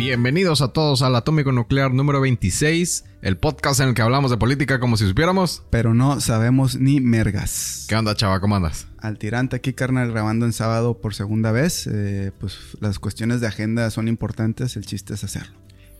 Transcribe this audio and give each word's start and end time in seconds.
Bienvenidos 0.00 0.62
a 0.62 0.68
todos 0.68 1.02
al 1.02 1.14
Atómico 1.14 1.52
Nuclear 1.52 1.92
número 1.92 2.22
26, 2.22 3.04
el 3.20 3.36
podcast 3.36 3.80
en 3.80 3.88
el 3.88 3.94
que 3.94 4.00
hablamos 4.00 4.30
de 4.30 4.38
política 4.38 4.80
como 4.80 4.96
si 4.96 5.06
supiéramos. 5.06 5.62
Pero 5.68 5.92
no 5.92 6.22
sabemos 6.22 6.76
ni 6.76 7.00
mergas. 7.00 7.84
¿Qué 7.86 7.96
onda, 7.96 8.14
chava? 8.14 8.40
¿Cómo 8.40 8.56
andas? 8.56 8.86
Al 8.96 9.18
tirante 9.18 9.56
aquí, 9.56 9.74
carnal, 9.74 10.10
grabando 10.10 10.46
en 10.46 10.54
sábado 10.54 11.02
por 11.02 11.12
segunda 11.12 11.52
vez. 11.52 11.86
Eh, 11.86 12.32
pues 12.40 12.78
las 12.80 12.98
cuestiones 12.98 13.42
de 13.42 13.48
agenda 13.48 13.90
son 13.90 14.08
importantes, 14.08 14.74
el 14.76 14.86
chiste 14.86 15.12
es 15.12 15.22
hacerlo. 15.22 15.52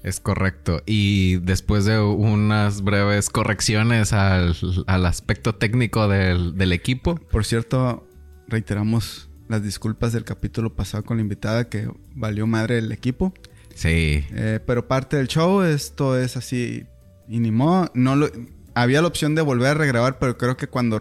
Es 0.02 0.18
correcto. 0.18 0.82
Y 0.86 1.36
después 1.40 1.84
de 1.84 2.00
unas 2.00 2.80
breves 2.80 3.28
correcciones 3.28 4.14
al, 4.14 4.56
aspecto 5.04 5.56
técnico 5.56 6.08
del, 6.08 6.56
del 6.56 6.72
equipo. 6.72 7.16
Por 7.16 7.44
cierto, 7.44 8.08
reiteramos 8.48 9.28
las 9.48 9.62
disculpas 9.62 10.14
del 10.14 10.24
capítulo 10.24 10.74
pasado 10.74 11.04
con 11.04 11.18
la 11.18 11.22
invitada 11.22 11.68
que 11.68 11.90
valió 12.14 12.46
madre 12.46 12.78
el 12.78 12.92
equipo. 12.92 13.34
Sí. 13.80 14.26
Eh, 14.32 14.60
pero 14.66 14.86
parte 14.86 15.16
del 15.16 15.26
show, 15.26 15.62
esto 15.62 16.18
es 16.18 16.36
así. 16.36 16.84
Y 17.26 17.40
ni 17.40 17.50
modo, 17.50 17.90
no 17.94 18.14
lo, 18.14 18.28
había 18.74 19.00
la 19.00 19.08
opción 19.08 19.34
de 19.34 19.40
volver 19.40 19.68
a 19.68 19.74
regrabar, 19.74 20.18
pero 20.18 20.36
creo 20.36 20.58
que 20.58 20.66
cuando 20.66 21.00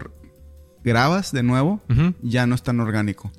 grabas 0.82 1.30
de 1.30 1.42
nuevo, 1.42 1.82
ya 2.22 2.46
no 2.46 2.54
es 2.54 2.62
tan 2.62 2.80
orgánico. 2.80 3.30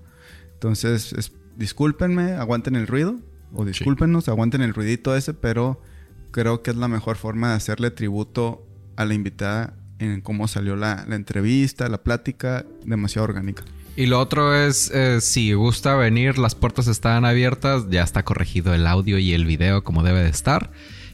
Entonces, 0.54 1.14
es, 1.14 1.32
discúlpenme, 1.56 2.34
aguanten 2.34 2.76
el 2.76 2.86
ruido. 2.86 3.16
O 3.52 3.66
discúlpenos, 3.66 4.30
aguanten 4.30 4.62
el 4.62 4.76
ruidito 4.76 5.16
ese, 5.16 5.34
pero 5.34 5.82
creo 6.30 6.62
que 6.62 6.70
es 6.70 6.78
la 6.78 6.88
mejor 6.88 7.18
forma 7.18 7.50
de 7.50 7.56
hacerle 7.56 7.90
tributo 7.90 8.64
a 8.96 9.06
la 9.06 9.16
invitada 9.16 9.74
en 9.98 10.22
cómo 10.22 10.48
salió 10.48 10.76
la, 10.76 11.04
la 11.08 11.16
entrevista, 11.16 11.90
la 11.90 12.04
plática, 12.04 12.64
demasiado 12.86 13.24
orgánica. 13.24 13.64
Y 13.96 14.06
lo 14.06 14.20
otro 14.20 14.56
es, 14.56 14.90
eh, 14.92 15.20
si 15.22 15.54
gusta 15.54 15.96
venir, 15.96 16.38
las 16.38 16.56
puertas 16.56 16.88
están 16.88 17.26
abiertas, 17.26 17.90
ya 17.90 18.04
está 18.04 18.24
corregido 18.24 18.74
el 18.74 18.88
audio 18.88 19.18
y 19.18 19.34
el 19.34 19.46
video 19.46 19.84
como 19.84 20.04
debe 20.04 20.24
de 20.24 20.30
estar. 20.30 20.72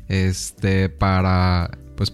Este, 0.09 0.87
para, 0.87 1.71
pues, 1.95 2.13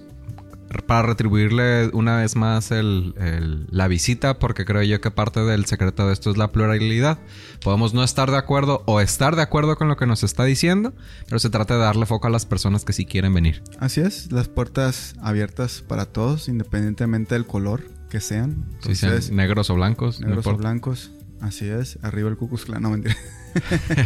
para 0.87 1.03
retribuirle 1.03 1.89
una 1.93 2.17
vez 2.17 2.35
más 2.35 2.71
la 2.71 3.87
visita, 3.87 4.39
porque 4.39 4.65
creo 4.65 4.83
yo 4.83 5.01
que 5.01 5.11
parte 5.11 5.41
del 5.41 5.65
secreto 5.65 6.07
de 6.07 6.13
esto 6.13 6.31
es 6.31 6.37
la 6.37 6.51
pluralidad. 6.51 7.19
Podemos 7.61 7.93
no 7.93 8.03
estar 8.03 8.31
de 8.31 8.37
acuerdo 8.37 8.83
o 8.85 9.01
estar 9.01 9.35
de 9.35 9.41
acuerdo 9.41 9.75
con 9.75 9.89
lo 9.89 9.97
que 9.97 10.07
nos 10.07 10.23
está 10.23 10.45
diciendo, 10.45 10.93
pero 11.27 11.39
se 11.39 11.49
trata 11.49 11.75
de 11.75 11.81
darle 11.81 12.05
foco 12.05 12.27
a 12.27 12.31
las 12.31 12.45
personas 12.45 12.85
que 12.85 12.93
sí 12.93 13.05
quieren 13.05 13.33
venir. 13.33 13.61
Así 13.79 13.99
es, 14.01 14.31
las 14.31 14.47
puertas 14.47 15.15
abiertas 15.21 15.83
para 15.85 16.05
todos, 16.05 16.47
independientemente 16.47 17.35
del 17.35 17.45
color 17.45 17.83
que 18.13 18.19
sean. 18.19 18.63
si 18.81 18.93
sean 18.93 19.19
negros 19.31 19.71
o 19.71 19.73
blancos. 19.73 20.21
Negros 20.21 20.45
o 20.45 20.55
blancos. 20.55 21.11
Así 21.41 21.67
es. 21.67 21.97
Arriba 22.03 22.29
el 22.29 22.37
Cucus 22.37 22.63
Clan. 22.63 22.83
No, 22.83 22.91
mentira. 22.91 23.15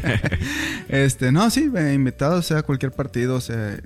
este, 0.87 1.33
no, 1.33 1.49
sí, 1.49 1.69
invitado 1.93 2.41
sea 2.41 2.63
cualquier 2.63 2.93
partido. 2.93 3.35
O 3.35 3.41
sea, 3.41 3.77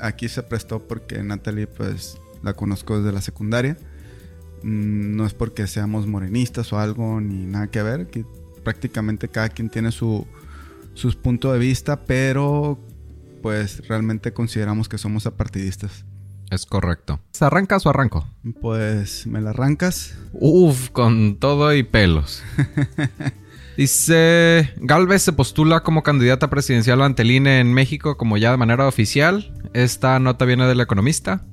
aquí 0.00 0.30
se 0.30 0.42
prestó 0.42 0.88
porque 0.88 1.22
Natalie, 1.22 1.66
pues, 1.66 2.16
la 2.42 2.54
conozco 2.54 2.96
desde 2.96 3.12
la 3.12 3.20
secundaria. 3.20 3.76
Mm, 4.62 5.14
no 5.14 5.26
es 5.26 5.34
porque 5.34 5.66
seamos 5.66 6.06
morenistas 6.06 6.72
o 6.72 6.78
algo, 6.78 7.20
ni 7.20 7.44
nada 7.44 7.66
que 7.66 7.82
ver. 7.82 8.06
Que 8.06 8.24
prácticamente 8.64 9.28
cada 9.28 9.50
quien 9.50 9.68
tiene 9.68 9.92
su, 9.92 10.26
sus 10.94 11.16
puntos 11.16 11.52
de 11.52 11.58
vista, 11.58 12.06
pero 12.06 12.80
pues 13.42 13.86
realmente 13.86 14.32
consideramos 14.32 14.88
que 14.88 14.96
somos 14.96 15.26
apartidistas. 15.26 16.06
Es 16.50 16.64
correcto. 16.64 17.20
¿Se 17.32 17.44
arrancas 17.44 17.86
o 17.86 17.90
arranco? 17.90 18.26
Pues 18.60 19.26
me 19.26 19.40
la 19.40 19.50
arrancas. 19.50 20.16
Uf, 20.32 20.90
con 20.90 21.36
todo 21.36 21.74
y 21.74 21.82
pelos. 21.82 22.42
Dice, 23.76 24.72
Galvez 24.78 25.22
se 25.22 25.32
postula 25.32 25.82
como 25.82 26.02
candidata 26.02 26.48
presidencial 26.48 27.02
ante 27.02 27.22
el 27.22 27.30
INE 27.30 27.60
en 27.60 27.74
México 27.74 28.16
como 28.16 28.38
ya 28.38 28.52
de 28.52 28.56
manera 28.56 28.86
oficial. 28.88 29.52
Esta 29.74 30.18
nota 30.18 30.44
viene 30.44 30.66
del 30.66 30.80
economista. 30.80 31.44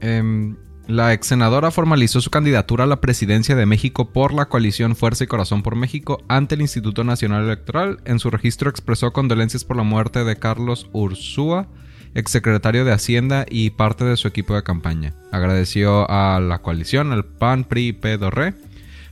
Em, 0.00 0.56
la 0.86 1.12
ex 1.12 1.26
senadora 1.26 1.70
formalizó 1.70 2.20
su 2.20 2.30
candidatura 2.30 2.84
a 2.84 2.86
la 2.86 3.00
presidencia 3.00 3.54
de 3.54 3.66
México 3.66 4.12
por 4.12 4.32
la 4.32 4.48
coalición 4.48 4.96
Fuerza 4.96 5.24
y 5.24 5.26
Corazón 5.26 5.62
por 5.62 5.76
México 5.76 6.22
ante 6.28 6.54
el 6.54 6.62
Instituto 6.62 7.04
Nacional 7.04 7.44
Electoral. 7.44 8.00
En 8.04 8.18
su 8.18 8.30
registro 8.30 8.70
expresó 8.70 9.12
condolencias 9.12 9.64
por 9.64 9.76
la 9.76 9.82
muerte 9.82 10.24
de 10.24 10.36
Carlos 10.36 10.88
Ursúa 10.92 11.68
exsecretario 12.14 12.84
de 12.84 12.92
Hacienda 12.92 13.46
y 13.48 13.70
parte 13.70 14.04
de 14.04 14.16
su 14.16 14.28
equipo 14.28 14.54
de 14.54 14.62
campaña. 14.62 15.14
Agradeció 15.30 16.10
a 16.10 16.40
la 16.40 16.58
coalición, 16.58 17.12
al 17.12 17.24
PAN, 17.24 17.64
PRI 17.64 17.88
y 17.88 17.92
PDORE, 17.92 18.54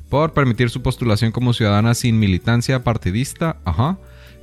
por 0.09 0.33
permitir 0.33 0.71
su 0.71 0.83
postulación 0.83 1.33
como 1.33 1.53
ciudadana 1.53 1.95
sin 1.95 2.19
militancia 2.19 2.83
partidista. 2.83 3.57
Ajá. 3.65 3.99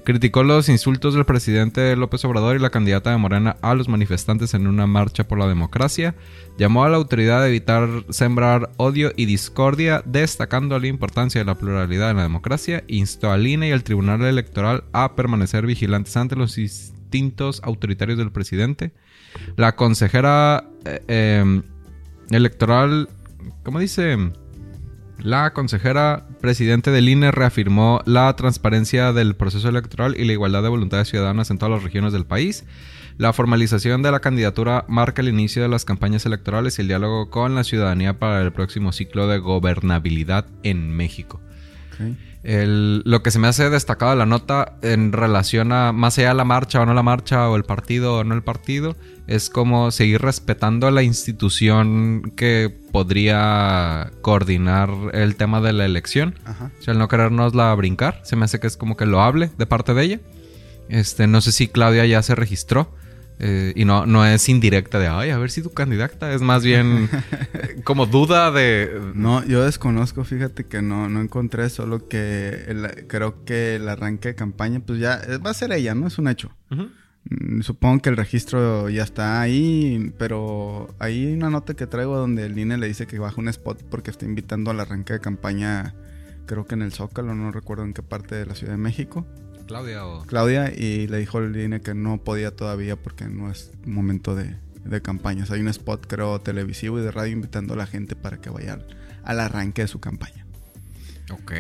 Criticó 0.07 0.41
los 0.41 0.69
insultos 0.69 1.16
del 1.16 1.25
presidente 1.25 1.94
López 1.97 2.23
Obrador 2.23 2.56
y 2.56 2.59
la 2.59 2.69
candidata 2.69 3.12
de 3.12 3.18
Morena 3.18 3.57
a 3.62 3.73
los 3.73 3.90
manifestantes 3.90 4.53
en 4.53 4.66
una 4.66 4.88
marcha 4.88 5.28
por 5.28 5.38
la 5.38 5.50
democracia. 5.50 6.16
Llamó 6.57 6.85
a 6.85 6.89
la 6.89 6.95
autoridad 6.95 7.44
a 7.44 7.50
evitar 7.50 7.89
sembrar 8.09 8.69
odio 8.78 9.12
y 9.18 9.25
discordia, 9.25 10.01
destacando 10.06 10.79
la 10.79 10.88
importancia 10.88 11.41
de 11.41 11.45
la 11.45 11.56
pluralidad 11.56 12.12
en 12.12 12.18
la 12.18 12.24
democracia. 12.24 12.85
Instó 12.88 13.34
al 13.34 13.45
INE 13.45 13.68
y 13.68 13.72
al 13.74 13.84
Tribunal 13.84 14.22
Electoral 14.22 14.85
a 14.94 15.13
permanecer 15.13 15.66
vigilantes 15.66 16.16
ante 16.16 16.38
los 16.38 16.53
distintos 17.07 17.62
autoritarios 17.63 18.18
del 18.18 18.31
presidente. 18.31 18.91
La 19.56 19.75
consejera 19.75 20.66
eh, 20.85 21.40
em, 21.41 21.63
electoral, 22.31 23.09
¿cómo 23.63 23.79
dice? 23.79 24.18
La 25.19 25.53
consejera 25.53 26.28
presidente 26.41 26.91
del 26.91 27.09
INE 27.09 27.31
reafirmó 27.31 28.01
la 28.06 28.35
transparencia 28.35 29.13
del 29.13 29.35
proceso 29.35 29.69
electoral 29.69 30.16
y 30.18 30.25
la 30.25 30.34
igualdad 30.34 30.62
de 30.63 30.69
voluntades 30.69 31.07
ciudadanas 31.07 31.50
en 31.50 31.57
todas 31.57 31.73
las 31.73 31.84
regiones 31.84 32.13
del 32.13 32.25
país. 32.25 32.66
La 33.18 33.34
formalización 33.34 34.03
de 34.03 34.12
la 34.12 34.19
candidatura 34.19 34.85
marca 34.88 35.24
el 35.24 35.29
inicio 35.29 35.63
de 35.63 35.69
las 35.69 35.85
campañas 35.85 36.25
electorales 36.28 36.78
y 36.78 36.81
el 36.84 36.88
diálogo 36.88 37.31
con 37.31 37.56
la 37.56 37.63
ciudadanía 37.63 38.19
para 38.19 38.41
el 38.41 38.53
próximo 38.53 38.91
ciclo 38.91 39.28
de 39.28 39.39
gobernabilidad 39.39 40.45
en 40.62 40.95
México 40.95 41.41
lo 42.44 43.24
que 43.24 43.31
se 43.31 43.40
me 43.40 43.47
hace 43.47 43.69
destacado 43.69 44.16
la 44.16 44.25
nota 44.25 44.78
en 44.81 45.12
relación 45.12 45.72
a 45.72 45.91
más 45.91 46.18
allá 46.18 46.30
de 46.30 46.35
la 46.35 46.46
marcha 46.46 46.81
o 46.81 46.85
no 46.85 46.94
la 46.94 47.03
marcha 47.03 47.50
o 47.50 47.56
el 47.56 47.63
partido 47.63 48.18
o 48.18 48.24
no 48.24 48.35
el 48.35 48.44
partido, 48.44 48.96
es 49.28 49.50
como 49.50 49.91
seguir 49.91 50.22
respetando 50.22 50.90
la 50.91 51.03
institución 51.03 52.31
que 52.36 52.74
podría 52.91 54.12
coordinar 54.22 54.90
el 55.13 55.36
tema 55.36 55.59
de 55.59 55.74
la 55.74 55.86
elección. 55.86 56.36
O 56.46 56.81
sea, 56.81 56.94
el 56.94 57.00
no 57.00 57.07
querernosla 57.09 57.74
brincar, 57.75 58.22
se 58.24 58.36
me 58.36 58.46
hace 58.46 58.59
que 58.59 58.68
es 58.68 58.78
como 58.78 58.96
que 58.96 59.06
lo 59.06 59.22
hable 59.22 59.52
de 59.57 59.66
parte 59.66 59.94
de 59.94 60.03
ella. 60.03 60.19
Este, 60.90 61.28
no 61.28 61.41
sé 61.41 61.52
si 61.52 61.68
Claudia 61.68 62.06
ya 62.06 62.22
se 62.22 62.36
registró. 62.36 62.96
Eh, 63.40 63.74
y 63.75 63.86
no, 63.86 64.08
no 64.08 64.25
es 64.25 64.50
indirecta 64.50 64.98
de, 64.98 65.08
ay, 65.08 65.30
a 65.30 65.38
ver 65.38 65.52
si 65.52 65.62
tu 65.62 65.72
candidata 65.72 66.34
es 66.34 66.42
más 66.42 66.64
bien 66.64 67.08
como 67.84 68.08
duda 68.08 68.50
de... 68.52 69.00
No, 69.14 69.46
yo 69.46 69.64
desconozco, 69.64 70.24
fíjate 70.24 70.66
que 70.66 70.81
no, 70.81 71.08
no 71.08 71.22
encontré, 71.22 71.70
solo 71.70 72.08
que 72.08 73.06
creo 73.08 73.46
que 73.46 73.75
el 73.75 73.88
arranque 73.90 74.30
de 74.30 74.36
campaña, 74.36 74.80
pues 74.80 75.00
ya 75.00 75.22
eh, 75.28 75.38
va 75.38 75.52
a 75.52 75.53
ser 75.53 75.72
ella, 75.72 75.94
¿no? 75.94 76.08
Es 76.08 76.18
un 76.18 76.28
hecho. 76.28 76.52
Mm, 77.30 77.62
supongo 77.62 78.02
que 78.02 78.09
el 78.09 78.18
registro 78.18 78.90
ya 78.90 79.03
está 79.03 79.40
ahí, 79.40 80.14
pero 80.18 80.96
hay 80.98 81.31
una 81.34 81.52
nota 81.52 81.75
que 81.75 81.86
traigo 81.86 82.18
donde 82.18 82.46
el 82.46 82.58
INE 82.58 82.78
le 82.78 82.88
dice 82.88 83.06
que 83.06 83.19
baja 83.19 83.40
un 83.40 83.50
spot 83.50 83.84
porque 83.84 84.09
está 84.09 84.25
invitando 84.25 84.72
al 84.72 84.80
arranque 84.80 85.14
de 85.14 85.19
campaña, 85.19 85.94
creo 86.48 86.66
que 86.66 86.74
en 86.74 86.81
el 86.81 86.92
Zócalo, 86.92 87.36
no 87.36 87.52
recuerdo 87.52 87.84
en 87.84 87.94
qué 87.94 88.02
parte 88.02 88.34
de 88.34 88.48
la 88.48 88.56
Ciudad 88.56 88.74
de 88.74 88.78
México. 88.78 89.28
Claudia 89.67 90.05
o... 90.05 90.25
Claudia 90.25 90.73
y 90.73 91.07
le 91.07 91.17
dijo 91.17 91.38
al 91.38 91.55
INE 91.55 91.81
que 91.81 91.94
no 91.94 92.17
podía 92.17 92.55
todavía 92.55 92.95
porque 92.95 93.25
no 93.25 93.51
es 93.51 93.72
momento 93.85 94.35
de, 94.35 94.55
de 94.88 95.01
campañas. 95.01 95.51
Hay 95.51 95.61
un 95.61 95.67
spot, 95.67 96.07
creo, 96.07 96.39
televisivo 96.41 97.00
y 97.00 97.03
de 97.03 97.11
radio 97.11 97.33
invitando 97.33 97.73
a 97.73 97.77
la 97.77 97.88
gente 97.88 98.16
para 98.16 98.39
que 98.39 98.50
vaya 98.50 98.79
al, 99.23 99.39
arranque 99.39 99.83
de 99.83 99.88
su 99.88 100.00
campaña. 100.00 100.45
Ok, 101.31 101.51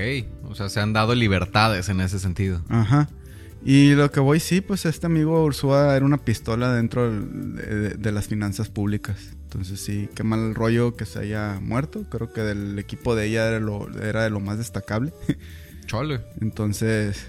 o 0.45 0.55
sea, 0.55 0.69
se 0.69 0.79
han 0.79 0.93
dado 0.93 1.13
libertades 1.13 1.89
en 1.89 1.99
ese 1.99 2.19
sentido. 2.19 2.63
Ajá. 2.69 3.09
Y 3.63 3.95
lo 3.95 4.11
que 4.11 4.19
voy, 4.19 4.39
sí, 4.39 4.61
pues 4.61 4.85
este 4.85 5.07
amigo 5.07 5.43
Ursúa 5.43 5.95
era 5.95 6.05
una 6.05 6.19
pistola 6.19 6.73
dentro 6.73 7.11
de, 7.11 8.11
las 8.11 8.27
finanzas 8.27 8.69
públicas. 8.69 9.17
Entonces 9.43 9.81
sí, 9.81 10.09
qué 10.15 10.23
mal 10.23 10.55
rollo 10.55 10.95
que 10.95 11.05
se 11.05 11.19
haya 11.19 11.59
muerto. 11.61 12.05
Creo 12.09 12.31
que 12.31 12.41
del 12.41 12.79
equipo 12.79 13.15
de 13.15 13.25
ella 13.25 13.47
era, 13.47 13.59
lo, 13.59 13.89
era 14.01 14.23
de 14.23 14.29
lo 14.29 14.39
más 14.39 14.57
destacable. 14.57 15.11
Chole. 15.85 16.21
Entonces, 16.39 17.27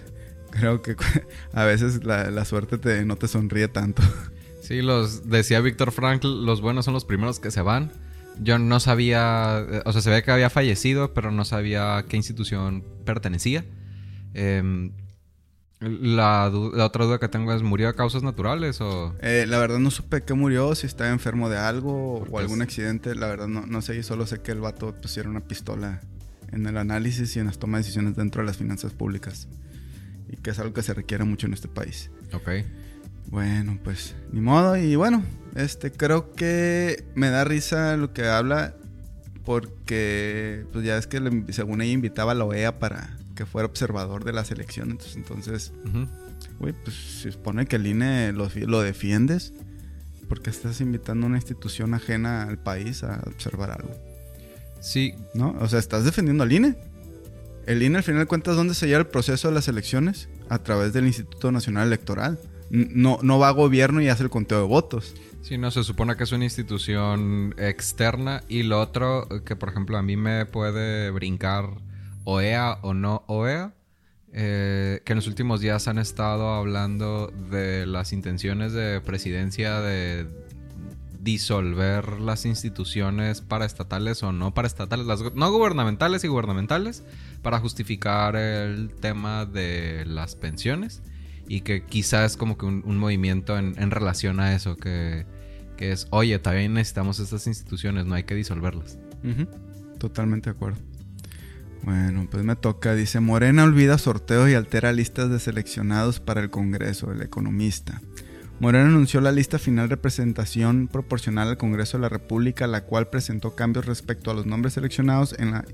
creo 0.50 0.83
que 0.83 0.97
a 1.53 1.65
veces 1.65 2.05
la, 2.05 2.45
suerte 2.45 2.79
te, 2.79 3.05
no 3.05 3.17
te 3.17 3.29
sonríe 3.29 3.69
tanto. 3.69 4.03
Sí, 4.61 4.83
los 4.83 5.31
decía 5.31 5.61
Víctor 5.61 5.93
Frankl, 5.93 6.45
los 6.45 6.61
buenos 6.61 6.85
son 6.85 6.93
los 6.93 7.06
primeros 7.06 7.41
que 7.41 7.50
se 7.50 7.62
van. 7.62 7.91
Yo 8.39 8.59
no 8.59 8.81
sabía, 8.81 9.65
o 9.87 9.93
sea, 9.93 10.03
se 10.03 10.11
ve 10.11 10.23
que 10.23 10.31
había 10.31 10.50
fallecido, 10.50 11.15
pero 11.15 11.31
no 11.31 11.47
sabía 11.47 11.97
a 11.97 12.03
qué 12.05 12.19
institución 12.19 12.85
pertenecía. 13.06 13.65
Em, 14.35 14.93
la, 15.81 16.51
otra 16.51 17.06
duda 17.06 17.19
que 17.19 17.29
tengo 17.29 17.55
es, 17.55 17.62
¿murió 17.62 17.89
a 17.89 17.94
causas 17.94 18.23
naturales 18.23 18.83
o...? 18.83 19.15
Eh, 19.23 19.47
la 19.49 19.59
verdad 19.59 19.79
no 19.79 19.91
supe 19.91 20.23
qué 20.25 20.35
murió, 20.35 20.75
si 20.75 20.87
estaba 20.87 21.09
enfermo 21.09 21.49
de 21.49 21.56
algo 21.56 22.27
o 22.31 22.39
algún 22.39 22.61
accidente. 22.61 23.15
La 23.15 23.29
verdad 23.29 23.49
no, 23.49 23.65
no 23.65 23.81
sé, 23.81 24.03
solo 24.03 24.27
sé 24.27 24.43
que 24.43 24.53
el 24.53 24.61
vato 24.61 24.94
pusiera 25.01 25.31
una 25.31 25.41
pistola 25.41 26.03
en 26.53 26.67
el 26.67 26.77
análisis 26.77 27.35
y 27.37 27.39
en 27.39 27.47
las 27.47 27.59
tomas 27.59 27.79
de 27.79 27.83
decisiones 27.85 28.17
dentro 28.17 28.43
de 28.43 28.49
las 28.49 28.59
finanzas 28.59 28.93
públicas 28.93 29.49
y 30.29 30.37
que 30.37 30.51
es 30.51 30.59
algo 30.59 30.75
que 30.75 30.83
se 30.83 30.95
requiere 30.95 31.25
mucho 31.25 31.47
en 31.47 31.55
este 31.55 31.69
país. 31.69 32.11
Ok. 32.33 32.49
Bueno, 33.31 33.79
pues 33.83 34.15
ni 34.33 34.41
modo. 34.41 34.77
Y 34.77 34.97
bueno, 34.97 35.23
este 35.55 35.93
creo 35.93 36.33
que 36.33 37.05
me 37.15 37.31
da 37.31 37.45
risa 37.45 37.97
lo 37.97 38.13
que 38.13 38.27
habla 38.27 38.75
porque 39.45 40.67
pues 40.73 40.85
ya 40.85 40.99
es 40.99 41.07
que 41.07 41.45
según 41.51 41.81
ella 41.81 41.93
invitaba 41.93 42.33
a 42.33 42.35
la 42.35 42.45
OEA 42.45 42.79
para 42.79 43.17
que 43.35 43.47
fuera 43.47 43.67
observador 43.67 44.25
de 44.25 44.33
las 44.33 44.51
elecciones. 44.51 45.17
Entonces, 45.17 45.73
güey, 46.59 46.75
pues 46.85 46.97
se 47.23 47.33
supone 47.33 47.67
que 47.67 47.77
el 47.77 47.87
INE 47.87 48.33
lo, 48.33 48.51
lo 48.67 48.81
defiendes 48.83 49.53
porque 50.29 50.51
estás 50.51 50.81
invitando 50.81 51.27
a 51.27 51.29
una 51.29 51.39
institución 51.39 51.95
ajena 51.95 52.43
al 52.43 52.59
país 52.59 53.03
a 53.03 53.23
observar 53.27 53.71
algo. 53.71 53.95
Sí. 54.81 55.15
¿No? 55.35 55.57
O 55.61 55.69
sea, 55.69 55.79
estás 55.79 56.05
defendiendo 56.05 56.45
al 56.45 56.53
INE. 56.53 56.77
El 57.69 57.82
INE 57.82 57.99
al 57.99 58.03
final 58.03 58.23
de 58.23 58.26
cuentas, 58.26 58.56
¿dónde 58.56 58.73
se 58.73 58.87
lleva 58.87 59.00
el 59.00 59.09
proceso 59.09 59.49
de 59.49 59.55
las 59.55 59.69
elecciones? 59.69 60.31
A 60.49 60.62
través 60.62 60.94
del 60.94 61.06
Instituto 61.06 61.53
Nacional 61.53 61.88
Electoral. 61.88 62.38
No, 62.70 63.19
no 63.20 63.38
va 63.38 63.49
a 63.49 63.50
gobierno 63.50 64.00
y 64.00 64.09
hace 64.09 64.23
el 64.23 64.31
conteo 64.31 64.62
de 64.62 64.67
votos. 64.67 65.15
Sí, 65.43 65.59
no, 65.59 65.70
se 65.70 65.85
supone 65.85 66.17
que 66.17 66.25
es 66.25 66.32
una 66.32 66.44
institución 66.44 67.55
externa 67.59 68.43
y 68.49 68.62
lo 68.62 68.81
otro 68.81 69.29
que, 69.44 69.55
por 69.55 69.69
ejemplo, 69.69 69.99
a 69.99 70.03
mí 70.03 70.17
me 70.17 70.47
puede 70.47 71.11
brincar 71.11 71.67
OEA 72.25 72.79
o 72.81 72.94
no 72.94 73.25
OEA, 73.26 73.75
eh, 74.32 75.03
que 75.05 75.12
en 75.12 75.17
los 75.17 75.26
últimos 75.26 75.61
días 75.61 75.88
han 75.88 75.99
estado 75.99 76.55
hablando 76.55 77.31
de 77.50 77.85
las 77.85 78.15
intenciones 78.15 78.73
de 78.73 79.03
presidencia 79.03 79.82
de 79.82 80.26
disolver 81.20 82.20
las 82.20 82.44
instituciones 82.47 83.41
paraestatales 83.41 84.23
o 84.23 84.32
no 84.32 84.55
paraestatales, 84.55 85.06
las 85.06 85.35
no 85.35 85.50
gubernamentales 85.50 86.25
y 86.25 86.29
gubernamentales, 86.29 87.05
para 87.43 87.59
justificar 87.59 88.37
el 88.37 88.91
tema 89.00 89.47
de 89.47 90.05
las 90.06 90.37
pensiones 90.37 91.03
y 91.49 91.62
que 91.62 91.85
quizás 91.85 92.37
como 92.37 92.59
que 92.59 92.67
un, 92.67 92.99
movimiento 92.99 93.59
en, 93.59 93.91
relación 93.91 94.38
a 94.41 94.55
eso, 94.55 94.76
que, 94.76 95.26
es, 95.79 96.06
oye, 96.11 96.38
también 96.38 96.75
necesitamos 96.75 97.19
estas 97.20 97.47
instituciones, 97.47 98.06
no 98.06 98.15
hay 98.15 98.25
que 98.25 98.35
disolverlas. 98.35 98.99
Totalmente 99.99 100.50
de 100.50 100.56
acuerdo. 100.56 100.79
Bueno, 101.82 102.29
pues 102.31 102.44
me 102.44 102.56
toca. 102.56 102.94
Dice, 102.94 103.20
Morena 103.20 103.65
olvida 103.65 103.99
sorteos 103.99 104.50
y 104.50 104.55
altera 104.55 104.93
listas 104.93 105.31
de 105.31 105.38
seleccionados 105.38 106.20
para 106.20 106.41
el 106.41 106.50
Congreso, 106.50 107.12
el 107.12 107.23
economista. 107.23 108.00
Morena 108.60 108.87
anunció 108.87 109.20
la 109.20 109.31
lista 109.31 109.58
final 109.58 109.88
de 109.88 109.94
representación 109.94 110.88
proporcional 110.88 111.49
al 111.49 111.58
Congreso 111.58 111.96
de 111.96 112.02
la 112.02 112.08
República, 112.08 112.66
la 112.66 112.84
cual 112.84 113.08
presentó 113.08 113.55
cambios 113.55 113.87
respecto 113.87 114.31
a 114.31 114.34
los 114.34 114.46
nombres 114.46 114.75
seleccionados 114.75 115.34
en 115.38 115.52
la 115.52 115.64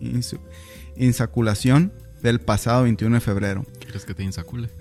insaculación 0.97 1.93
del 2.23 2.41
pasado 2.41 2.83
21 2.83 3.15
de 3.15 3.21
febrero. 3.21 3.67
¿Quieres 3.81 4.05
que 4.05 4.15
te 4.15 4.23
insacule? 4.23 4.71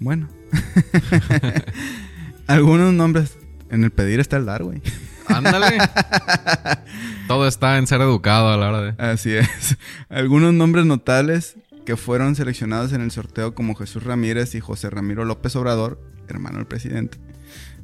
Bueno. 0.00 0.28
Algunos 2.48 2.92
nombres 2.92 3.38
en 3.70 3.84
el 3.84 3.92
pedir 3.92 4.18
está 4.18 4.36
el 4.36 4.46
dar, 4.46 4.64
güey. 4.64 4.82
Ándale. 5.28 5.78
Todo 7.28 7.46
está 7.46 7.78
en 7.78 7.86
ser 7.86 8.00
educado 8.00 8.48
a 8.48 8.56
la 8.56 8.68
hora 8.68 8.82
de. 8.82 8.94
Así 9.00 9.32
es. 9.32 9.78
Algunos 10.08 10.54
nombres 10.54 10.86
notables 10.86 11.54
que 11.86 11.96
fueron 11.96 12.34
seleccionados 12.34 12.92
en 12.92 13.00
el 13.00 13.12
sorteo 13.12 13.54
como 13.54 13.76
Jesús 13.76 14.02
Ramírez 14.02 14.56
y 14.56 14.60
José 14.60 14.90
Ramiro 14.90 15.24
López 15.24 15.54
Obrador, 15.54 16.00
hermano 16.26 16.58
del 16.58 16.66
presidente, 16.66 17.18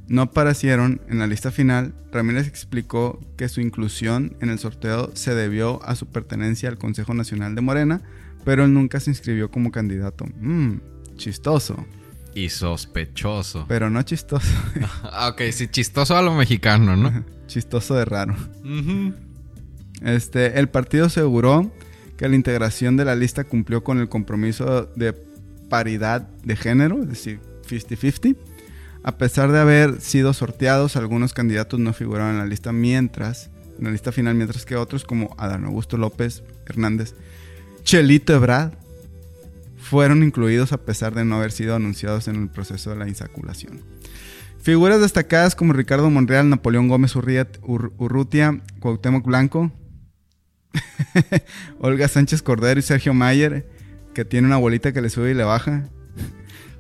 no 0.09 0.23
aparecieron 0.23 1.01
en 1.09 1.19
la 1.19 1.27
lista 1.27 1.51
final. 1.51 1.95
Ramírez 2.11 2.47
explicó 2.47 3.21
que 3.37 3.49
su 3.49 3.61
inclusión 3.61 4.37
en 4.41 4.51
el 4.51 4.59
sorteo 4.59 5.11
se 5.15 5.35
debió 5.35 5.83
a 5.85 5.95
su 5.95 6.07
pertenencia 6.07 6.69
al 6.69 6.79
Consejo 6.79 7.15
Nacional 7.15 7.55
de 7.55 7.61
Morena, 7.61 8.01
pero 8.45 8.65
él 8.65 8.73
nunca 8.73 9.01
se 9.01 9.11
inscribió 9.11 9.51
como 9.51 9.71
candidato. 9.71 10.25
Mmm, 10.41 10.79
chistoso. 11.17 11.87
Y 12.35 12.49
sospechoso. 12.49 13.67
Pero 13.69 13.91
no 13.91 14.03
chistoso. 14.03 14.49
Ah, 15.03 15.29
ok, 15.29 15.43
sí, 15.53 15.69
chistoso 15.69 16.17
a 16.17 16.23
lo 16.23 16.35
mexicano, 16.35 16.97
¿no? 16.97 17.25
chistoso 17.47 17.95
de 17.95 18.05
raro. 18.05 18.37
Este, 20.03 20.59
el 20.59 20.69
partido 20.69 21.07
aseguró 21.07 21.73
que 22.17 22.29
la 22.29 22.37
integración 22.37 22.97
de 22.97 23.05
la 23.05 23.15
lista 23.15 23.45
cumplió 23.45 23.85
con 23.85 23.99
el 23.99 24.09
compromiso 24.09 24.85
de 24.97 25.13
paridad 25.69 26.29
de 26.45 26.57
género, 26.57 27.03
es 27.03 27.09
decir, 27.09 27.41
50-50. 27.69 28.37
A 29.09 29.17
pesar 29.17 29.51
de 29.53 29.59
haber 29.59 30.03
sido 30.03 30.35
sorteados, 30.35 30.95
algunos 30.95 31.33
candidatos 31.33 31.81
no 31.81 31.95
figuraron 31.95 32.33
en 32.33 32.39
la 32.41 32.45
lista 32.45 32.73
mientras, 32.73 33.49
en 33.79 33.85
la 33.87 33.91
lista 33.91 34.13
final, 34.13 34.35
mientras 34.35 34.67
que 34.67 34.77
otros 34.77 35.05
como 35.05 35.35
Adán 35.39 35.65
Augusto 35.65 35.97
López 35.97 36.43
Hernández, 36.67 37.15
Chelito 37.85 38.35
Ebrard, 38.35 38.75
fueron 39.79 40.23
incluidos 40.23 40.75
a 40.75 40.85
pesar 40.85 41.15
de 41.15 41.25
no 41.25 41.37
haber 41.37 41.53
sido 41.53 41.75
anunciados 41.75 42.29
en 42.29 42.37
el 42.37 42.51
proceso 42.51 42.91
de 42.91 42.97
la 42.97 43.09
insaculación. 43.09 43.81
Figuras 44.61 45.01
destacadas 45.01 45.55
como 45.55 45.73
Ricardo 45.73 46.11
Monreal, 46.11 46.51
Napoleón 46.51 46.89
Gómez 46.89 47.17
Urrutia, 47.17 48.61
Cuauhtémoc 48.79 49.25
Blanco, 49.25 49.73
Olga 51.81 52.09
Sánchez 52.09 52.43
Cordero 52.43 52.79
y 52.79 52.83
Sergio 52.83 53.15
Mayer, 53.15 53.71
que 54.13 54.27
tiene 54.27 54.49
una 54.49 54.59
bolita 54.59 54.93
que 54.93 55.01
le 55.01 55.09
sube 55.09 55.31
y 55.31 55.35
le 55.35 55.45
baja, 55.45 55.89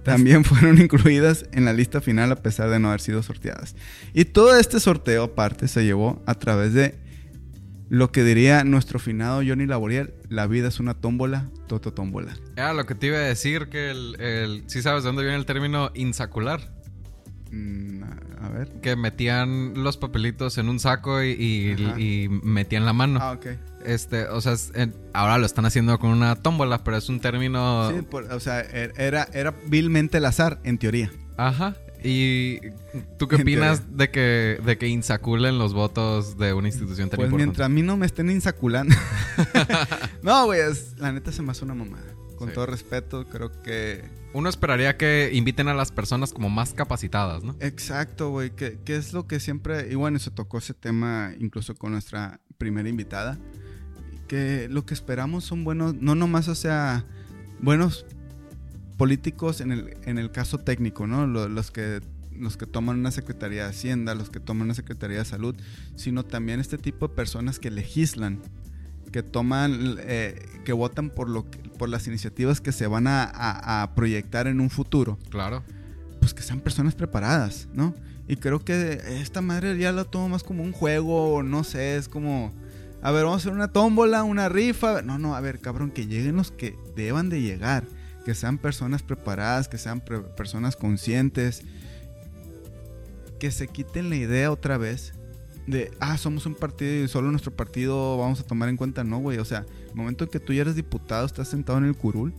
también 0.09 0.45
fueron 0.45 0.81
incluidas 0.81 1.47
en 1.53 1.65
la 1.65 1.73
lista 1.73 2.01
final 2.01 2.33
a 2.33 2.37
pesar 2.37 2.71
de 2.71 2.79
no 2.79 2.89
haber 2.89 3.01
sido 3.01 3.23
sorteadas. 3.23 3.77
Y 4.15 4.25
todo 4.27 4.57
este 4.59 4.81
sorteo 4.81 5.25
aparte 5.25 5.69
se 5.69 5.85
llevó 5.85 6.23
a 6.27 6.35
través 6.35 6.75
de 6.75 6.99
lo 7.89 8.13
que 8.13 8.23
diría 8.23 8.65
nuestro 8.65 8.99
finado 8.99 9.41
Johnny 9.47 9.67
Laboriel, 9.67 10.13
la 10.29 10.47
vida 10.47 10.69
es 10.69 10.79
una 10.79 10.95
tómbola, 10.95 11.49
toto 11.69 11.93
tómbola. 11.93 12.37
Era 12.57 12.75
lo 12.75 12.85
que 12.85 12.95
te 12.95 13.07
iba 13.07 13.17
a 13.17 13.21
decir, 13.21 13.69
que 13.71 13.91
el, 13.91 14.21
el 14.21 14.65
¿sí 14.67 14.83
sabes 14.83 15.05
de 15.05 15.09
dónde 15.09 15.23
viene 15.23 15.39
el 15.39 15.47
término 15.47 15.91
insacular? 15.95 16.78
Mm, 17.51 18.03
a 18.41 18.49
ver. 18.51 18.69
Que 18.81 18.97
metían 18.97 19.75
los 19.83 19.97
papelitos 19.97 20.59
en 20.59 20.69
un 20.69 20.79
saco 20.79 21.23
y, 21.23 22.29
metían 22.43 22.85
la 22.85 22.93
mano. 22.93 23.19
Ah, 23.23 23.33
ok. 23.33 23.47
Este, 23.85 24.27
o 24.27 24.41
sea, 24.41 24.55
ahora 25.13 25.39
lo 25.39 25.47
están 25.47 25.65
haciendo 25.65 25.99
con 25.99 26.11
una 26.11 26.37
tómbola, 26.37 26.85
pero 26.85 26.97
es 26.97 27.09
un 27.09 27.21
término... 27.21 27.91
Sí, 27.91 28.07
o 28.31 28.41
sea, 28.41 28.61
er, 28.61 28.93
era, 28.97 29.29
era 29.33 29.55
vilmente 29.67 30.19
el 30.19 30.25
azar, 30.25 30.61
en 30.65 30.79
teoría. 30.79 31.11
Ajá. 31.37 31.77
¿Y 32.03 32.61
tú 33.19 33.27
qué 33.27 33.37
opinas 33.37 33.97
de 33.97 34.11
que, 34.11 34.61
de 34.65 34.79
que 34.79 34.87
insaculen 34.87 35.59
los 35.59 35.75
votos 35.75 36.39
de 36.39 36.53
una 36.53 36.69
institución 36.69 37.11
tan 37.11 37.17
pues 37.17 37.31
mientras 37.33 37.67
a 37.67 37.69
mí 37.69 37.83
no 37.83 37.97
me 37.97 38.07
estén 38.07 38.31
insaculando. 38.31 38.95
no, 40.23 40.47
güey, 40.47 40.61
la 40.99 41.13
neta 41.13 41.33
se 41.33 41.43
me 41.43 41.51
hace 41.51 41.65
una 41.65 41.75
mamada. 41.75 42.15
Con 42.37 42.53
todo 42.53 42.67
respeto, 42.67 43.27
creo 43.27 43.51
que... 43.63 44.05
Uno 44.35 44.49
esperaría 44.49 44.97
que 44.97 45.31
inviten 45.33 45.69
a 45.69 45.75
las 45.75 45.91
personas 45.91 46.33
como 46.33 46.51
más 46.51 46.75
capacitadas, 46.75 47.45
¿no? 47.45 47.57
Exacto, 47.61 48.31
güey. 48.31 48.51
Que, 48.51 48.79
que 48.85 48.97
es 48.97 49.13
lo 49.13 49.27
que 49.27 49.41
siempre... 49.41 49.91
Y 49.91 49.95
bueno, 49.95 50.19
se 50.19 50.31
tocó 50.31 50.59
ese 50.59 50.75
tema 50.75 51.33
incluso 51.39 51.75
con 51.75 51.93
nuestra 51.93 52.41
primera 52.59 52.89
invitada. 52.89 53.39
Que 54.27 54.69
lo 54.71 54.85
que 54.85 54.95
esperamos 54.95 55.45
son 55.45 55.65
buenos... 55.65 55.95
No 55.95 56.15
nomás, 56.15 56.49
o 56.49 56.55
sea... 56.55 57.07
Buenos 57.61 58.07
políticos 58.99 59.61
en 59.63 59.73
el, 59.73 59.97
en 60.05 60.19
el 60.19 60.31
caso 60.31 60.59
técnico, 60.59 61.07
¿no? 61.07 61.27
Los, 61.27 61.71
que 61.71 62.03
los 62.33 62.57
que 62.57 62.67
toman 62.67 62.99
una 62.99 63.11
Secretaría 63.11 63.65
de 63.65 63.71
Hacienda, 63.71 64.15
los 64.15 64.29
que 64.29 64.41
toman 64.41 64.67
una 64.67 64.75
Secretaría 64.75 65.19
de 65.19 65.25
Salud, 65.25 65.55
sino 65.95 66.25
también 66.25 66.61
este 66.61 66.77
tipo 66.77 67.09
de 67.09 67.15
personas 67.15 67.59
que 67.59 67.71
legislan, 67.71 68.41
que 69.13 69.23
toman, 69.23 69.97
eh, 70.01 70.45
que 70.65 70.73
votan 70.73 71.11
por, 71.11 71.31
lo 71.31 71.47
por 71.79 71.89
las 71.89 72.07
iniciativas 72.07 72.61
que 72.61 72.73
se 72.73 72.87
van 72.87 73.07
a, 73.07 73.93
proyectar 73.95 74.47
en 74.47 74.61
un 74.61 74.69
futuro. 74.71 75.19
Claro. 75.31 75.63
Pues 76.21 76.35
que 76.35 76.43
sean 76.43 76.61
personas 76.61 76.95
preparadas, 76.95 77.69
¿no? 77.73 77.95
Y 78.27 78.37
creo 78.37 78.59
que 78.59 79.01
esta 79.23 79.41
madre 79.41 79.79
ya 79.79 79.93
lo 79.93 80.05
tomo 80.05 80.29
más 80.29 80.43
como 80.43 80.63
un 80.63 80.73
juego, 80.73 81.43
no 81.43 81.65
sé, 81.65 81.97
es 81.97 82.09
como, 82.09 82.53
a 83.01 83.11
ver, 83.11 83.25
vamos 83.25 83.41
a 83.41 83.43
hacer 83.43 83.53
una 83.53 83.69
tómbola, 83.69 84.25
una 84.25 84.51
rifa. 84.51 85.01
No, 85.01 85.19
no, 85.19 85.35
a 85.35 85.41
ver, 85.41 85.61
cabrón, 85.61 85.91
que 85.91 86.07
lleguen 86.07 86.37
los 86.37 86.51
que 86.51 86.77
deban 86.95 87.31
de 87.31 87.41
llegar 87.41 87.85
que 88.29 88.35
sean 88.35 88.59
personas 88.59 89.03
preparadas, 89.03 89.69
que 89.69 89.79
sean 89.79 90.03
personas 90.03 90.77
conscientes, 90.77 91.63
que 93.41 93.51
se 93.51 93.69
quiten 93.69 94.11
la 94.11 94.17
idea 94.17 94.53
otra 94.53 94.77
vez 94.77 95.15
de, 95.67 95.91
ah, 95.99 96.19
somos 96.19 96.45
un 96.45 96.55
partido 96.55 97.05
y 97.05 97.09
solo 97.09 97.31
nuestro 97.31 97.57
partido 97.57 98.19
vamos 98.19 98.41
a 98.41 98.43
tomar 98.43 98.69
en 98.69 98.77
cuenta. 98.77 99.03
No, 99.03 99.19
güey, 99.21 99.39
o 99.39 99.47
sea, 99.47 99.65
momento 99.99 100.25
en 100.25 100.31
que 100.31 100.41
tú 100.41 100.53
ya 100.53 100.63
eres 100.63 100.75
diputado, 100.75 101.27
estás 101.27 101.49
sentado 101.49 101.79
en 101.79 101.85
el 101.85 101.97
curul, 101.97 102.33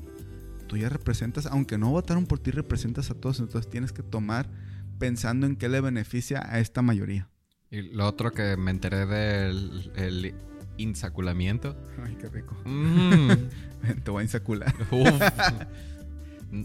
tú 0.67 0.77
ya 0.77 0.89
representas, 0.89 1.45
aunque 1.45 1.77
no 1.77 1.91
votaron 1.91 2.25
por 2.25 2.39
ti, 2.39 2.51
representas 2.51 3.11
a 3.11 3.15
todos, 3.15 3.39
entonces 3.39 3.69
tienes 3.69 3.91
que 3.91 4.03
tomar 4.03 4.49
pensando 4.97 5.47
en 5.47 5.55
qué 5.55 5.69
le 5.69 5.81
beneficia 5.81 6.45
a 6.45 6.59
esta 6.59 6.81
mayoría. 6.81 7.29
Y 7.71 7.81
lo 7.81 8.07
otro 8.07 8.31
que 8.31 8.57
me 8.57 8.71
enteré 8.71 9.05
del 9.05 9.91
el 9.95 10.33
insaculamiento. 10.77 11.75
Ay, 12.03 12.15
qué 12.19 12.29
rico. 12.29 12.57
Mm. 12.65 13.29
Te 14.03 14.11
voy 14.11 14.21
a 14.21 14.23
insacular. 14.23 14.73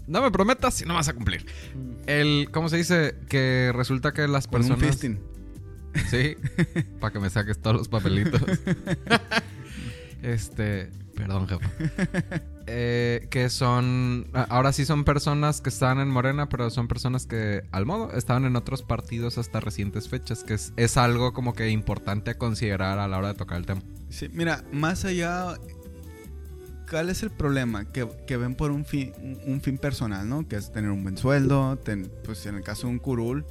No 0.07 0.23
me 0.23 0.31
prometas 0.31 0.73
si 0.73 0.83
no 0.83 0.95
vas 0.95 1.09
a 1.09 1.13
cumplir. 1.13 1.45
El, 2.07 2.49
¿cómo 2.51 2.69
se 2.69 2.77
dice? 2.77 3.17
Que 3.29 3.71
resulta 3.71 4.13
que 4.13 4.27
las 4.27 4.47
personas. 4.47 4.81
un 4.81 4.89
fisting. 4.89 5.19
Sí. 6.09 6.35
para 6.99 7.13
que 7.13 7.19
me 7.19 7.29
saques 7.29 7.61
todos 7.61 7.77
los 7.77 7.87
papelitos. 7.87 8.41
Este. 10.25 10.91
Perdón, 11.15 11.47
jefa. 11.47 11.69
Eh, 12.67 13.27
que 13.29 13.51
son. 13.51 14.27
Ahora 14.33 14.73
sí 14.73 14.85
son 14.85 15.03
personas 15.03 15.61
que 15.61 15.69
están 15.69 15.99
en 15.99 16.09
Morena, 16.09 16.49
pero 16.49 16.71
son 16.71 16.87
personas 16.87 17.27
que, 17.27 17.61
al 17.71 17.85
modo, 17.85 18.11
estaban 18.13 18.43
en 18.45 18.55
otros 18.55 18.81
partidos 18.81 19.37
hasta 19.37 19.59
recientes 19.59 20.09
fechas, 20.09 20.43
que 20.43 20.55
es, 20.55 20.97
algo 20.97 21.31
como 21.31 21.53
que 21.53 21.69
importante 21.69 22.31
a 22.31 22.39
considerar 22.39 22.97
a 22.97 23.07
la 23.07 23.19
hora 23.19 23.27
de 23.27 23.33
tocar 23.35 23.59
el 23.59 23.67
tema. 23.67 23.83
Sí, 24.09 24.29
mira, 24.33 24.63
más 24.71 25.05
allá. 25.05 25.53
¿Cuál 26.89 27.11
es 27.11 27.21
el 27.21 27.29
problema? 27.29 27.85
Que, 27.85 28.35
ven 28.35 28.55
por 28.55 28.71
un 28.71 28.83
fin, 28.83 29.13
un 29.45 29.61
fin 29.61 29.77
personal, 29.77 30.27
¿no? 30.27 30.47
Que 30.47 30.55
es 30.55 30.71
tener 30.71 30.89
un 30.89 31.03
buen 31.03 31.17
sueldo, 31.17 31.79
pues 32.23 32.47
en 32.47 32.55
el 32.55 32.63
caso 32.63 32.87
de 32.87 32.93
un 32.93 32.99
curul, 32.99 33.45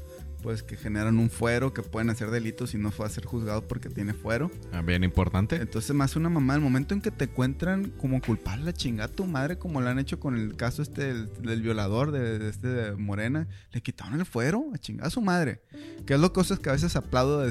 pues 0.44 0.62
que 0.62 0.76
generan 0.76 1.18
un 1.18 1.30
fuero, 1.30 1.72
que 1.72 1.80
pueden 1.80 2.10
hacer 2.10 2.30
delitos 2.30 2.74
y 2.74 2.78
no 2.78 2.90
fue 2.90 3.06
a 3.06 3.08
ser 3.08 3.24
juzgado 3.24 3.66
porque 3.66 3.88
tiene 3.88 4.12
fuero. 4.12 4.50
Ah, 4.72 4.82
bien 4.82 5.02
importante. 5.02 5.56
Entonces, 5.56 5.96
más 5.96 6.16
una 6.16 6.28
mamá, 6.28 6.54
el 6.54 6.60
momento 6.60 6.92
en 6.92 7.00
que 7.00 7.10
te 7.10 7.24
encuentran 7.24 7.88
como 7.92 8.20
culpable 8.20 8.66
la 8.66 8.74
chingada 8.74 9.08
tu 9.08 9.26
madre, 9.26 9.56
como 9.56 9.80
lo 9.80 9.88
han 9.88 9.98
hecho 9.98 10.20
con 10.20 10.36
el 10.36 10.54
caso 10.54 10.82
este 10.82 11.14
del, 11.14 11.62
violador 11.62 12.12
de, 12.12 12.50
este 12.50 12.68
de 12.68 12.92
Morena, 12.94 13.48
le 13.72 13.80
quitaron 13.80 14.20
el 14.20 14.26
fuero 14.26 14.66
a 14.74 14.76
chingada 14.76 15.08
a 15.08 15.10
su 15.10 15.22
madre. 15.22 15.62
Que 16.04 16.12
es 16.12 16.20
lo 16.20 16.34
cosas 16.34 16.58
que 16.58 16.68
a 16.68 16.72
veces 16.72 16.94
aplaudo 16.94 17.40
de, 17.40 17.50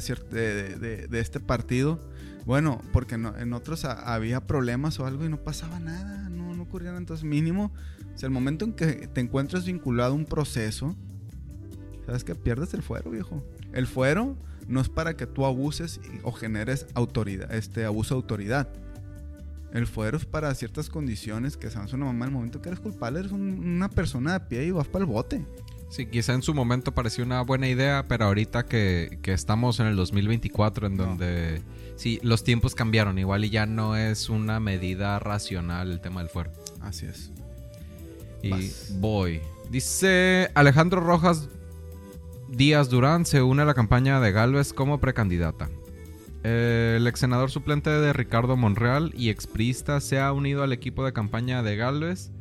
de, 0.77 1.07
de 1.07 1.19
este 1.19 1.39
partido. 1.39 1.99
Bueno, 2.45 2.79
porque 2.91 3.17
no, 3.17 3.35
en 3.35 3.53
otros 3.53 3.85
había 3.85 4.45
problemas 4.45 4.99
o 4.99 5.07
algo 5.07 5.25
y 5.25 5.29
no 5.29 5.37
pasaba 5.43 5.79
nada, 5.79 6.29
no, 6.29 6.53
no 6.53 6.61
ocurría 6.61 6.89
nada. 6.89 6.99
Entonces, 6.99 7.23
mínimo, 7.23 7.71
o 8.13 8.17
sea, 8.19 8.27
el 8.27 8.33
momento 8.33 8.65
en 8.65 8.73
que 8.73 9.07
te 9.07 9.19
encuentras 9.19 9.65
vinculado 9.65 10.11
a 10.11 10.15
un 10.15 10.25
proceso, 10.25 10.95
¿Sabes 12.05 12.23
que 12.23 12.35
Pierdes 12.35 12.73
el 12.73 12.83
fuero, 12.83 13.11
viejo. 13.11 13.43
El 13.71 13.87
fuero 13.87 14.35
no 14.67 14.81
es 14.81 14.89
para 14.89 15.15
que 15.15 15.27
tú 15.27 15.45
abuses 15.45 15.99
o 16.23 16.31
generes 16.31 16.85
autoridad, 16.93 17.53
este 17.53 17.85
abuso 17.85 18.15
de 18.15 18.19
autoridad. 18.19 18.67
El 19.73 19.87
fuero 19.87 20.17
es 20.17 20.25
para 20.25 20.53
ciertas 20.53 20.89
condiciones 20.89 21.57
que 21.57 21.69
se 21.71 21.79
una 21.79 22.05
mamá 22.05 22.25
en 22.25 22.31
el 22.31 22.35
momento 22.35 22.61
que 22.61 22.69
eres 22.69 22.79
culpable, 22.79 23.21
eres 23.21 23.31
una 23.31 23.89
persona 23.89 24.33
de 24.33 24.39
pie 24.41 24.65
y 24.65 24.71
vas 24.71 24.87
para 24.87 25.03
el 25.03 25.09
bote. 25.09 25.43
Sí, 25.89 26.05
quizá 26.05 26.33
en 26.33 26.41
su 26.41 26.53
momento 26.53 26.93
pareció 26.93 27.23
una 27.23 27.41
buena 27.41 27.67
idea, 27.67 28.05
pero 28.07 28.25
ahorita 28.25 28.65
que, 28.65 29.19
estamos 29.25 29.79
en 29.79 29.87
el 29.87 29.95
2024, 29.95 30.87
en 30.87 30.97
donde 30.97 31.61
sí, 31.95 32.19
los 32.23 32.43
tiempos 32.43 32.75
cambiaron, 32.75 33.17
igual 33.17 33.45
y 33.45 33.49
ya 33.49 33.65
no 33.65 33.95
es 33.95 34.29
una 34.29 34.59
medida 34.59 35.19
racional 35.19 35.91
el 35.91 36.01
tema 36.01 36.21
del 36.21 36.29
fuero. 36.29 36.51
Así 36.81 37.05
es. 37.05 37.31
Y 38.41 38.51
voy. 38.99 39.41
Dice 39.69 40.51
Alejandro 40.53 41.01
Rojas 41.01 41.47
Díaz 42.55 42.91
Durán 42.91 43.25
se 43.25 43.41
une 43.41 43.63
a 43.63 43.65
la 43.65 43.73
campaña 43.73 44.19
de 44.19 44.31
Galvez 44.31 44.73
como 44.73 44.99
precandidata. 44.99 45.71
El 46.43 47.07
ex 47.07 47.19
senador 47.19 47.49
suplente 47.49 47.89
de 47.89 48.13
Ricardo 48.13 48.55
Monreal 48.55 49.11
y 49.17 49.29
expriista 49.29 49.99
se 49.99 50.19
ha 50.19 50.31
unido 50.31 50.61
al 50.61 50.71
equipo 50.71 51.03
de 51.03 51.13
campaña 51.13 51.63
de 51.63 51.75
Galvez. 51.75 52.31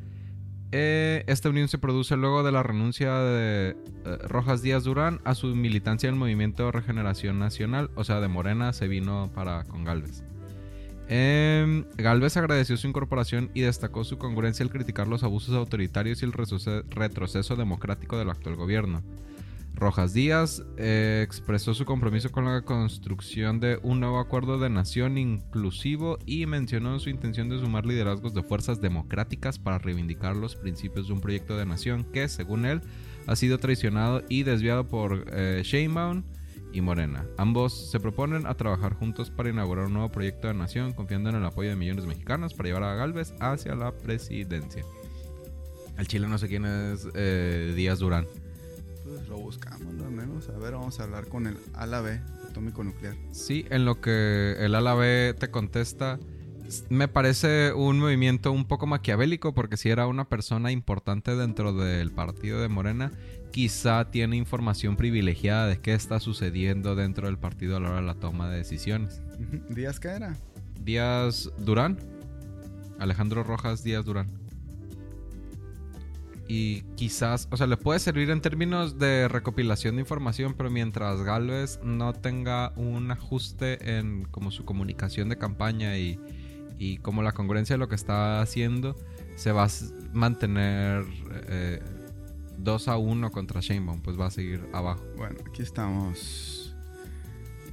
Eh, 0.70 1.24
esta 1.28 1.48
unión 1.48 1.68
se 1.68 1.78
produce 1.78 2.16
luego 2.16 2.42
de 2.42 2.52
la 2.52 2.62
renuncia 2.62 3.14
de 3.20 3.70
eh, 4.04 4.18
Rojas 4.28 4.60
Díaz 4.60 4.84
Durán 4.84 5.20
a 5.24 5.34
su 5.34 5.46
militancia 5.48 6.08
en 6.08 6.16
el 6.16 6.20
Movimiento 6.20 6.70
Regeneración 6.70 7.38
Nacional, 7.38 7.90
o 7.94 8.04
sea, 8.04 8.20
de 8.20 8.28
Morena 8.28 8.74
se 8.74 8.88
vino 8.88 9.30
para 9.34 9.64
con 9.64 9.82
Galvez. 9.82 10.24
Eh, 11.08 11.84
Galvez 11.96 12.36
agradeció 12.36 12.76
su 12.76 12.86
incorporación 12.86 13.50
y 13.54 13.62
destacó 13.62 14.04
su 14.04 14.18
congruencia 14.18 14.62
al 14.62 14.70
criticar 14.70 15.08
los 15.08 15.22
abusos 15.24 15.54
autoritarios 15.54 16.22
y 16.22 16.26
el 16.26 16.32
retroceso 16.32 17.56
democrático 17.56 18.18
del 18.18 18.28
actual 18.28 18.56
gobierno. 18.56 19.02
Rojas 19.82 20.12
Díaz 20.12 20.62
eh, 20.76 21.22
expresó 21.26 21.74
su 21.74 21.84
compromiso 21.84 22.30
con 22.30 22.44
la 22.44 22.62
construcción 22.62 23.58
de 23.58 23.80
un 23.82 23.98
nuevo 23.98 24.20
acuerdo 24.20 24.60
de 24.60 24.70
nación 24.70 25.18
inclusivo 25.18 26.18
y 26.24 26.46
mencionó 26.46 27.00
su 27.00 27.10
intención 27.10 27.48
de 27.48 27.58
sumar 27.58 27.84
liderazgos 27.84 28.32
de 28.32 28.44
fuerzas 28.44 28.80
democráticas 28.80 29.58
para 29.58 29.78
reivindicar 29.78 30.36
los 30.36 30.54
principios 30.54 31.08
de 31.08 31.14
un 31.14 31.20
proyecto 31.20 31.56
de 31.56 31.66
nación 31.66 32.04
que, 32.04 32.28
según 32.28 32.64
él, 32.64 32.80
ha 33.26 33.34
sido 33.34 33.58
traicionado 33.58 34.22
y 34.28 34.44
desviado 34.44 34.86
por 34.86 35.26
eh, 35.32 35.62
Sheinbaum 35.64 36.22
y 36.72 36.80
Morena. 36.80 37.26
Ambos 37.36 37.90
se 37.90 37.98
proponen 37.98 38.46
a 38.46 38.54
trabajar 38.54 38.94
juntos 38.94 39.30
para 39.30 39.50
inaugurar 39.50 39.86
un 39.86 39.94
nuevo 39.94 40.12
proyecto 40.12 40.46
de 40.46 40.54
nación, 40.54 40.92
confiando 40.92 41.30
en 41.30 41.36
el 41.36 41.44
apoyo 41.44 41.70
de 41.70 41.76
millones 41.76 42.04
de 42.04 42.08
mexicanos 42.08 42.54
para 42.54 42.68
llevar 42.68 42.84
a 42.84 42.94
Galvez 42.94 43.34
hacia 43.40 43.74
la 43.74 43.90
presidencia. 43.90 44.84
El 45.98 46.06
chile 46.06 46.28
no 46.28 46.38
sé 46.38 46.46
quién 46.46 46.66
es 46.66 47.08
eh, 47.14 47.72
Díaz 47.74 47.98
Durán 47.98 48.26
lo 49.28 49.38
buscamos, 49.38 49.94
lo 49.94 50.10
menos. 50.10 50.48
A 50.48 50.58
ver, 50.58 50.72
vamos 50.72 51.00
a 51.00 51.04
hablar 51.04 51.28
con 51.28 51.46
el 51.46 51.56
ala 51.74 52.00
B 52.00 52.20
atómico 52.48 52.84
nuclear. 52.84 53.16
Sí, 53.30 53.66
en 53.70 53.84
lo 53.84 54.00
que 54.00 54.56
el 54.58 54.74
ala 54.74 54.94
B 54.94 55.34
te 55.38 55.50
contesta, 55.50 56.18
me 56.88 57.08
parece 57.08 57.72
un 57.72 57.98
movimiento 57.98 58.52
un 58.52 58.66
poco 58.66 58.86
maquiavélico 58.86 59.54
porque 59.54 59.76
si 59.76 59.90
era 59.90 60.06
una 60.06 60.28
persona 60.28 60.72
importante 60.72 61.36
dentro 61.36 61.72
del 61.72 62.10
partido 62.10 62.60
de 62.60 62.68
Morena, 62.68 63.12
quizá 63.50 64.10
tiene 64.10 64.36
información 64.36 64.96
privilegiada 64.96 65.66
de 65.66 65.78
qué 65.80 65.94
está 65.94 66.20
sucediendo 66.20 66.94
dentro 66.94 67.26
del 67.26 67.38
partido 67.38 67.76
a 67.76 67.80
la 67.80 67.90
hora 67.90 68.00
de 68.00 68.06
la 68.06 68.14
toma 68.14 68.50
de 68.50 68.58
decisiones. 68.58 69.20
¿Díaz 69.68 70.00
qué 70.00 70.08
era? 70.08 70.36
Díaz 70.80 71.50
Durán. 71.58 71.98
Alejandro 72.98 73.42
Rojas 73.42 73.82
Díaz 73.82 74.04
Durán 74.04 74.41
y 76.48 76.82
quizás, 76.96 77.48
o 77.50 77.56
sea, 77.56 77.66
le 77.66 77.76
puede 77.76 78.00
servir 78.00 78.30
en 78.30 78.40
términos 78.40 78.98
de 78.98 79.28
recopilación 79.28 79.96
de 79.96 80.02
información, 80.02 80.54
pero 80.56 80.70
mientras 80.70 81.22
Galvez 81.22 81.80
no 81.82 82.12
tenga 82.12 82.72
un 82.76 83.10
ajuste 83.10 83.98
en 83.98 84.24
como 84.24 84.50
su 84.50 84.64
comunicación 84.64 85.28
de 85.28 85.38
campaña 85.38 85.96
y, 85.98 86.18
y 86.78 86.98
como 86.98 87.22
la 87.22 87.32
congruencia 87.32 87.74
de 87.74 87.78
lo 87.78 87.88
que 87.88 87.94
está 87.94 88.40
haciendo, 88.42 88.96
se 89.36 89.52
va 89.52 89.64
a 89.64 89.68
mantener 90.12 91.04
2 92.58 92.88
eh, 92.88 92.90
a 92.90 92.96
1 92.96 93.30
contra 93.30 93.60
Sheinbaum, 93.60 94.02
pues 94.02 94.18
va 94.18 94.26
a 94.26 94.30
seguir 94.30 94.68
abajo. 94.72 95.04
Bueno, 95.16 95.38
aquí 95.48 95.62
estamos. 95.62 96.74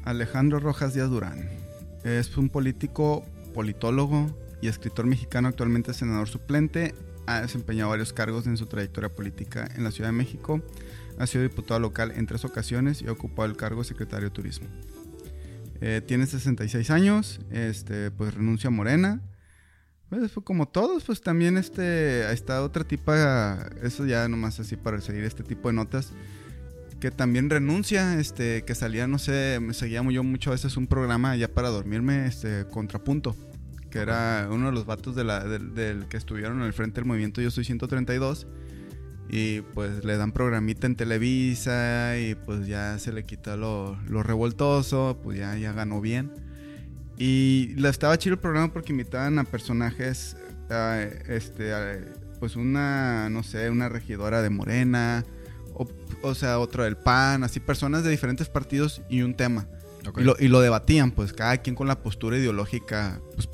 Alejandro 0.06 0.60
Rojas 0.60 0.94
Díaz 0.94 1.10
Durán 1.10 1.50
es 2.04 2.38
un 2.38 2.50
político, 2.50 3.26
politólogo 3.54 4.28
y 4.62 4.68
escritor 4.68 5.06
mexicano, 5.06 5.48
actualmente 5.48 5.94
senador 5.94 6.30
suplente 6.30 6.94
ha 7.30 7.42
desempeñado 7.42 7.92
varios 7.92 8.12
cargos 8.12 8.48
en 8.48 8.58
su 8.58 8.66
trayectoria 8.66 9.10
política 9.10 9.70
en 9.76 9.84
la 9.84 9.92
Ciudad 9.92 10.10
de 10.10 10.14
México. 10.18 10.62
Ha 11.20 11.28
sido 11.28 11.44
diputado 11.44 11.80
local 11.80 12.12
en 12.16 12.26
tres 12.26 12.44
ocasiones 12.44 13.02
y 13.04 13.08
ha 13.08 13.12
ocupado 13.12 13.48
el 13.48 13.56
cargo 13.56 13.82
de 13.82 13.88
secretario 13.88 14.30
de 14.30 14.34
Turismo. 14.34 14.68
Eh, 15.82 16.02
tiene 16.06 16.26
66 16.26 16.90
años, 16.90 17.40
este, 17.52 18.10
pues 18.12 18.34
renuncia 18.34 18.70
a 18.70 18.72
Morena. 18.72 19.22
Pues 20.10 20.32
como 20.44 20.68
todos, 20.68 21.04
pues 21.04 21.22
también 21.22 21.58
este, 21.58 22.24
ha 22.26 22.32
estado 22.32 22.66
otra 22.66 22.84
tipa, 22.84 23.70
eso 23.84 24.08
ya 24.08 24.28
nomás 24.28 24.60
así 24.60 24.76
para 24.76 25.00
seguir 25.02 25.24
este 25.24 25.44
tipo 25.44 25.70
de 25.70 25.76
notas, 25.76 26.14
que 27.00 27.12
también 27.12 27.52
renuncia, 27.52 28.20
este, 28.20 28.64
que 28.64 28.74
salía, 28.74 29.06
no 29.06 29.20
sé, 29.20 29.60
me 29.62 29.76
seguía 29.76 30.02
yo 30.10 30.24
mucho 30.24 30.50
a 30.50 30.54
veces 30.54 30.78
un 30.78 30.88
programa 30.88 31.36
ya 31.36 31.48
para 31.48 31.70
dormirme, 31.70 32.26
este, 32.26 32.66
contrapunto 32.72 33.36
que 33.90 34.00
era 34.00 34.48
uno 34.52 34.68
de 34.68 34.72
los 34.72 34.86
vatos 34.86 35.16
de 35.16 35.24
la, 35.24 35.44
del, 35.44 36.08
que 36.08 36.18
estuvieron 36.18 36.62
el 36.62 36.74
frente 36.74 36.96
del 37.02 37.06
movimiento 37.06 37.42
Yo 37.42 37.52
Soy 37.52 37.64
132. 37.64 38.48
Y 39.32 39.62
pues 39.62 40.04
le 40.04 40.18
dan 40.18 40.32
programita 40.32 40.88
en 40.88 40.96
Televisa 40.96 42.18
y 42.18 42.34
pues 42.34 42.66
ya 42.66 42.98
se 42.98 43.14
le 43.14 43.26
quita 43.26 43.58
lo, 43.58 43.96
lo 44.08 44.24
revoltoso, 44.24 45.20
pues 45.24 45.38
ya, 45.38 45.56
ya 45.56 45.72
ganó 45.72 46.02
bien. 46.02 46.32
Y 47.20 47.76
le 47.76 47.90
estaba 47.90 48.18
chido 48.18 48.36
el 48.36 48.40
programa 48.40 48.72
porque 48.72 48.94
invitaban 48.94 49.38
a 49.40 49.44
personajes, 49.44 50.38
este, 51.28 51.74
pues 52.40 52.56
una, 52.56 53.30
no 53.30 53.44
sé, 53.44 53.70
una 53.70 53.90
regidora 53.90 54.42
de 54.42 54.50
Morena, 54.50 55.26
o, 56.22 56.34
sea, 56.34 56.60
otro 56.60 56.86
del 56.86 56.96
PAN, 56.96 57.44
así 57.44 57.60
personas 57.60 58.04
de 58.04 58.10
diferentes 58.10 58.48
partidos 58.48 59.02
y 59.10 59.22
un 59.22 59.36
tema. 59.36 59.68
Y, 60.18 60.48
lo, 60.48 60.60
debatían, 60.62 61.12
pues 61.12 61.34
cada 61.34 61.58
quien 61.58 61.76
con 61.76 61.88
la 61.88 62.02
postura 62.02 62.38
ideológica 62.38 63.22
pues, 63.36 63.50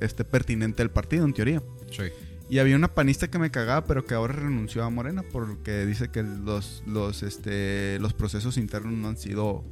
este, 0.00 0.24
pertinente 0.24 0.82
del 0.82 0.90
partido, 0.90 1.24
en 1.24 1.32
teoría. 1.32 1.62
Sí. 1.90 2.04
Y 2.50 2.60
había 2.60 2.76
una 2.76 2.94
panista 2.94 3.28
que 3.28 3.38
me 3.38 3.50
cagaba, 3.50 3.84
pero 3.84 4.04
que 4.06 4.14
ahora 4.14 4.34
renunció 4.34 4.82
a 4.82 4.90
Morena 4.90 5.22
porque 5.22 5.84
dice 5.84 6.08
que 6.08 6.22
los, 6.22 6.82
los, 6.86 7.22
este, 7.22 7.98
los 8.00 8.14
procesos 8.14 8.56
internos 8.56 8.94
no 8.94 9.08
han 9.08 9.18
sido 9.18 9.64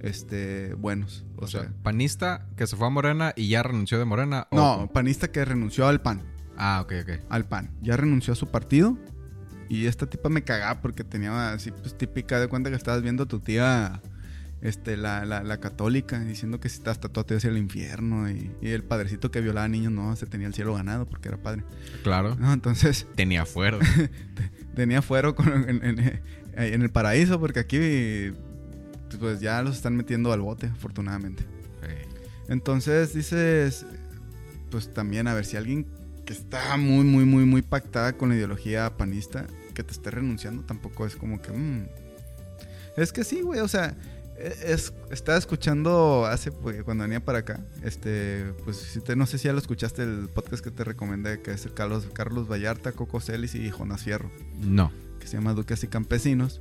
este, 0.00 0.74
buenos. 0.74 1.24
O, 1.36 1.46
sea, 1.46 1.72
panista 1.82 2.48
que 2.56 2.66
se 2.66 2.76
fue 2.76 2.88
a 2.88 2.90
Morena 2.90 3.32
y 3.36 3.48
ya 3.48 3.62
renunció 3.62 3.98
de 3.98 4.04
Morena. 4.04 4.48
No, 4.50 4.90
panista 4.92 5.30
que 5.30 5.44
renunció 5.44 5.86
al 5.86 6.02
PAN. 6.02 6.22
Ah, 6.56 6.80
ok, 6.82 6.92
ok. 7.02 7.24
Al 7.28 7.46
PAN. 7.46 7.70
Ya 7.80 7.96
renunció 7.96 8.32
a 8.32 8.36
su 8.36 8.48
partido. 8.48 8.98
Y 9.68 9.86
esta 9.86 10.06
tipa 10.06 10.28
me 10.28 10.42
cagaba 10.42 10.80
porque 10.80 11.04
tenía 11.04 11.52
así, 11.52 11.70
pues 11.70 11.96
típica 11.96 12.40
de 12.40 12.48
cuenta 12.48 12.70
que 12.70 12.76
estabas 12.76 13.02
viendo 13.02 13.22
a 13.22 13.26
tu 13.26 13.38
tía 13.38 14.02
este, 14.62 14.96
la, 14.96 15.24
la, 15.24 15.60
católica, 15.60 16.20
diciendo 16.20 16.60
que 16.60 16.68
si 16.68 16.82
hasta 16.84 17.08
todo 17.08 17.24
te 17.24 17.36
el 17.36 17.56
infierno. 17.56 18.30
Y, 18.30 18.52
el 18.62 18.84
padrecito 18.84 19.30
que 19.30 19.40
violaba 19.40 19.64
a 19.64 19.68
niños 19.68 19.92
no 19.92 20.14
se 20.16 20.26
tenía 20.26 20.46
el 20.46 20.54
cielo 20.54 20.74
ganado 20.74 21.06
porque 21.06 21.28
era 21.28 21.38
padre. 21.38 21.64
Claro. 22.02 22.36
entonces. 22.52 23.06
Tenía 23.14 23.46
fuero. 23.46 23.78
tenía 24.74 25.02
fuero 25.02 25.34
en, 25.66 26.82
el 26.82 26.90
paraíso 26.90 27.40
porque 27.40 27.60
aquí, 27.60 28.32
pues 29.18 29.40
ya 29.40 29.62
los 29.62 29.76
están 29.76 29.96
metiendo 29.96 30.32
al 30.32 30.40
bote, 30.40 30.66
afortunadamente. 30.66 31.44
Entonces 32.48 33.14
dices, 33.14 33.86
pues 34.70 34.92
también 34.92 35.28
a 35.28 35.34
ver 35.34 35.44
si 35.44 35.56
alguien 35.56 35.86
que 36.26 36.32
está 36.32 36.76
muy, 36.76 37.04
muy, 37.04 37.24
muy, 37.24 37.44
muy 37.44 37.62
pactada 37.62 38.14
con 38.14 38.28
la 38.28 38.34
ideología 38.34 38.96
panista, 38.96 39.46
que 39.72 39.84
te 39.84 39.92
esté 39.92 40.10
renunciando 40.10 40.62
tampoco 40.64 41.06
es 41.06 41.16
como 41.16 41.40
que... 41.40 41.52
mm. 41.52 41.86
Es 42.96 43.12
que 43.12 43.22
sí, 43.22 43.40
güey, 43.40 43.60
o 43.60 43.68
sea, 43.68 43.94
es, 44.64 44.92
estaba 45.10 45.36
escuchando 45.38 46.24
hace, 46.26 46.50
pues, 46.52 46.82
cuando 46.82 47.02
venía 47.04 47.24
para 47.24 47.38
acá, 47.38 47.60
este, 47.82 48.52
pues, 48.64 48.76
si 48.78 49.00
te, 49.00 49.14
no 49.16 49.26
sé 49.26 49.38
si 49.38 49.44
ya 49.44 49.52
lo 49.52 49.58
escuchaste, 49.58 50.02
el 50.02 50.28
podcast 50.32 50.64
que 50.64 50.70
te 50.70 50.84
recomendé, 50.84 51.40
que 51.42 51.52
es 51.52 51.64
el 51.66 51.74
Carlos, 51.74 52.06
Carlos 52.12 52.48
Vallarta, 52.50 52.92
Coco 52.92 53.20
Celis 53.20 53.54
y 53.54 53.70
Jonas 53.70 54.02
Fierro, 54.04 54.30
No. 54.60 54.90
que 55.18 55.26
se 55.26 55.36
llama 55.36 55.52
Duques 55.54 55.82
y 55.84 55.88
Campesinos. 55.88 56.60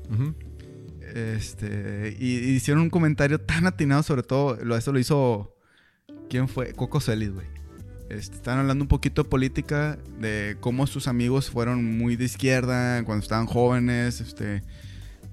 Este, 1.14 2.16
y, 2.20 2.38
y 2.38 2.50
hicieron 2.52 2.84
un 2.84 2.90
comentario 2.90 3.40
tan 3.40 3.66
atinado, 3.66 4.04
sobre 4.04 4.24
todo, 4.24 4.58
lo, 4.64 4.76
eso 4.78 4.92
lo 4.92 5.00
hizo, 5.00 5.56
¿quién 6.30 6.48
fue? 6.48 6.74
Coco 6.74 7.00
Celis, 7.00 7.32
güey. 7.32 7.48
Este, 8.10 8.36
estaban 8.36 8.60
hablando 8.62 8.84
un 8.84 8.88
poquito 8.90 9.24
de 9.24 9.30
política, 9.30 9.98
de 10.20 10.58
cómo 10.60 10.88
sus 10.88 11.08
amigos 11.08 11.50
fueron 11.50 11.98
muy 11.98 12.16
de 12.16 12.26
izquierda 12.26 13.04
cuando 13.06 13.24
estaban 13.24 13.46
jóvenes, 13.46 14.22
este... 14.22 14.64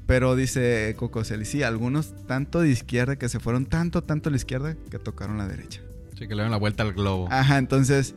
Pero 0.07 0.37
dice 0.37 0.95
Coco 0.99 1.25
sí, 1.25 1.63
algunos 1.65 2.15
tanto 2.27 2.61
de 2.61 2.71
izquierda 2.71 3.17
que 3.17 3.29
se 3.29 3.41
fueron 3.41 3.67
tanto, 3.67 4.03
tanto 4.05 4.29
a 4.29 4.31
la 4.31 4.37
izquierda 4.37 4.77
que 4.91 4.99
tocaron 4.99 5.37
la 5.39 5.49
derecha. 5.49 5.81
Sí, 6.17 6.29
que 6.29 6.35
le 6.35 6.43
dan 6.43 6.51
la 6.53 6.57
vuelta 6.59 6.83
al 6.85 6.93
globo. 6.93 7.29
Ajá, 7.31 7.59
entonces, 7.59 8.15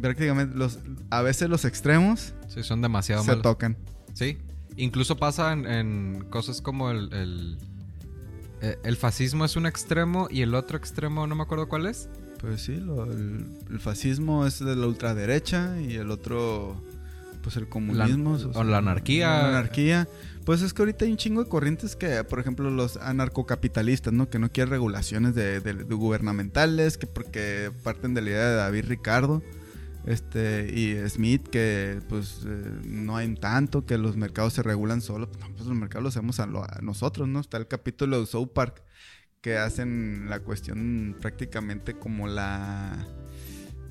prácticamente 0.00 0.56
los, 0.56 0.78
a 1.10 1.22
veces 1.22 1.48
los 1.48 1.64
extremos 1.64 2.34
Sí, 2.48 2.62
son 2.62 2.82
demasiado 2.82 3.22
se 3.22 3.28
malos. 3.30 3.42
tocan. 3.42 3.76
Sí. 4.14 4.38
Incluso 4.76 5.16
pasa 5.16 5.52
en, 5.52 5.66
en 5.66 6.24
cosas 6.30 6.60
como 6.60 6.90
el, 6.90 7.12
el, 7.12 7.58
eh, 8.60 8.78
el 8.84 8.96
fascismo 8.96 9.44
es 9.44 9.56
un 9.56 9.66
extremo 9.66 10.28
y 10.30 10.42
el 10.42 10.54
otro 10.54 10.76
extremo 10.76 11.26
no 11.26 11.34
me 11.34 11.42
acuerdo 11.42 11.68
cuál 11.68 11.86
es. 11.86 12.08
Pues 12.40 12.62
sí, 12.62 12.76
lo- 12.76 13.04
el, 13.04 13.46
el 13.70 13.80
fascismo 13.80 14.46
es 14.46 14.58
de 14.58 14.74
la 14.76 14.86
ultraderecha 14.86 15.80
y 15.80 15.94
el 15.94 16.10
otro, 16.10 16.82
pues 17.42 17.56
el 17.56 17.68
comunismo. 17.68 18.36
La- 18.38 18.58
o 18.58 18.64
la 18.64 18.78
anarquía. 18.78 19.28
La 19.28 19.48
anarquía. 19.48 20.08
Pues 20.50 20.62
es 20.62 20.74
que 20.74 20.82
ahorita 20.82 21.04
hay 21.04 21.12
un 21.12 21.16
chingo 21.16 21.44
de 21.44 21.48
corrientes 21.48 21.94
que, 21.94 22.24
por 22.24 22.40
ejemplo, 22.40 22.70
los 22.70 22.96
anarcocapitalistas, 22.96 24.12
¿no? 24.12 24.28
Que 24.30 24.40
no 24.40 24.50
quieren 24.50 24.72
regulaciones 24.72 25.36
de, 25.36 25.60
de- 25.60 25.84
gubernamentales, 25.84 26.98
que 26.98 27.06
porque 27.06 27.70
parten 27.84 28.14
de 28.14 28.20
la 28.20 28.30
idea 28.30 28.48
de 28.48 28.54
David 28.56 28.86
Ricardo. 28.88 29.44
Este, 30.06 30.68
y 30.76 31.08
Smith, 31.08 31.46
que 31.46 32.00
pues 32.08 32.40
eh, 32.48 32.80
no 32.82 33.16
hay 33.16 33.32
tanto, 33.36 33.86
que 33.86 33.96
los 33.96 34.16
mercados 34.16 34.54
se 34.54 34.64
regulan 34.64 35.02
solos. 35.02 35.28
No, 35.38 35.46
pues 35.54 35.68
los 35.68 35.76
mercados 35.78 36.02
los 36.02 36.16
hacemos 36.16 36.40
a, 36.40 36.46
lo- 36.46 36.64
a 36.64 36.80
nosotros, 36.82 37.28
¿no? 37.28 37.38
Está 37.38 37.56
el 37.56 37.68
capítulo 37.68 38.18
de 38.18 38.26
South 38.26 38.48
Park 38.52 38.82
que 39.42 39.56
hacen 39.56 40.26
la 40.28 40.40
cuestión 40.40 41.16
prácticamente 41.20 41.94
como 41.94 42.26
la 42.26 43.06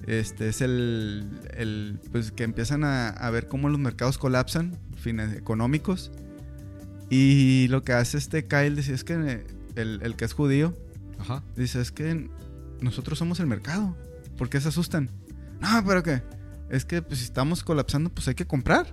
este 0.08 0.50
es 0.50 0.60
el, 0.60 1.30
el 1.56 2.02
pues 2.12 2.34
que 2.34 2.44
empiezan 2.44 2.84
a, 2.84 3.08
a 3.12 3.30
ver 3.32 3.48
cómo 3.48 3.70
los 3.70 3.80
mercados 3.80 4.18
colapsan 4.18 4.78
fines 4.98 5.38
económicos 5.38 6.12
y 7.10 7.68
lo 7.70 7.84
que 7.84 7.94
hace 7.94 8.18
este 8.18 8.46
Kyle 8.46 8.76
dice 8.76 8.94
es 8.94 9.04
que 9.04 9.44
el, 9.76 10.00
el 10.02 10.16
que 10.16 10.26
es 10.26 10.34
judío 10.34 10.74
Ajá. 11.20 11.44
dice 11.56 11.82
es 11.82 11.92
que 11.92 12.30
nosotros 12.82 13.18
somos 13.20 13.40
el 13.40 13.48
mercado 13.48 13.96
¿por 14.38 14.50
qué 14.50 14.60
se 14.62 14.70
asustan? 14.70 15.10
no 15.60 15.84
pero 15.86 16.04
qué 16.04 16.22
es 16.70 16.86
que 16.86 17.02
pues, 17.02 17.20
si 17.20 17.26
estamos 17.26 17.64
colapsando 17.64 18.10
pues 18.10 18.28
hay 18.28 18.36
que 18.36 18.46
comprar 18.46 18.88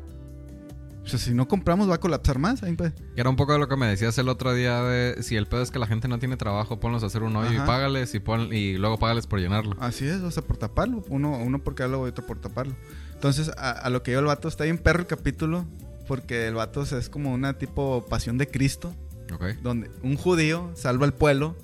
o 1.07 1.09
sea 1.09 1.21
si 1.21 1.33
no 1.35 1.47
compramos 1.47 1.89
va 1.89 1.95
a 1.95 2.01
colapsar 2.01 2.41
más 2.41 2.65
ahí, 2.65 2.73
pues. 2.73 2.93
Y 3.17 3.21
era 3.21 3.31
un 3.31 3.37
poco 3.37 3.53
de 3.53 3.61
lo 3.61 3.69
que 3.69 3.77
me 3.77 3.87
decías 3.87 4.19
el 4.19 4.29
otro 4.29 4.53
día 4.55 4.83
de 4.83 5.23
si 5.23 5.37
el 5.37 5.47
pedo 5.47 5.63
es 5.63 5.71
que 5.71 5.79
la 5.79 5.87
gente 5.87 6.09
no 6.09 6.19
tiene 6.19 6.37
trabajo, 6.37 6.81
ponlos 6.81 7.05
a 7.05 7.07
hacer 7.07 7.23
un 7.23 7.37
hoyo 7.37 7.53
y 7.53 7.57
Ajá. 7.59 7.65
págales 7.65 8.13
y, 8.17 8.19
pon, 8.19 8.53
y 8.53 8.77
luego 8.77 8.99
págales 8.99 9.29
por 9.29 9.39
llenarlo. 9.39 9.77
Así 9.79 10.05
es, 10.05 10.21
o 10.23 10.33
sea, 10.33 10.43
por 10.43 10.57
taparlo. 10.57 11.05
Uno, 11.09 11.39
uno 11.39 11.63
por 11.63 11.77
quedarlo 11.77 12.05
y 12.07 12.11
otro 12.11 12.27
por 12.27 12.41
taparlo. 12.41 12.75
Entonces, 13.15 13.53
a, 13.57 13.71
a 13.71 13.89
lo 13.89 14.03
que 14.03 14.11
yo 14.11 14.19
el 14.19 14.25
vato 14.25 14.49
está 14.49 14.65
bien 14.65 14.79
perro 14.79 14.99
el 15.03 15.07
capítulo. 15.07 15.65
Porque 16.07 16.47
el 16.47 16.55
vato 16.55 16.81
o 16.81 16.87
sea, 16.87 16.99
es 16.99 17.09
como 17.09 17.33
una 17.33 17.59
tipo 17.59 18.07
pasión 18.09 18.39
de 18.39 18.47
Cristo. 18.49 18.95
Ok. 19.33 19.45
Donde 19.63 19.91
un 20.03 20.17
judío 20.17 20.71
salva 20.75 21.07
al 21.07 21.15
pueblo. 21.15 21.57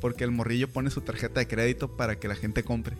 Porque 0.00 0.24
el 0.24 0.30
morrillo 0.30 0.68
pone 0.68 0.90
su 0.90 1.02
tarjeta 1.02 1.40
de 1.40 1.46
crédito 1.46 1.96
para 1.96 2.18
que 2.18 2.26
la 2.28 2.34
gente 2.34 2.62
compre. 2.62 2.96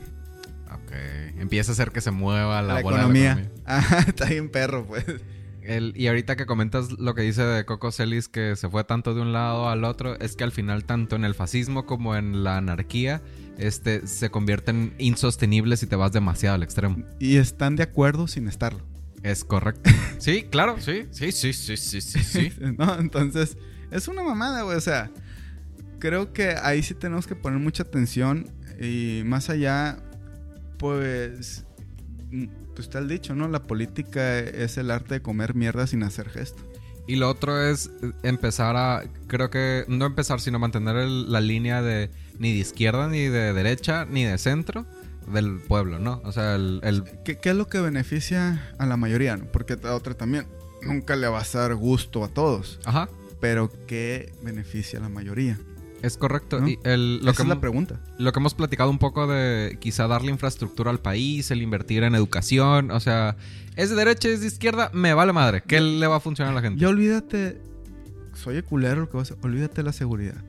Ok. 0.66 0.92
Empieza 1.38 1.72
a 1.72 1.74
hacer 1.74 1.90
que 1.92 2.00
se 2.00 2.10
mueva 2.10 2.60
la, 2.62 2.74
La, 2.74 2.82
bola 2.82 2.96
de 2.98 3.02
economía. 3.02 3.50
Está 4.06 4.26
bien 4.26 4.50
perro, 4.50 4.84
pues. 4.86 5.04
El- 5.62 5.92
y 5.96 6.06
ahorita 6.08 6.36
que 6.36 6.46
comentas 6.46 6.92
lo 6.92 7.14
que 7.14 7.22
dice 7.22 7.42
de 7.42 7.64
Coco 7.64 7.90
Celis, 7.92 8.28
que 8.28 8.56
se 8.56 8.68
fue 8.68 8.84
tanto 8.84 9.14
de 9.14 9.20
un 9.22 9.32
lado 9.32 9.68
al 9.68 9.84
otro, 9.84 10.18
es 10.20 10.36
que 10.36 10.44
al 10.44 10.52
final, 10.52 10.84
tanto 10.84 11.16
en 11.16 11.24
el 11.24 11.34
fascismo 11.34 11.86
como 11.86 12.16
en 12.16 12.44
la 12.44 12.56
anarquía, 12.56 13.22
este, 13.58 14.06
se 14.06 14.30
convierten 14.30 14.94
insostenibles 14.98 15.80
si 15.80 15.86
te 15.86 15.96
vas 15.96 16.12
demasiado 16.12 16.54
al 16.56 16.62
extremo. 16.62 17.04
Y 17.18 17.36
están 17.36 17.76
de 17.76 17.82
acuerdo 17.82 18.26
sin 18.26 18.48
estarlo. 18.48 18.84
Es 19.22 19.44
correcto. 19.44 19.90
Sí, 20.18 20.44
claro, 20.50 20.76
sí. 20.80 21.06
Sí, 21.10 21.32
sí, 21.32 21.52
sí, 21.52 21.76
sí, 21.76 22.00
sí, 22.00 22.22
sí. 22.22 22.52
¿no? 22.78 22.98
Entonces, 22.98 23.56
es 23.90 24.08
una 24.08 24.22
mamada, 24.22 24.62
güey. 24.62 24.76
O 24.76 24.80
sea, 24.80 25.10
creo 25.98 26.32
que 26.32 26.54
ahí 26.62 26.82
sí 26.82 26.94
tenemos 26.94 27.26
que 27.26 27.34
poner 27.36 27.58
mucha 27.58 27.82
atención. 27.82 28.50
Y 28.80 29.22
más 29.26 29.50
allá, 29.50 29.98
pues, 30.78 31.64
pues 32.74 32.80
está 32.86 32.98
el 32.98 33.08
dicho, 33.08 33.34
¿no? 33.34 33.48
La 33.48 33.62
política 33.64 34.38
es 34.38 34.78
el 34.78 34.90
arte 34.90 35.14
de 35.14 35.22
comer 35.22 35.54
mierda 35.54 35.86
sin 35.86 36.02
hacer 36.02 36.28
gesto. 36.30 36.66
Y 37.06 37.16
lo 37.16 37.28
otro 37.28 37.60
es 37.60 37.90
empezar 38.22 38.76
a, 38.76 39.02
creo 39.26 39.50
que 39.50 39.84
no 39.88 40.06
empezar, 40.06 40.40
sino 40.40 40.58
mantener 40.58 40.96
el- 40.96 41.30
la 41.30 41.40
línea 41.40 41.82
de 41.82 42.10
ni 42.38 42.52
de 42.52 42.58
izquierda, 42.60 43.08
ni 43.08 43.24
de 43.24 43.52
derecha, 43.52 44.04
ni 44.06 44.24
de 44.24 44.38
centro 44.38 44.86
del 45.32 45.58
pueblo, 45.60 45.98
¿no? 45.98 46.20
O 46.24 46.32
sea, 46.32 46.54
el, 46.56 46.80
el- 46.82 47.04
¿Qué, 47.24 47.38
qué 47.38 47.50
es 47.50 47.56
lo 47.56 47.66
que 47.68 47.80
beneficia 47.80 48.72
a 48.78 48.86
la 48.86 48.96
mayoría? 48.96 49.38
Porque 49.52 49.76
a 49.82 49.94
otra 49.94 50.14
también, 50.14 50.46
nunca 50.82 51.16
le 51.16 51.28
vas 51.28 51.54
a 51.54 51.60
dar 51.60 51.74
gusto 51.74 52.24
a 52.24 52.28
todos. 52.28 52.78
Ajá, 52.84 53.08
Pero 53.40 53.70
¿qué 53.86 54.32
beneficia 54.42 54.98
a 54.98 55.02
la 55.02 55.08
mayoría? 55.08 55.58
es 56.02 56.16
correcto. 56.16 56.60
¿No? 56.60 56.66
Y 56.68 56.78
el, 56.84 57.18
lo, 57.22 57.30
Esa 57.30 57.36
que 57.36 57.42
es 57.42 57.48
la 57.50 57.60
pregunta. 57.60 58.00
lo 58.16 58.32
que 58.32 58.38
hemos 58.38 58.54
platicado 58.54 58.88
un 58.88 58.98
poco 58.98 59.26
de 59.26 59.76
quizá 59.80 60.06
darle 60.06 60.30
infraestructura 60.30 60.90
al 60.90 60.98
país, 60.98 61.50
el 61.50 61.60
invertir 61.60 62.04
en 62.04 62.14
educación, 62.14 62.90
o 62.90 63.00
sea, 63.00 63.36
es 63.76 63.90
de 63.90 63.96
derecha, 63.96 64.30
es 64.30 64.40
de 64.40 64.46
izquierda, 64.46 64.90
me 64.94 65.12
vale 65.12 65.34
madre. 65.34 65.62
¿Qué 65.66 65.78
le 65.82 66.06
va 66.06 66.16
a 66.16 66.20
funcionar 66.20 66.52
a 66.52 66.54
la 66.56 66.62
gente? 66.62 66.80
Ya 66.80 66.88
olvídate, 66.88 67.60
soy 68.32 68.56
el 68.56 68.64
culero 68.64 69.10
que 69.10 69.18
vas 69.18 69.30
a 69.30 69.34
olvídate 69.42 69.74
de 69.76 69.82
la 69.82 69.92
seguridad. 69.92 70.42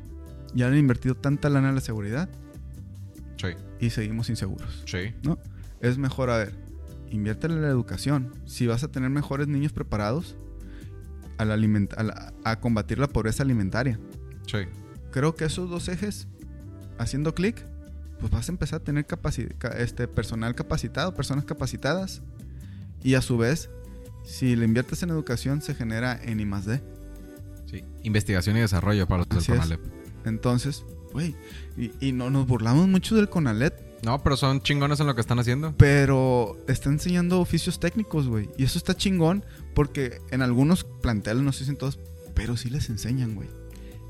Ya 0.53 0.67
han 0.67 0.77
invertido 0.77 1.15
tanta 1.15 1.49
lana 1.49 1.67
en 1.67 1.75
la 1.75 1.81
seguridad 1.81 2.29
y 3.81 3.89
seguimos 3.89 4.29
inseguros, 4.29 4.83
sí. 4.85 5.13
¿no? 5.23 5.37
Es 5.81 5.97
mejor, 5.97 6.29
a 6.29 6.37
ver, 6.37 6.53
invierte 7.09 7.47
en 7.47 7.61
la 7.61 7.67
educación. 7.67 8.31
Si 8.45 8.67
vas 8.67 8.83
a 8.83 8.87
tener 8.89 9.09
mejores 9.09 9.47
niños 9.47 9.73
preparados 9.73 10.37
a, 11.37 11.43
la 11.45 11.55
a 11.55 12.03
la- 12.03 12.33
a 12.45 12.59
combatir 12.59 12.99
la 12.99 13.07
pobreza 13.07 13.43
alimentaria. 13.43 13.99
Sí. 14.47 14.59
Creo 15.11 15.35
que 15.35 15.45
esos 15.45 15.69
dos 15.69 15.89
ejes, 15.89 16.27
haciendo 16.99 17.33
clic, 17.33 17.65
pues 18.19 18.31
vas 18.31 18.47
a 18.47 18.51
empezar 18.51 18.81
a 18.81 18.83
tener 18.83 19.05
este, 19.77 20.07
personal 20.07 20.53
capacitado, 20.55 21.13
personas 21.15 21.43
capacitadas. 21.45 22.21
Y 23.03 23.15
a 23.15 23.21
su 23.21 23.37
vez, 23.37 23.71
si 24.23 24.55
le 24.55 24.65
inviertes 24.65 25.01
en 25.01 25.09
educación, 25.09 25.61
se 25.63 25.73
genera 25.73 26.19
en 26.23 26.39
I 26.39 26.45
más 26.45 26.65
D. 26.65 26.81
Sí. 27.65 27.83
Investigación 28.03 28.55
y 28.57 28.59
desarrollo 28.59 29.07
para 29.07 29.19
los 29.19 29.29
del 29.29 29.39
Así. 29.39 29.51
Conalep. 29.51 29.81
Entonces, 30.25 30.85
güey, 31.11 31.35
y, 31.77 31.91
y 31.99 32.11
no 32.11 32.29
nos 32.29 32.47
burlamos 32.47 32.87
mucho 32.87 33.15
del 33.15 33.29
Conalet, 33.29 33.73
No, 34.03 34.21
pero 34.23 34.35
son 34.35 34.61
chingones 34.61 34.99
en 34.99 35.07
lo 35.07 35.13
que 35.15 35.21
están 35.21 35.39
haciendo. 35.39 35.73
pero 35.77 36.57
está 36.67 36.89
enseñando 36.89 37.39
oficios 37.39 37.79
técnicos, 37.79 38.27
güey. 38.27 38.49
Y 38.57 38.63
eso 38.63 38.77
está 38.77 38.95
chingón 38.95 39.43
porque 39.75 40.19
en 40.31 40.41
algunos 40.41 40.83
planteles, 40.83 41.43
no 41.43 41.51
sé 41.51 41.65
si 41.65 41.71
en 41.71 41.77
todos, 41.77 41.99
pero 42.33 42.57
sí 42.57 42.69
les 42.69 42.89
enseñan, 42.89 43.35
güey. 43.35 43.47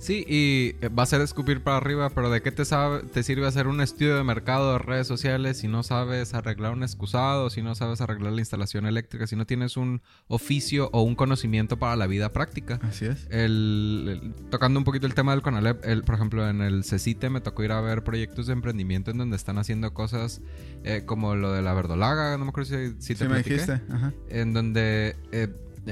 Sí, 0.01 0.25
y 0.27 0.75
eh, 0.83 0.89
va 0.89 1.03
a 1.03 1.05
ser 1.05 1.21
escupir 1.21 1.61
para 1.61 1.77
arriba, 1.77 2.09
pero 2.09 2.31
¿de 2.31 2.41
qué 2.41 2.51
te, 2.51 2.65
sabe, 2.65 3.03
te 3.03 3.21
sirve 3.21 3.45
hacer 3.45 3.67
un 3.67 3.81
estudio 3.81 4.15
de 4.17 4.23
mercado 4.23 4.73
de 4.73 4.79
redes 4.79 5.05
sociales 5.05 5.59
si 5.59 5.67
no 5.67 5.83
sabes 5.83 6.33
arreglar 6.33 6.73
un 6.73 6.81
excusado, 6.81 7.51
si 7.51 7.61
no 7.61 7.75
sabes 7.75 8.01
arreglar 8.01 8.33
la 8.33 8.41
instalación 8.41 8.87
eléctrica, 8.87 9.27
si 9.27 9.35
no 9.35 9.45
tienes 9.45 9.77
un 9.77 10.01
oficio 10.27 10.89
o 10.91 11.03
un 11.03 11.13
conocimiento 11.13 11.77
para 11.77 11.95
la 11.95 12.07
vida 12.07 12.33
práctica? 12.33 12.79
Así 12.81 13.05
es. 13.05 13.27
El, 13.29 14.33
el- 14.35 14.49
tocando 14.49 14.79
un 14.79 14.85
poquito 14.85 15.05
el 15.05 15.13
tema 15.13 15.33
del 15.33 15.43
Conalep, 15.43 15.85
el, 15.85 16.03
por 16.03 16.15
ejemplo, 16.15 16.49
en 16.49 16.61
el 16.61 16.83
CECITE 16.83 17.29
me 17.29 17.39
tocó 17.39 17.63
ir 17.63 17.71
a 17.71 17.79
ver 17.81 18.03
proyectos 18.03 18.47
de 18.47 18.53
emprendimiento 18.53 19.11
en 19.11 19.19
donde 19.19 19.35
están 19.35 19.59
haciendo 19.59 19.93
cosas 19.93 20.41
eh, 20.83 21.03
como 21.05 21.35
lo 21.35 21.51
de 21.53 21.61
la 21.61 21.73
verdolaga, 21.75 22.37
no 22.39 22.45
me 22.45 22.49
acuerdo 22.49 22.69
si, 22.75 22.95
si 22.99 23.13
te 23.13 23.25
Sí 23.25 23.29
me 23.31 23.37
dijiste. 23.37 23.81
Ajá. 23.91 24.13
en 24.29 24.53
donde 24.53 25.15
eh, 25.31 25.47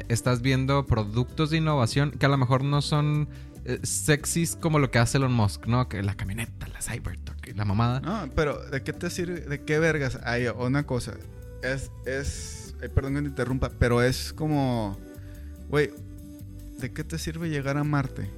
estás 0.07 0.41
viendo 0.41 0.85
productos 0.85 1.49
de 1.49 1.57
innovación 1.57 2.11
que 2.11 2.25
a 2.25 2.29
lo 2.29 2.37
mejor 2.37 2.63
no 2.63 2.81
son 2.81 3.27
eh, 3.65 3.79
sexys 3.83 4.55
como 4.55 4.79
lo 4.79 4.91
que 4.91 4.99
hace 4.99 5.17
Elon 5.17 5.33
Musk, 5.33 5.67
¿no? 5.67 5.87
Que 5.89 6.01
la 6.03 6.15
camioneta, 6.15 6.67
la 6.67 6.81
Cybertruck, 6.81 7.55
la 7.55 7.65
mamada. 7.65 7.99
No, 8.01 8.29
pero 8.35 8.57
¿de 8.69 8.83
qué 8.83 8.93
te 8.93 9.09
sirve? 9.09 9.41
¿De 9.41 9.61
qué 9.63 9.79
vergas? 9.79 10.19
Hay 10.23 10.47
una 10.47 10.85
cosa. 10.85 11.13
Es, 11.63 11.91
es, 12.05 12.75
ay, 12.81 12.89
perdón 12.89 13.15
que 13.15 13.21
te 13.21 13.27
interrumpa, 13.27 13.69
pero 13.77 14.01
es 14.01 14.33
como, 14.33 14.97
güey, 15.67 15.91
¿de 16.79 16.93
qué 16.93 17.03
te 17.03 17.17
sirve 17.17 17.49
llegar 17.49 17.77
a 17.77 17.83
Marte 17.83 18.29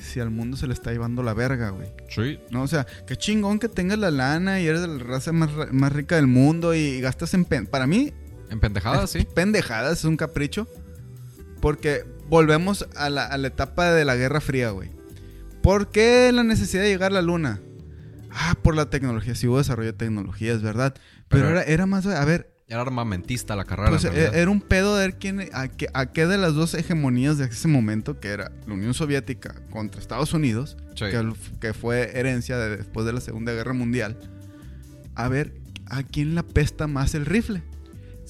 si 0.00 0.20
al 0.20 0.30
mundo 0.30 0.56
se 0.56 0.66
le 0.66 0.72
está 0.72 0.92
llevando 0.92 1.22
la 1.22 1.34
verga, 1.34 1.70
güey. 1.70 1.88
Sí. 2.08 2.38
No, 2.50 2.62
o 2.62 2.68
sea, 2.68 2.86
qué 3.06 3.16
chingón 3.16 3.58
que 3.58 3.68
tengas 3.68 3.98
la 3.98 4.10
lana 4.10 4.60
y 4.60 4.66
eres 4.66 4.80
de 4.80 4.88
la 4.88 4.98
raza 4.98 5.32
más, 5.32 5.50
más 5.72 5.92
rica 5.92 6.16
del 6.16 6.26
mundo 6.26 6.74
y 6.74 7.00
gastas 7.00 7.34
en... 7.34 7.44
Para 7.44 7.86
mí... 7.86 8.12
En 8.50 8.58
pendejadas, 8.58 9.10
sí. 9.10 9.26
Pendejadas, 9.34 10.00
es 10.00 10.04
un 10.04 10.16
capricho. 10.16 10.66
Porque 11.60 12.04
volvemos 12.30 12.88
a 12.96 13.10
la, 13.10 13.26
a 13.26 13.36
la 13.36 13.48
etapa 13.48 13.92
de 13.92 14.04
la 14.06 14.16
Guerra 14.16 14.40
Fría, 14.40 14.70
güey. 14.70 14.90
¿Por 15.62 15.90
qué 15.90 16.30
la 16.32 16.44
necesidad 16.44 16.82
de 16.82 16.88
llegar 16.88 17.10
a 17.10 17.16
la 17.16 17.22
luna? 17.22 17.60
Ah, 18.30 18.56
por 18.62 18.74
la 18.74 18.88
tecnología. 18.88 19.34
Sí 19.34 19.46
hubo 19.48 19.58
desarrollo 19.58 19.92
de 19.92 19.98
tecnologías, 19.98 20.62
¿verdad? 20.62 20.94
Pero, 21.28 21.48
era, 21.48 21.62
era, 21.64 21.86
más... 21.86 22.06
A 22.06 22.24
ver... 22.24 22.50
Era 22.68 22.82
armamentista 22.82 23.56
la 23.56 23.64
carrera. 23.64 23.90
Pues, 23.90 24.04
era 24.04 24.48
un 24.48 24.60
pedo 24.60 24.96
de 24.96 25.08
ver 25.08 25.18
quién, 25.18 25.48
a, 25.52 25.68
qué, 25.68 25.88
a, 25.92 26.06
qué, 26.12 26.26
de 26.26 26.38
las 26.38 26.54
dos 26.54 26.74
hegemonías 26.74 27.36
de 27.36 27.46
ese 27.46 27.66
momento, 27.66 28.20
que 28.20 28.28
era 28.28 28.52
la 28.66 28.74
Unión 28.74 28.94
Soviética 28.94 29.56
contra 29.70 30.00
Estados 30.00 30.32
Unidos, 30.32 30.76
sí. 30.94 31.06
que, 31.10 31.32
que, 31.60 31.74
fue 31.74 32.16
herencia 32.16 32.56
de, 32.58 32.76
después 32.76 33.04
de 33.06 33.12
la 33.12 33.20
Segunda 33.20 33.52
Guerra 33.52 33.72
Mundial, 33.72 34.16
a 35.16 35.28
ver 35.28 35.60
a 35.86 36.04
quién 36.04 36.34
le 36.34 36.40
apesta 36.40 36.86
más 36.86 37.16
el 37.16 37.26
rifle. 37.26 37.64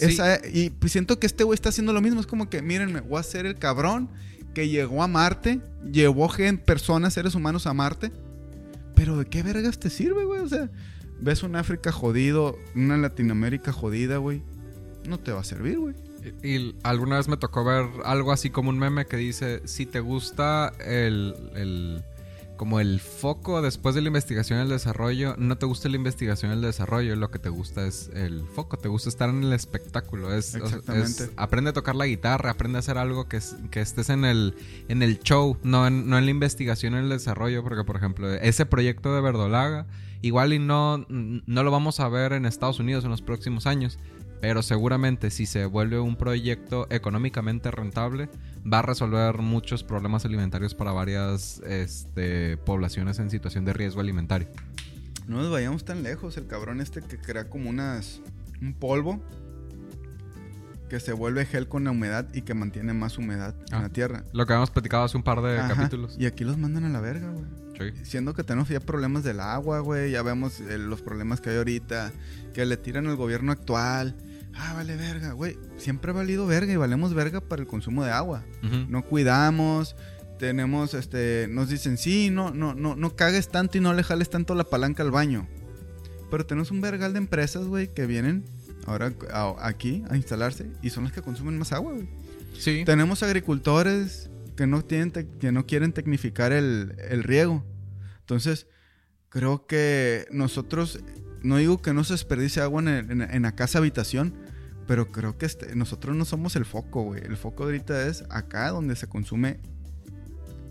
Sí. 0.00 0.12
Esa, 0.12 0.40
y 0.46 0.70
pues 0.70 0.92
siento 0.92 1.18
que 1.18 1.26
este 1.26 1.44
güey 1.44 1.54
está 1.54 1.68
haciendo 1.68 1.92
lo 1.92 2.00
mismo. 2.00 2.20
Es 2.20 2.26
como 2.26 2.48
que, 2.48 2.62
mírenme, 2.62 3.00
voy 3.00 3.20
a 3.20 3.22
ser 3.22 3.46
el 3.46 3.56
cabrón 3.56 4.08
que 4.54 4.68
llegó 4.68 5.02
a 5.02 5.08
Marte, 5.08 5.60
llevó 5.90 6.28
gente, 6.28 6.64
personas, 6.64 7.14
seres 7.14 7.34
humanos 7.34 7.66
a 7.66 7.74
Marte. 7.74 8.10
Pero 8.94 9.16
¿de 9.16 9.26
qué 9.26 9.42
vergas 9.42 9.78
te 9.78 9.90
sirve, 9.90 10.24
güey? 10.24 10.40
O 10.40 10.48
sea, 10.48 10.70
ves 11.20 11.42
un 11.42 11.56
África 11.56 11.92
jodido, 11.92 12.58
una 12.74 12.96
Latinoamérica 12.96 13.72
jodida, 13.72 14.16
güey. 14.16 14.42
No 15.08 15.18
te 15.18 15.32
va 15.32 15.40
a 15.40 15.44
servir, 15.44 15.78
güey. 15.78 15.94
Y, 16.42 16.56
y, 16.56 16.76
alguna 16.82 17.16
vez 17.16 17.28
me 17.28 17.36
tocó 17.36 17.64
ver 17.64 17.86
algo 18.04 18.32
así 18.32 18.50
como 18.50 18.70
un 18.70 18.78
meme 18.78 19.06
que 19.06 19.16
dice, 19.16 19.62
si 19.64 19.86
te 19.86 20.00
gusta 20.00 20.72
el, 20.84 21.34
el 21.54 22.04
como 22.60 22.78
el 22.78 23.00
foco 23.00 23.62
después 23.62 23.94
de 23.94 24.02
la 24.02 24.08
investigación 24.08 24.58
y 24.58 24.62
el 24.64 24.68
desarrollo, 24.68 25.34
no 25.38 25.56
te 25.56 25.64
gusta 25.64 25.88
la 25.88 25.96
investigación 25.96 26.50
y 26.50 26.54
el 26.56 26.60
desarrollo, 26.60 27.16
lo 27.16 27.30
que 27.30 27.38
te 27.38 27.48
gusta 27.48 27.86
es 27.86 28.10
el 28.12 28.44
foco, 28.54 28.76
te 28.76 28.86
gusta 28.86 29.08
estar 29.08 29.30
en 29.30 29.42
el 29.44 29.54
espectáculo, 29.54 30.30
es, 30.34 30.56
Exactamente. 30.56 31.24
es 31.24 31.30
aprende 31.38 31.70
a 31.70 31.72
tocar 31.72 31.96
la 31.96 32.04
guitarra, 32.04 32.50
aprende 32.50 32.76
a 32.76 32.80
hacer 32.80 32.98
algo 32.98 33.28
que, 33.28 33.40
que 33.70 33.80
estés 33.80 34.10
en 34.10 34.26
el, 34.26 34.54
en 34.88 35.02
el 35.02 35.20
show, 35.20 35.56
no 35.62 35.86
en, 35.86 36.10
no 36.10 36.18
en 36.18 36.26
la 36.26 36.30
investigación 36.32 36.92
y 36.92 36.98
el 36.98 37.08
desarrollo, 37.08 37.62
porque 37.62 37.82
por 37.82 37.96
ejemplo, 37.96 38.30
ese 38.30 38.66
proyecto 38.66 39.14
de 39.14 39.22
Verdolaga, 39.22 39.86
igual 40.20 40.52
y 40.52 40.58
no, 40.58 41.06
no 41.08 41.62
lo 41.62 41.70
vamos 41.70 41.98
a 41.98 42.10
ver 42.10 42.34
en 42.34 42.44
Estados 42.44 42.78
Unidos 42.78 43.04
en 43.04 43.10
los 43.10 43.22
próximos 43.22 43.66
años, 43.66 43.98
pero 44.40 44.62
seguramente 44.62 45.30
si 45.30 45.46
se 45.46 45.66
vuelve 45.66 46.00
un 46.00 46.16
proyecto 46.16 46.86
económicamente 46.90 47.70
rentable, 47.70 48.28
va 48.70 48.80
a 48.80 48.82
resolver 48.82 49.38
muchos 49.38 49.84
problemas 49.84 50.24
alimentarios 50.24 50.74
para 50.74 50.92
varias 50.92 51.60
este, 51.66 52.56
poblaciones 52.58 53.18
en 53.18 53.30
situación 53.30 53.64
de 53.64 53.72
riesgo 53.72 54.00
alimentario. 54.00 54.48
No 55.26 55.38
nos 55.38 55.50
vayamos 55.50 55.84
tan 55.84 56.02
lejos, 56.02 56.36
el 56.36 56.46
cabrón 56.46 56.80
este 56.80 57.02
que 57.02 57.18
crea 57.18 57.48
como 57.48 57.70
unas 57.70 58.20
un 58.60 58.74
polvo 58.74 59.22
que 60.88 61.00
se 61.00 61.12
vuelve 61.12 61.46
gel 61.46 61.68
con 61.68 61.84
la 61.84 61.92
humedad 61.92 62.26
y 62.34 62.42
que 62.42 62.52
mantiene 62.52 62.92
más 62.92 63.16
humedad 63.16 63.54
ah, 63.70 63.76
en 63.76 63.82
la 63.82 63.88
tierra. 63.90 64.24
Lo 64.32 64.44
que 64.44 64.52
habíamos 64.52 64.70
platicado 64.70 65.04
hace 65.04 65.16
un 65.16 65.22
par 65.22 65.40
de 65.40 65.58
Ajá, 65.58 65.76
capítulos. 65.76 66.16
Y 66.18 66.26
aquí 66.26 66.44
los 66.44 66.58
mandan 66.58 66.84
a 66.84 66.88
la 66.88 67.00
verga, 67.00 67.30
güey. 67.30 67.44
Sí. 67.80 67.92
Siendo 68.02 68.34
que 68.34 68.44
tenemos 68.44 68.68
ya 68.68 68.80
problemas 68.80 69.24
del 69.24 69.40
agua, 69.40 69.80
güey. 69.80 70.10
Ya 70.10 70.22
vemos 70.22 70.60
eh, 70.60 70.78
los 70.78 71.02
problemas 71.02 71.40
que 71.40 71.50
hay 71.50 71.56
ahorita. 71.56 72.12
Que 72.54 72.64
le 72.66 72.76
tiran 72.76 73.06
al 73.06 73.16
gobierno 73.16 73.52
actual. 73.52 74.16
Ah, 74.54 74.74
vale 74.74 74.96
verga, 74.96 75.32
güey. 75.32 75.58
Siempre 75.78 76.10
ha 76.10 76.14
valido 76.14 76.46
verga 76.46 76.72
y 76.72 76.76
valemos 76.76 77.14
verga 77.14 77.40
para 77.40 77.62
el 77.62 77.68
consumo 77.68 78.04
de 78.04 78.10
agua. 78.10 78.44
Uh 78.62 78.66
-huh. 78.66 78.88
No 78.88 79.02
cuidamos, 79.02 79.96
tenemos, 80.40 80.94
este, 80.94 81.46
nos 81.50 81.68
dicen, 81.68 81.98
sí, 81.98 82.30
no, 82.30 82.50
no, 82.50 82.74
no, 82.74 82.96
no 82.96 83.14
cagues 83.14 83.48
tanto 83.48 83.78
y 83.78 83.80
no 83.80 83.92
le 83.92 84.02
jales 84.02 84.30
tanto 84.30 84.54
la 84.54 84.64
palanca 84.64 85.02
al 85.02 85.10
baño. 85.10 85.46
Pero 86.30 86.46
tenemos 86.46 86.70
un 86.70 86.80
vergal 86.80 87.12
de 87.12 87.18
empresas, 87.18 87.66
güey, 87.66 87.92
que 87.92 88.06
vienen 88.06 88.44
ahora 88.86 89.12
a, 89.32 89.54
aquí 89.60 90.02
a 90.08 90.16
instalarse 90.16 90.70
y 90.82 90.90
son 90.90 91.04
las 91.04 91.12
que 91.12 91.22
consumen 91.22 91.58
más 91.58 91.72
agua, 91.72 91.92
güey. 91.92 92.08
Sí. 92.58 92.82
Tenemos 92.84 93.22
agricultores 93.22 94.30
que 94.60 95.52
no, 95.52 95.66
quieren 95.66 95.92
tecnificar 95.92 96.52
el, 96.52 96.94
el 97.08 97.22
riego. 97.22 97.64
Entonces, 98.18 98.66
creo 99.30 99.66
que 99.66 100.26
nosotros 100.30 101.00
no 101.42 101.56
digo 101.56 101.80
que 101.80 101.94
no 101.94 102.04
se 102.04 102.12
desperdicie 102.12 102.60
agua 102.60 102.82
en, 102.82 102.88
en, 102.88 103.22
en, 103.22 103.42
la 103.42 103.54
casa 103.54 103.78
habitación, 103.78 104.34
pero 104.86 105.10
creo 105.12 105.38
que 105.38 105.46
este, 105.46 105.74
nosotros 105.76 106.14
no 106.14 106.26
somos 106.26 106.56
el 106.56 106.66
foco, 106.66 107.04
güey. 107.04 107.22
El 107.22 107.38
foco 107.38 107.64
ahorita 107.64 108.06
es 108.06 108.24
acá 108.28 108.68
donde 108.68 108.96
se 108.96 109.08
consume 109.08 109.60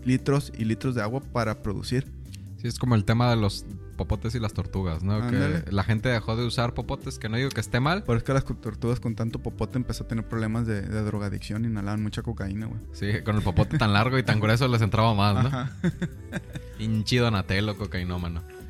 litros 0.04 0.52
y 0.56 0.66
litros 0.66 0.94
de 0.94 1.02
agua 1.02 1.20
para 1.20 1.60
producir. 1.60 2.06
Sí, 2.58 2.68
es 2.68 2.78
como 2.78 2.94
el 2.94 3.04
tema 3.04 3.28
de 3.30 3.36
los 3.36 3.66
popotes 4.00 4.34
y 4.34 4.40
las 4.40 4.54
tortugas, 4.54 5.02
¿no? 5.02 5.16
Ándale. 5.16 5.64
Que 5.64 5.72
la 5.72 5.84
gente 5.84 6.08
dejó 6.08 6.34
de 6.34 6.46
usar 6.46 6.72
popotes, 6.72 7.18
que 7.18 7.28
no 7.28 7.36
digo 7.36 7.50
que 7.50 7.60
esté 7.60 7.80
mal. 7.80 8.02
Pero 8.06 8.16
es 8.16 8.24
que 8.24 8.32
las 8.32 8.46
tortugas 8.46 8.98
con 8.98 9.14
tanto 9.14 9.40
popote 9.40 9.76
empezó 9.76 10.04
a 10.04 10.08
tener 10.08 10.26
problemas 10.26 10.66
de, 10.66 10.80
de 10.80 11.02
drogadicción 11.02 11.66
inhalaban 11.66 12.02
mucha 12.02 12.22
cocaína, 12.22 12.64
güey. 12.64 12.80
Sí, 12.94 13.22
con 13.22 13.36
el 13.36 13.42
popote 13.42 13.76
tan 13.76 13.92
largo 13.92 14.16
y 14.18 14.22
tan 14.22 14.40
grueso 14.40 14.66
les 14.68 14.80
entraba 14.80 15.12
más, 15.12 15.44
¿no? 15.44 15.68
Hinchido 16.78 17.26
Donatello, 17.26 17.76
cocainómano. 17.76 18.42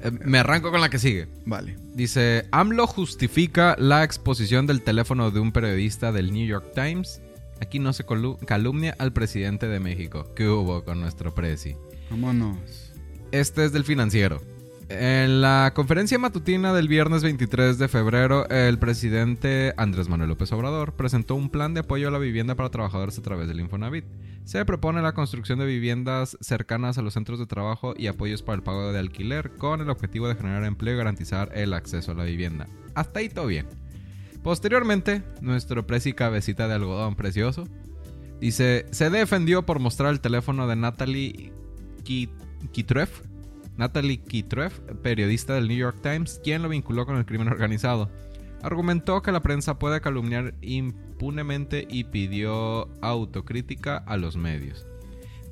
Eh, 0.00 0.12
me 0.12 0.38
arranco 0.38 0.70
con 0.70 0.80
la 0.80 0.90
que 0.90 1.00
sigue. 1.00 1.26
Vale. 1.44 1.76
Dice, 1.92 2.46
AMLO 2.52 2.86
justifica 2.86 3.74
la 3.80 4.04
exposición 4.04 4.64
del 4.64 4.82
teléfono 4.82 5.32
de 5.32 5.40
un 5.40 5.50
periodista 5.50 6.12
del 6.12 6.32
New 6.32 6.46
York 6.46 6.70
Times. 6.72 7.20
Aquí 7.60 7.80
no 7.80 7.92
se 7.92 8.04
calumnia 8.46 8.94
al 9.00 9.12
presidente 9.12 9.66
de 9.66 9.80
México. 9.80 10.32
¿Qué 10.36 10.48
hubo 10.48 10.84
con 10.84 11.00
nuestro 11.00 11.34
presi? 11.34 11.74
Vámonos. 12.10 12.87
Este 13.30 13.66
es 13.66 13.72
del 13.72 13.84
financiero. 13.84 14.40
En 14.88 15.42
la 15.42 15.72
conferencia 15.74 16.18
matutina 16.18 16.72
del 16.72 16.88
viernes 16.88 17.22
23 17.22 17.76
de 17.76 17.88
febrero, 17.88 18.48
el 18.48 18.78
presidente 18.78 19.74
Andrés 19.76 20.08
Manuel 20.08 20.30
López 20.30 20.50
Obrador 20.52 20.94
presentó 20.94 21.34
un 21.34 21.50
plan 21.50 21.74
de 21.74 21.80
apoyo 21.80 22.08
a 22.08 22.10
la 22.10 22.18
vivienda 22.18 22.54
para 22.54 22.70
trabajadores 22.70 23.18
a 23.18 23.22
través 23.22 23.46
del 23.46 23.60
Infonavit. 23.60 24.06
Se 24.44 24.64
propone 24.64 25.02
la 25.02 25.12
construcción 25.12 25.58
de 25.58 25.66
viviendas 25.66 26.38
cercanas 26.40 26.96
a 26.96 27.02
los 27.02 27.12
centros 27.12 27.38
de 27.38 27.44
trabajo 27.44 27.92
y 27.98 28.06
apoyos 28.06 28.42
para 28.42 28.56
el 28.56 28.62
pago 28.62 28.90
de 28.90 28.98
alquiler 28.98 29.50
con 29.56 29.82
el 29.82 29.90
objetivo 29.90 30.26
de 30.26 30.36
generar 30.36 30.64
empleo 30.64 30.94
y 30.94 30.98
garantizar 30.98 31.50
el 31.54 31.74
acceso 31.74 32.12
a 32.12 32.14
la 32.14 32.24
vivienda. 32.24 32.66
Hasta 32.94 33.20
ahí 33.20 33.28
todo 33.28 33.46
bien. 33.46 33.66
Posteriormente, 34.42 35.22
nuestro 35.42 35.86
presi 35.86 36.14
cabecita 36.14 36.66
de 36.66 36.74
algodón 36.74 37.14
precioso 37.14 37.64
dice, 38.40 38.86
se 38.90 39.10
defendió 39.10 39.66
por 39.66 39.80
mostrar 39.80 40.12
el 40.12 40.20
teléfono 40.20 40.66
de 40.66 40.76
Natalie 40.76 41.52
Kitreff, 42.72 43.22
Natalie 43.76 44.18
Kitreff, 44.18 44.80
periodista 45.02 45.54
del 45.54 45.68
New 45.68 45.76
York 45.76 45.98
Times, 46.02 46.40
quien 46.42 46.62
lo 46.62 46.68
vinculó 46.68 47.06
con 47.06 47.16
el 47.16 47.26
crimen 47.26 47.48
organizado. 47.48 48.10
Argumentó 48.62 49.22
que 49.22 49.32
la 49.32 49.40
prensa 49.40 49.78
puede 49.78 50.00
calumniar 50.00 50.54
impunemente 50.60 51.86
y 51.88 52.04
pidió 52.04 52.88
autocrítica 53.02 53.98
a 53.98 54.16
los 54.16 54.36
medios. 54.36 54.84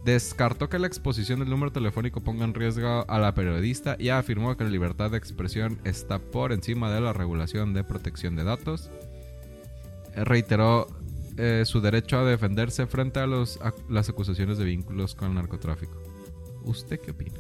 Descartó 0.05 0.69
que 0.69 0.79
la 0.79 0.87
exposición 0.87 1.41
del 1.41 1.51
número 1.51 1.73
telefónico 1.73 2.23
ponga 2.23 2.45
en 2.45 2.55
riesgo 2.55 3.05
a 3.09 3.19
la 3.19 3.35
periodista 3.35 3.97
y 3.99 4.09
afirmó 4.09 4.57
que 4.57 4.65
la 4.65 4.71
libertad 4.71 5.11
de 5.11 5.19
expresión 5.19 5.81
está 5.85 6.19
por 6.19 6.53
encima 6.53 6.93
de 6.93 7.01
la 7.01 7.13
regulación 7.13 7.75
de 7.75 7.85
protección 7.85 8.37
de 8.37 8.45
datos. 8.45 8.91
Reiteró 10.15 10.87
eh, 11.37 11.65
su 11.67 11.81
derecho 11.81 12.19
a 12.19 12.25
defenderse 12.25 12.87
frente 12.87 13.21
a 13.21 13.27
las 13.27 14.09
acusaciones 14.09 14.59
de 14.59 14.65
vínculos 14.65 15.15
con 15.15 15.31
el 15.31 15.35
narcotráfico. 15.35 16.06
¿Usted 16.67 17.01
qué 17.01 17.13
opina? 17.13 17.37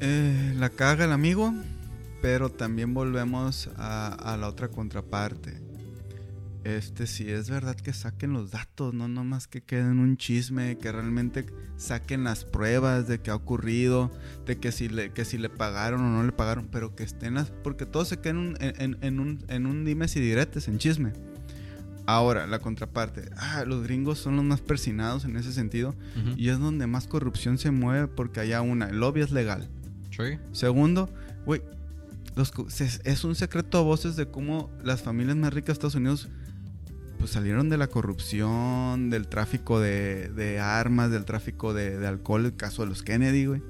Eh, 0.00 0.54
la 0.58 0.68
caga 0.68 1.04
el 1.04 1.12
amigo, 1.12 1.54
pero 2.20 2.50
también 2.50 2.92
volvemos 2.92 3.70
a, 3.76 4.36
la 4.38 4.48
otra 4.48 4.68
contraparte. 4.68 5.62
Este, 6.64 7.06
si 7.06 7.30
es 7.30 7.48
verdad 7.48 7.76
que 7.76 7.92
saquen 7.92 8.32
los 8.32 8.50
datos, 8.50 8.92
no 8.92 9.06
nomás 9.06 9.46
que 9.46 9.62
queden 9.62 10.00
un 10.00 10.16
chisme, 10.16 10.78
que 10.78 10.90
realmente 10.90 11.46
saquen 11.76 12.24
las 12.24 12.44
pruebas 12.44 13.06
de 13.06 13.20
que 13.20 13.30
ha 13.30 13.36
ocurrido, 13.36 14.10
de 14.46 14.58
que 14.58 14.72
si 14.72 14.88
le, 14.88 15.12
que 15.12 15.24
si 15.24 15.38
le 15.38 15.48
pagaron 15.48 16.00
o 16.00 16.10
no 16.10 16.24
le 16.24 16.32
pagaron, 16.32 16.66
pero 16.66 16.96
que 16.96 17.04
estén 17.04 17.34
las. 17.34 17.50
Porque 17.50 17.86
todo 17.86 18.04
se 18.04 18.18
queda 18.18 18.30
en 18.30 18.36
un, 18.38 18.56
en, 18.60 18.98
en 19.00 19.20
un, 19.20 19.44
en 19.46 19.66
un 19.66 19.84
dimes 19.84 20.16
y 20.16 20.20
diretes, 20.20 20.66
en 20.66 20.78
chisme. 20.78 21.12
Ahora, 22.06 22.46
la 22.46 22.60
contraparte. 22.60 23.30
Ah, 23.36 23.64
los 23.66 23.82
gringos 23.82 24.18
son 24.18 24.36
los 24.36 24.44
más 24.44 24.60
persinados 24.60 25.24
en 25.24 25.36
ese 25.36 25.52
sentido. 25.52 25.94
Uh 26.16 26.20
-huh. 26.20 26.34
Y 26.36 26.48
es 26.50 26.58
donde 26.58 26.86
más 26.86 27.08
corrupción 27.08 27.58
se 27.58 27.72
mueve 27.72 28.06
porque 28.06 28.40
allá 28.40 28.62
una, 28.62 28.88
el 28.88 29.00
lobby 29.00 29.22
es 29.22 29.32
legal. 29.32 29.68
Sí. 30.10 30.38
Segundo, 30.52 31.10
güey, 31.44 31.62
es 33.04 33.24
un 33.24 33.34
secreto 33.34 33.78
a 33.78 33.82
voces 33.82 34.16
de 34.16 34.26
cómo 34.26 34.70
las 34.84 35.02
familias 35.02 35.36
más 35.36 35.52
ricas 35.52 35.68
de 35.68 35.72
Estados 35.72 35.94
Unidos 35.94 36.28
pues 37.18 37.30
salieron 37.30 37.68
de 37.70 37.78
la 37.78 37.86
corrupción, 37.86 39.08
del 39.08 39.26
tráfico 39.26 39.80
de, 39.80 40.28
de 40.28 40.60
armas, 40.60 41.10
del 41.10 41.24
tráfico 41.24 41.72
de, 41.72 41.98
de, 41.98 42.06
alcohol, 42.06 42.44
el 42.44 42.56
caso 42.56 42.82
de 42.82 42.88
los 42.88 43.02
Kennedy, 43.02 43.46
güey. 43.46 43.62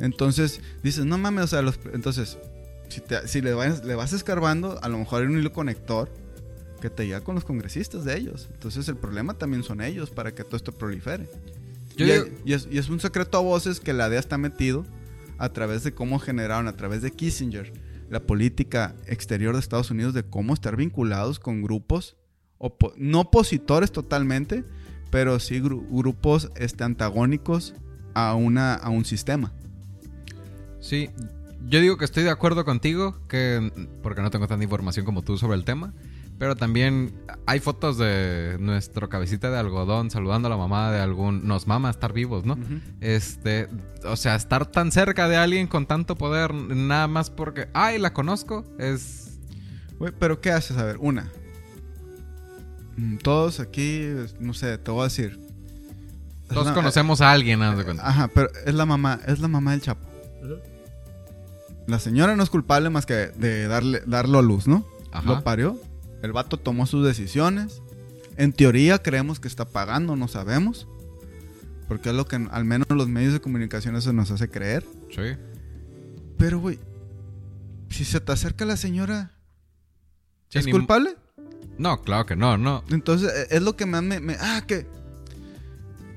Entonces, 0.00 0.60
dices, 0.84 1.04
no 1.04 1.18
mames, 1.18 1.44
o 1.44 1.46
sea, 1.48 1.62
los, 1.62 1.80
entonces, 1.92 2.38
si, 2.88 3.00
te, 3.00 3.26
si 3.26 3.40
le, 3.40 3.54
vas, 3.54 3.84
le 3.84 3.96
vas 3.96 4.12
escarbando, 4.12 4.78
a 4.82 4.88
lo 4.88 4.98
mejor 4.98 5.22
hay 5.22 5.28
un 5.28 5.38
hilo 5.38 5.52
conector 5.52 6.12
que 6.78 6.90
te 6.90 7.06
llega 7.06 7.22
con 7.22 7.34
los 7.34 7.44
congresistas 7.44 8.04
de 8.04 8.16
ellos. 8.16 8.48
Entonces 8.52 8.88
el 8.88 8.96
problema 8.96 9.34
también 9.34 9.62
son 9.62 9.80
ellos 9.80 10.10
para 10.10 10.34
que 10.34 10.44
todo 10.44 10.56
esto 10.56 10.72
prolifere. 10.72 11.28
Y, 11.96 12.52
es, 12.52 12.88
un 12.88 13.00
secreto 13.00 13.38
a 13.38 13.40
voces 13.40 13.80
que 13.80 13.92
la 13.92 14.08
DEA 14.08 14.20
está 14.20 14.38
metido 14.38 14.84
a 15.36 15.52
través 15.52 15.82
de 15.82 15.92
cómo 15.92 16.18
generaron, 16.18 16.68
a 16.68 16.76
través 16.76 17.02
de 17.02 17.10
Kissinger, 17.10 17.72
la 18.08 18.20
política 18.20 18.94
exterior 19.06 19.54
de 19.54 19.60
Estados 19.60 19.90
Unidos 19.90 20.14
de 20.14 20.22
cómo 20.22 20.54
estar 20.54 20.76
vinculados 20.76 21.40
con 21.40 21.62
grupos, 21.62 22.16
no 22.96 23.20
opositores 23.20 23.92
totalmente, 23.92 24.64
pero 25.10 25.38
sí 25.40 25.60
grupos 25.60 26.50
este, 26.56 26.84
antagónicos 26.84 27.74
a, 28.14 28.34
una, 28.34 28.74
a 28.74 28.90
un 28.90 29.04
sistema. 29.04 29.52
Sí, 30.80 31.10
yo 31.68 31.80
digo 31.80 31.96
que 31.96 32.04
estoy 32.04 32.22
de 32.22 32.30
acuerdo 32.30 32.64
contigo, 32.64 33.18
que 33.28 33.72
porque 34.02 34.22
no 34.22 34.30
tengo 34.30 34.46
tanta 34.46 34.64
información 34.64 35.04
como 35.04 35.22
tú 35.22 35.36
sobre 35.36 35.56
el 35.56 35.64
tema, 35.64 35.92
pero 36.38 36.54
también 36.54 37.12
hay 37.46 37.58
fotos 37.58 37.98
de 37.98 38.56
nuestro 38.60 39.08
cabecita 39.08 39.50
de 39.50 39.58
algodón 39.58 40.10
saludando 40.10 40.46
a 40.46 40.50
la 40.50 40.56
mamá 40.56 40.92
de 40.92 41.00
algún. 41.00 41.46
Nos 41.48 41.66
mama 41.66 41.90
estar 41.90 42.12
vivos, 42.12 42.44
¿no? 42.44 42.56
Este. 43.00 43.68
O 44.04 44.16
sea, 44.16 44.36
estar 44.36 44.66
tan 44.66 44.92
cerca 44.92 45.28
de 45.28 45.36
alguien 45.36 45.66
con 45.66 45.86
tanto 45.86 46.14
poder, 46.14 46.54
nada 46.54 47.08
más 47.08 47.30
porque. 47.30 47.68
¡Ay, 47.74 47.98
la 47.98 48.12
conozco! 48.12 48.64
Es. 48.78 49.40
Güey, 49.98 50.12
pero 50.16 50.40
¿qué 50.40 50.52
haces? 50.52 50.76
A 50.76 50.84
ver, 50.84 50.98
una. 51.00 51.28
Mm, 52.96 53.16
todos 53.16 53.58
aquí, 53.58 54.08
no 54.38 54.54
sé, 54.54 54.78
te 54.78 54.92
voy 54.92 55.00
a 55.00 55.04
decir. 55.04 55.40
Todos 56.48 56.70
conocemos 56.70 57.20
a 57.20 57.32
alguien, 57.32 57.62
haz 57.62 57.76
de 57.76 57.84
cuenta. 57.84 58.08
Ajá, 58.08 58.28
pero 58.28 58.48
es 58.64 58.74
la 58.74 58.86
mamá, 58.86 59.20
es 59.26 59.40
la 59.40 59.48
mamá 59.48 59.72
del 59.72 59.82
Chapo. 59.82 60.06
La 61.86 61.98
señora 61.98 62.36
no 62.36 62.42
es 62.42 62.50
culpable 62.50 62.90
más 62.90 63.06
que 63.06 63.14
de 63.14 63.66
darle, 63.66 64.02
darlo 64.06 64.38
a 64.38 64.42
luz, 64.42 64.68
¿no? 64.68 64.86
Ajá. 65.12 65.26
Lo 65.26 65.42
parió 65.42 65.78
el 66.22 66.32
vato 66.32 66.58
tomó 66.58 66.86
sus 66.86 67.04
decisiones. 67.06 67.82
En 68.36 68.52
teoría 68.52 69.02
creemos 69.02 69.40
que 69.40 69.48
está 69.48 69.64
pagando, 69.64 70.16
no 70.16 70.28
sabemos. 70.28 70.86
Porque 71.88 72.10
es 72.10 72.14
lo 72.14 72.26
que 72.26 72.36
al 72.36 72.64
menos 72.64 72.86
los 72.90 73.08
medios 73.08 73.32
de 73.32 73.40
comunicación 73.40 73.96
eso 73.96 74.12
nos 74.12 74.30
hace 74.30 74.48
creer. 74.48 74.84
Sí. 75.10 75.36
Pero, 76.36 76.60
güey, 76.60 76.78
si 77.88 78.04
se 78.04 78.20
te 78.20 78.32
acerca 78.32 78.64
la 78.64 78.76
señora, 78.76 79.32
¿es 80.52 80.66
culpable? 80.66 81.16
No, 81.78 82.02
claro 82.02 82.26
que 82.26 82.36
no, 82.36 82.58
no. 82.58 82.84
Entonces, 82.90 83.32
e, 83.32 83.56
es 83.56 83.62
lo 83.62 83.76
que 83.76 83.86
más 83.86 84.02
me, 84.02 84.20
me, 84.20 84.36
Ah, 84.40 84.62
que... 84.66 84.86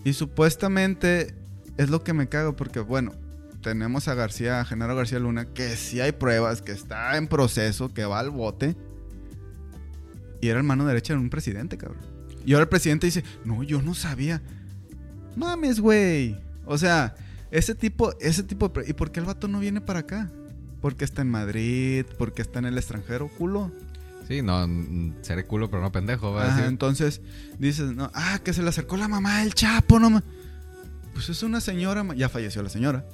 Y 0.04 0.14
supuestamente 0.14 1.36
es 1.78 1.90
lo 1.90 2.04
que 2.04 2.14
me 2.14 2.28
cago 2.28 2.56
porque, 2.56 2.80
bueno, 2.80 3.14
tenemos 3.62 4.08
a 4.08 4.16
García, 4.16 4.60
a 4.60 4.66
Genaro 4.66 4.96
García 4.96 5.20
Luna, 5.20 5.46
que 5.46 5.76
sí 5.76 6.02
hay 6.02 6.12
pruebas, 6.12 6.62
que 6.62 6.72
está 6.72 7.16
en 7.18 7.28
proceso, 7.28 7.94
que 7.94 8.06
va 8.06 8.20
al 8.20 8.32
bote. 8.32 8.76
Y 10.42 10.48
era 10.50 10.60
el 10.60 10.66
mano 10.66 10.86
derecha 10.86 11.14
de 11.14 11.20
un 11.20 11.30
presidente, 11.30 11.78
cabrón. 11.78 12.02
Y 12.46 12.54
ahora 12.54 12.64
el 12.64 12.70
presidente 12.70 13.06
dice, 13.08 13.24
no, 13.46 13.64
yo 13.64 13.82
no 13.82 13.94
sabía. 13.94 14.42
Mames, 15.36 15.80
güey. 15.80 16.38
O 16.66 16.78
sea, 16.78 17.16
ese 17.52 17.76
tipo, 17.76 18.18
ese 18.20 18.44
tipo 18.44 18.70
de... 18.70 18.90
¿Y 18.90 18.94
por 18.94 19.12
qué 19.12 19.20
el 19.20 19.26
vato 19.26 19.48
no 19.48 19.60
viene 19.60 19.82
para 19.82 20.00
acá? 20.00 20.32
Porque 20.82 21.06
está 21.06 21.22
en 21.22 21.30
Madrid, 21.30 22.06
porque 22.18 22.42
está 22.42 22.60
en 22.60 22.66
el 22.66 22.78
extranjero, 22.78 23.30
culo. 23.38 23.72
Sí, 24.28 24.42
no, 24.42 24.68
seré 25.22 25.46
culo, 25.46 25.70
pero 25.70 25.82
no 25.82 25.92
pendejo, 25.92 26.32
va 26.32 26.44
a 26.44 26.48
decir. 26.48 26.66
Entonces 26.66 27.22
dices, 27.60 27.94
no, 27.94 28.10
ah, 28.14 28.40
que 28.44 28.54
se 28.54 28.64
le 28.64 28.70
acercó 28.70 28.98
la 28.98 29.08
mamá 29.08 29.42
del 29.42 29.54
Chapo, 29.54 30.00
no 30.00 30.22
Pues 31.14 31.30
es 31.30 31.44
una 31.44 31.62
señora, 31.62 32.06
ya 32.16 32.30
falleció 32.30 32.64
la 32.64 32.70
señora. 32.70 33.06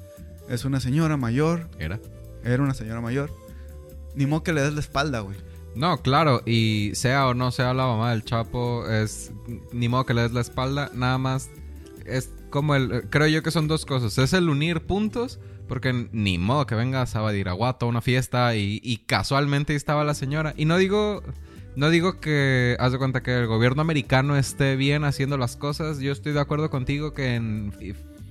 Es 0.47 0.63
una 0.63 0.79
señora 0.79 1.17
mayor. 1.17 1.69
¿Era? 1.79 1.99
Era 2.43 2.63
una 2.63 2.73
señora 2.73 3.01
mayor. 3.01 3.33
Ni 4.15 4.25
modo 4.25 4.43
que 4.43 4.53
le 4.53 4.61
des 4.61 4.73
la 4.73 4.79
espalda, 4.79 5.19
güey. 5.19 5.37
No, 5.77 6.01
claro, 6.01 6.41
y 6.43 6.91
sea 6.95 7.27
o 7.27 7.35
no 7.35 7.51
sea 7.51 7.73
la 7.75 7.85
mamá 7.85 8.09
del 8.09 8.23
Chapo, 8.23 8.89
es 8.89 9.31
ni 9.71 9.87
modo 9.87 10.07
que 10.07 10.15
le 10.15 10.23
des 10.23 10.31
la 10.31 10.41
espalda, 10.41 10.89
nada 10.95 11.19
más 11.19 11.51
es 12.07 12.33
como 12.49 12.73
el, 12.73 13.07
creo 13.11 13.27
yo 13.27 13.43
que 13.43 13.51
son 13.51 13.67
dos 13.67 13.85
cosas, 13.85 14.17
es 14.17 14.33
el 14.33 14.49
unir 14.49 14.87
puntos, 14.87 15.39
porque 15.67 16.09
ni 16.11 16.39
modo 16.39 16.65
que 16.65 16.73
vengas 16.73 17.15
a 17.15 17.21
Badiraguato 17.21 17.85
a 17.85 17.89
una 17.89 18.01
fiesta 18.01 18.55
y, 18.55 18.79
y 18.83 18.97
casualmente 19.05 19.75
estaba 19.75 20.03
la 20.03 20.15
señora, 20.15 20.55
y 20.57 20.65
no 20.65 20.77
digo, 20.77 21.21
no 21.75 21.91
digo 21.91 22.19
que, 22.19 22.75
haz 22.79 22.91
de 22.93 22.97
cuenta 22.97 23.21
que 23.21 23.37
el 23.37 23.45
gobierno 23.45 23.83
americano 23.83 24.35
esté 24.35 24.77
bien 24.77 25.03
haciendo 25.03 25.37
las 25.37 25.57
cosas, 25.57 25.99
yo 25.99 26.11
estoy 26.11 26.33
de 26.33 26.39
acuerdo 26.39 26.71
contigo 26.71 27.13
que 27.13 27.35
en 27.35 27.71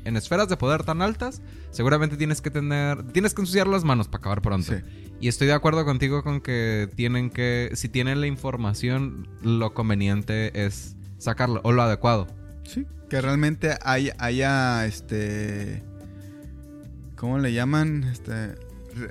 en 0.06 0.16
esferas 0.16 0.48
de 0.48 0.56
poder 0.56 0.84
tan 0.84 1.02
altas, 1.02 1.42
seguramente 1.70 2.16
tienes 2.16 2.40
que 2.40 2.50
tener, 2.50 3.02
tienes 3.12 3.34
que 3.34 3.42
ensuciar 3.42 3.66
las 3.66 3.84
manos 3.84 4.08
para 4.08 4.18
acabar 4.20 4.42
pronto. 4.42 4.72
Y 5.20 5.28
estoy 5.28 5.48
de 5.48 5.54
acuerdo 5.54 5.84
contigo 5.84 6.22
con 6.22 6.40
que 6.40 6.88
tienen 6.94 7.30
que, 7.30 7.70
si 7.74 7.88
tienen 7.88 8.20
la 8.20 8.26
información, 8.26 9.28
lo 9.42 9.74
conveniente 9.74 10.64
es 10.64 10.96
sacarlo 11.18 11.60
o 11.64 11.72
lo 11.72 11.82
adecuado. 11.82 12.26
Sí, 12.62 12.86
que 13.10 13.20
realmente 13.20 13.76
haya, 13.82 14.14
haya 14.18 14.86
este, 14.86 15.82
¿cómo 17.16 17.38
le 17.38 17.52
llaman? 17.52 18.04
Este, 18.04 18.54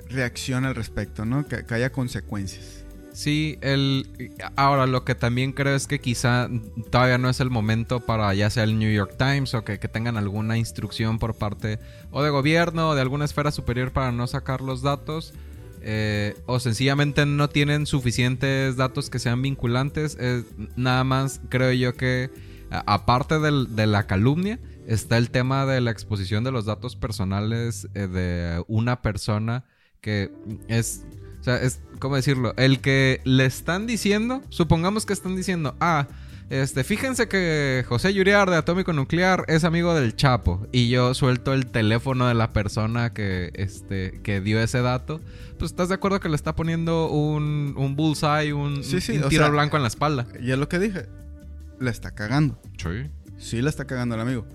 reacción 0.08 0.64
al 0.64 0.74
respecto, 0.74 1.24
¿no? 1.24 1.46
que 1.46 1.64
haya 1.74 1.92
consecuencias. 1.92 2.85
Sí, 3.16 3.56
el 3.62 4.34
ahora 4.56 4.86
lo 4.86 5.06
que 5.06 5.14
también 5.14 5.52
creo 5.52 5.74
es 5.74 5.86
que 5.86 6.02
quizá 6.02 6.50
todavía 6.90 7.16
no 7.16 7.30
es 7.30 7.40
el 7.40 7.48
momento 7.48 8.00
para 8.00 8.34
ya 8.34 8.50
sea 8.50 8.64
el 8.64 8.78
New 8.78 8.92
York 8.92 9.14
Times 9.16 9.54
o 9.54 9.64
que, 9.64 9.78
tengan 9.78 10.18
alguna 10.18 10.58
instrucción 10.58 11.18
por 11.18 11.34
parte 11.34 11.78
o 12.10 12.22
de 12.22 12.28
gobierno 12.28 12.90
o 12.90 12.94
de 12.94 13.00
alguna 13.00 13.24
esfera 13.24 13.52
superior 13.52 13.90
para 13.90 14.12
no 14.12 14.26
sacar 14.26 14.60
los 14.60 14.82
datos. 14.82 15.32
Eh, 15.80 16.36
o 16.44 16.60
sencillamente 16.60 17.24
no 17.24 17.48
tienen 17.48 17.86
suficientes 17.86 18.76
datos 18.76 19.08
que 19.08 19.18
sean 19.18 19.40
vinculantes. 19.40 20.18
nada 20.76 21.02
más 21.02 21.40
creo 21.48 21.72
yo 21.72 21.94
que 21.94 22.28
aparte 22.68 23.38
de 23.38 23.86
la 23.86 24.06
calumnia 24.06 24.58
está 24.86 25.16
el 25.16 25.30
tema 25.30 25.64
de 25.64 25.80
la 25.80 25.90
exposición 25.90 26.44
de 26.44 26.52
los 26.52 26.66
datos 26.66 26.96
personales 26.96 27.88
eh, 27.94 28.08
de 28.08 28.62
una 28.68 29.00
persona 29.00 29.64
que 30.02 30.30
es 30.68 31.06
sea, 31.46 31.56
es, 31.56 31.80
¿cómo 31.98 32.16
decirlo? 32.16 32.54
El 32.56 32.80
que 32.80 33.20
le 33.24 33.46
están 33.46 33.86
diciendo, 33.86 34.42
supongamos 34.48 35.06
que 35.06 35.12
están 35.12 35.36
diciendo, 35.36 35.76
ah, 35.80 36.08
este, 36.50 36.84
fíjense 36.84 37.28
que 37.28 37.84
José 37.88 38.14
Yuriar 38.14 38.50
de 38.50 38.56
Atómico 38.56 38.92
Nuclear 38.92 39.44
es 39.48 39.64
amigo 39.64 39.94
del 39.94 40.14
Chapo 40.14 40.66
y 40.70 40.88
yo 40.88 41.12
suelto 41.14 41.54
el 41.54 41.66
teléfono 41.66 42.28
de 42.28 42.34
la 42.34 42.52
persona 42.52 43.12
que, 43.12 43.50
este, 43.54 44.20
que 44.22 44.40
dio 44.40 44.60
ese 44.60 44.80
dato, 44.80 45.20
pues 45.58 45.72
estás 45.72 45.88
de 45.88 45.94
acuerdo 45.96 46.20
que 46.20 46.28
le 46.28 46.36
está 46.36 46.54
poniendo 46.54 47.08
un, 47.10 47.74
un 47.76 47.96
bullseye, 47.96 48.52
un, 48.52 48.82
tiro 49.28 49.50
blanco 49.50 49.76
en 49.76 49.82
la 49.82 49.88
espalda. 49.88 50.26
Y 50.40 50.52
es 50.52 50.58
lo 50.58 50.68
que 50.68 50.78
dije, 50.78 51.06
le 51.80 51.90
está 51.90 52.12
cagando. 52.12 52.60
Sí. 52.76 53.10
Sí, 53.38 53.62
le 53.62 53.68
está 53.68 53.84
cagando 53.84 54.14
el 54.14 54.20
amigo. 54.20 54.46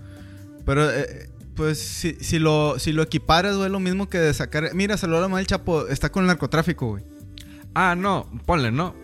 Pero 0.64 0.90
eh, 0.90 1.30
pues 1.54 1.78
si, 1.78 2.16
si, 2.20 2.38
lo, 2.38 2.78
si 2.78 2.92
lo 2.92 3.02
equiparas, 3.02 3.56
güey, 3.56 3.70
lo 3.70 3.80
mismo 3.80 4.08
que 4.08 4.18
de 4.18 4.32
sacar. 4.32 4.74
Mira, 4.74 4.96
se 4.96 5.06
lo 5.06 5.28
mal 5.28 5.46
Chapo, 5.46 5.86
está 5.88 6.10
con 6.10 6.24
el 6.24 6.28
narcotráfico, 6.28 6.88
güey. 6.88 7.04
Ah, 7.74 7.94
no, 7.96 8.30
ponle, 8.46 8.70
no. 8.70 8.94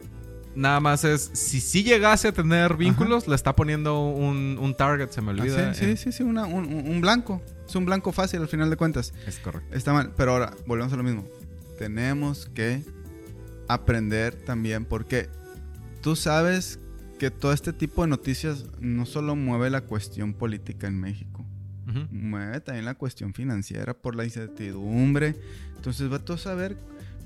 Nada 0.55 0.81
más 0.81 1.05
es, 1.05 1.31
si 1.35 1.61
sí 1.61 1.85
llegase 1.85 2.29
a 2.29 2.33
tener 2.33 2.77
vínculos, 2.77 3.29
le 3.29 3.35
está 3.35 3.55
poniendo 3.55 4.09
un, 4.09 4.75
target, 4.77 5.11
se 5.11 5.21
me 5.21 5.31
olvida. 5.31 5.71
Ah, 5.71 5.75
sí, 5.75 5.97
sí, 5.97 6.11
sí, 6.11 6.23
un, 6.23 7.01
blanco. 7.01 7.43
Es 7.67 7.77
un 7.77 7.85
blanco 7.85 8.13
fácil 8.13 8.41
al 8.41 8.49
final 8.49 8.69
de 8.71 8.77
cuentas. 8.77 9.13
Es 9.27 9.39
correcto. 9.39 9.75
Está 9.77 9.93
mal, 9.93 10.13
pero 10.17 10.33
ahora, 10.33 10.55
volvemos 10.67 10.93
a 10.93 10.97
lo 10.97 11.03
mismo. 11.03 11.25
Tenemos 11.79 12.51
que 12.55 12.83
aprender 13.69 14.35
también, 14.35 14.85
porque 14.85 15.29
tú 16.01 16.17
sabes 16.17 16.81
que 17.19 17.31
todo 17.31 17.53
este 17.53 17.73
tipo 17.73 18.03
de 18.03 18.09
noticias 18.09 18.65
no 18.81 19.07
solo 19.07 19.37
mueve 19.37 19.71
la 19.71 19.83
cuestión 19.83 20.35
política 20.35 20.87
en 20.87 20.99
México 20.99 21.38
mueve 22.11 22.61
también 22.61 22.85
la 22.85 22.95
cuestión 22.95 23.35
financiera 23.35 23.95
por 23.95 24.15
la 24.17 24.25
incertidumbre. 24.25 25.37
Entonces 25.77 26.11
va 26.11 26.17
a 26.17 26.25
todo 26.25 26.39
saber, 26.39 26.77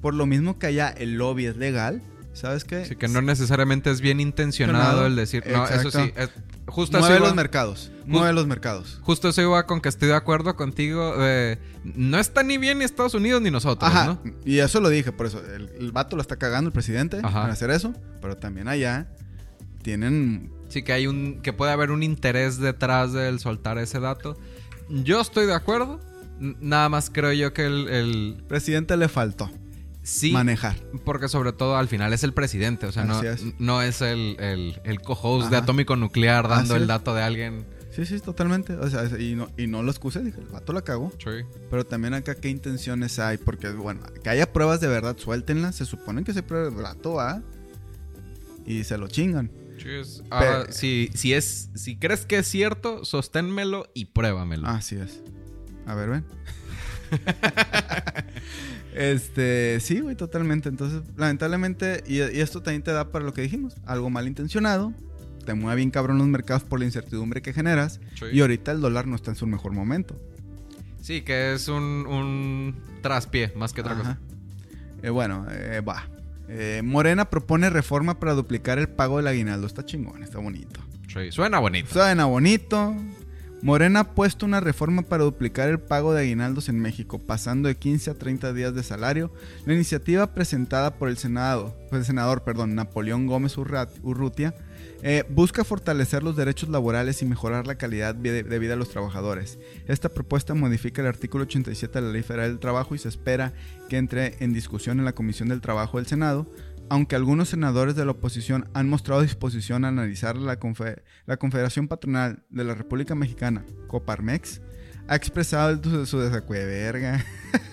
por 0.00 0.14
lo 0.14 0.26
mismo 0.26 0.58
que 0.58 0.66
allá 0.66 0.88
el 0.88 1.14
lobby 1.14 1.46
es 1.46 1.56
legal, 1.56 2.02
¿sabes 2.32 2.64
qué? 2.64 2.84
Sí, 2.84 2.96
que 2.96 3.08
no 3.08 3.22
necesariamente 3.22 3.90
es 3.90 4.00
bien 4.00 4.20
intencionado 4.20 5.06
el 5.06 5.16
decir, 5.16 5.44
no, 5.50 5.66
eso 5.66 5.90
sí, 5.90 6.12
justo 6.66 6.98
mueve 6.98 7.20
los 7.20 7.34
mercados, 7.34 7.90
mueve 8.06 8.32
los 8.32 8.46
mercados. 8.46 9.00
Justo 9.02 9.28
eso 9.28 9.42
iba 9.42 9.66
con 9.66 9.80
que 9.80 9.88
estoy 9.88 10.08
de 10.08 10.14
acuerdo 10.14 10.54
contigo, 10.56 11.14
no 11.84 12.18
está 12.18 12.42
ni 12.42 12.58
bien 12.58 12.78
ni 12.78 12.84
Estados 12.84 13.14
Unidos 13.14 13.42
ni 13.42 13.50
nosotros, 13.50 13.90
Ajá, 13.90 14.18
Y 14.44 14.58
eso 14.58 14.80
lo 14.80 14.88
dije, 14.88 15.12
por 15.12 15.26
eso, 15.26 15.42
el, 15.44 15.92
vato 15.92 16.16
lo 16.16 16.22
está 16.22 16.36
cagando 16.36 16.68
el 16.68 16.72
presidente 16.72 17.20
Ajá. 17.22 17.46
hacer 17.46 17.70
eso, 17.70 17.94
pero 18.20 18.36
también 18.36 18.68
allá 18.68 19.08
tienen 19.82 20.50
Sí, 20.72 20.82
que 20.82 20.94
hay 20.94 21.06
un. 21.06 21.42
que 21.42 21.52
puede 21.52 21.70
haber 21.70 21.90
un 21.90 22.02
interés 22.02 22.56
detrás 22.58 23.12
del 23.12 23.40
soltar 23.40 23.76
ese 23.76 24.00
dato. 24.00 24.38
Yo 24.88 25.20
estoy 25.20 25.44
de 25.44 25.52
acuerdo. 25.52 26.00
Nada 26.40 26.88
más 26.88 27.10
creo 27.10 27.30
yo 27.34 27.52
que 27.52 27.66
el, 27.66 28.42
presidente 28.48 28.96
le 28.96 29.08
faltó. 29.08 29.50
Sí. 30.02 30.32
Manejar. 30.32 30.76
Porque 31.04 31.28
sobre 31.28 31.52
todo 31.52 31.76
al 31.76 31.88
final 31.88 32.14
es 32.14 32.24
el 32.24 32.32
presidente. 32.32 32.86
O 32.86 32.92
sea, 32.92 33.04
no 33.04 33.22
es. 33.22 33.44
no 33.58 33.82
es 33.82 34.00
el, 34.00 34.36
el, 34.82 35.00
co-host 35.02 35.50
de 35.50 35.58
Atómico 35.58 35.94
Nuclear 35.94 36.48
dando 36.48 36.74
el 36.74 36.86
dato 36.86 37.14
de 37.14 37.22
alguien. 37.22 37.66
Sí, 37.90 38.06
sí, 38.06 38.18
totalmente. 38.20 38.72
O 38.72 38.88
sea, 38.88 39.04
y 39.20 39.34
no, 39.34 39.50
y 39.58 39.66
no 39.66 39.82
lo 39.82 39.90
excuse, 39.90 40.22
dije, 40.22 40.40
el 40.40 40.46
vato 40.46 40.72
la 40.72 40.80
cagó. 40.80 41.12
Sí. 41.18 41.44
Pero 41.68 41.84
también 41.84 42.14
acá, 42.14 42.34
¿qué 42.34 42.48
intenciones 42.48 43.18
hay? 43.18 43.36
Porque, 43.36 43.68
bueno, 43.72 44.00
que 44.24 44.30
haya 44.30 44.50
pruebas 44.50 44.80
de 44.80 44.88
verdad, 44.88 45.18
suéltenlas. 45.18 45.76
Se 45.76 45.84
supone 45.84 46.24
que 46.24 46.32
se 46.32 46.42
prueba 46.42 46.68
el 46.68 46.74
vato, 46.74 47.20
¿ah? 47.20 47.42
y 48.64 48.84
se 48.84 48.96
lo 48.98 49.08
chingan. 49.08 49.50
Ah, 50.30 50.64
si, 50.70 51.10
si, 51.14 51.34
es, 51.34 51.70
si 51.74 51.96
crees 51.96 52.26
que 52.26 52.38
es 52.38 52.46
cierto, 52.46 53.04
sosténmelo 53.04 53.88
y 53.94 54.06
pruébamelo. 54.06 54.68
Así 54.68 54.96
es. 54.96 55.22
A 55.86 55.94
ver, 55.94 56.10
ven. 56.10 56.24
este, 58.94 59.80
sí, 59.80 60.00
güey, 60.00 60.16
totalmente. 60.16 60.68
Entonces, 60.68 61.02
lamentablemente, 61.16 62.02
y, 62.06 62.18
esto 62.18 62.62
también 62.62 62.82
te 62.82 62.92
da 62.92 63.10
para 63.10 63.24
lo 63.24 63.32
que 63.32 63.42
dijimos, 63.42 63.74
algo 63.86 64.10
malintencionado. 64.10 64.92
Te 65.44 65.54
mueve 65.54 65.76
bien 65.76 65.90
cabrón 65.90 66.18
los 66.18 66.28
mercados 66.28 66.62
por 66.62 66.78
la 66.78 66.84
incertidumbre 66.84 67.42
que 67.42 67.52
generas. 67.52 68.00
Y 68.32 68.40
ahorita 68.40 68.72
el 68.72 68.80
dólar 68.80 69.06
no 69.06 69.16
está 69.16 69.32
en 69.32 69.36
su 69.36 69.46
mejor 69.46 69.72
momento. 69.72 70.16
Sí, 71.00 71.22
que 71.22 71.54
es 71.54 71.66
un, 71.66 72.06
un 72.06 72.76
traspié 73.02 73.52
más 73.56 73.72
que 73.72 73.80
otra 73.80 73.96
cosa. 73.96 74.18
Eh, 75.02 75.10
bueno, 75.10 75.46
eh, 75.50 75.80
va. 75.80 76.06
Eh, 76.06 76.21
Morena 76.82 77.30
propone 77.30 77.70
reforma 77.70 78.20
para 78.20 78.34
duplicar 78.34 78.78
el 78.78 78.88
pago 78.88 79.16
del 79.16 79.26
aguinaldo. 79.26 79.66
Está 79.66 79.84
chingón, 79.84 80.22
está 80.22 80.38
bonito. 80.38 80.80
Sí, 81.08 81.30
suena 81.30 81.58
bonito. 81.58 81.92
Suena 81.92 82.24
bonito. 82.24 82.94
Morena 83.62 84.00
ha 84.00 84.14
puesto 84.14 84.44
una 84.44 84.58
reforma 84.58 85.02
para 85.02 85.22
duplicar 85.22 85.68
el 85.68 85.78
pago 85.78 86.12
de 86.12 86.22
aguinaldos 86.22 86.68
en 86.68 86.80
México, 86.80 87.20
pasando 87.20 87.68
de 87.68 87.76
15 87.76 88.10
a 88.10 88.14
30 88.14 88.52
días 88.54 88.74
de 88.74 88.82
salario. 88.82 89.32
La 89.66 89.74
iniciativa 89.74 90.34
presentada 90.34 90.96
por 90.96 91.08
el 91.08 91.16
Senado, 91.16 91.76
pues 91.88 92.00
el 92.00 92.06
senador, 92.06 92.42
perdón, 92.42 92.74
Napoleón 92.74 93.28
Gómez 93.28 93.56
Urrutia, 93.56 94.54
eh, 95.02 95.24
busca 95.28 95.64
fortalecer 95.64 96.22
los 96.22 96.36
derechos 96.36 96.68
laborales 96.68 97.22
y 97.22 97.26
mejorar 97.26 97.66
la 97.66 97.74
calidad 97.74 98.14
de 98.14 98.58
vida 98.58 98.70
de 98.72 98.76
los 98.76 98.90
trabajadores. 98.90 99.58
Esta 99.86 100.08
propuesta 100.08 100.54
modifica 100.54 101.02
el 101.02 101.08
artículo 101.08 101.42
87 101.44 102.00
de 102.00 102.06
la 102.06 102.12
Ley 102.12 102.22
Federal 102.22 102.50
del 102.50 102.60
Trabajo 102.60 102.94
y 102.94 102.98
se 102.98 103.08
espera 103.08 103.52
que 103.88 103.96
entre 103.96 104.36
en 104.38 104.52
discusión 104.52 104.98
en 104.98 105.04
la 105.04 105.14
Comisión 105.14 105.48
del 105.48 105.60
Trabajo 105.60 105.98
del 105.98 106.06
Senado, 106.06 106.46
aunque 106.88 107.16
algunos 107.16 107.48
senadores 107.48 107.96
de 107.96 108.04
la 108.04 108.12
oposición 108.12 108.68
han 108.74 108.88
mostrado 108.88 109.22
disposición 109.22 109.84
a 109.84 109.88
analizar 109.88 110.36
la, 110.36 110.58
la 111.26 111.36
Confederación 111.36 111.88
Patronal 111.88 112.44
de 112.50 112.64
la 112.64 112.74
República 112.74 113.14
Mexicana, 113.14 113.64
Coparmex, 113.88 114.60
ha 115.08 115.16
expresado 115.16 116.06
su 116.06 116.20
desacuerdo, 116.20 117.22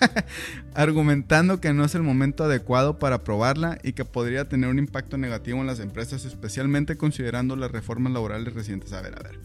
argumentando 0.74 1.60
que 1.60 1.72
no 1.72 1.84
es 1.84 1.94
el 1.94 2.02
momento 2.02 2.44
adecuado 2.44 2.98
para 2.98 3.16
aprobarla 3.16 3.78
y 3.82 3.92
que 3.92 4.04
podría 4.04 4.48
tener 4.48 4.68
un 4.68 4.78
impacto 4.78 5.16
negativo 5.16 5.60
en 5.60 5.66
las 5.66 5.80
empresas, 5.80 6.24
especialmente 6.24 6.96
considerando 6.96 7.56
las 7.56 7.70
reformas 7.70 8.12
laborales 8.12 8.52
recientes. 8.52 8.92
A 8.92 9.00
ver, 9.00 9.14
a 9.18 9.22
ver. 9.22 9.38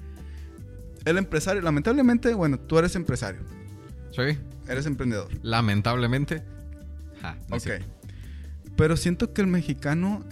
El 1.05 1.17
empresario, 1.17 1.61
lamentablemente, 1.61 2.33
bueno, 2.33 2.59
tú 2.59 2.79
eres 2.79 2.95
empresario. 2.95 3.41
Sí. 4.11 4.37
Eres 4.67 4.85
emprendedor. 4.87 5.29
Lamentablemente. 5.43 6.41
ok. 7.51 7.67
Pero 8.75 8.97
siento 8.97 9.31
que 9.31 9.41
el 9.41 9.47
mexicano 9.47 10.25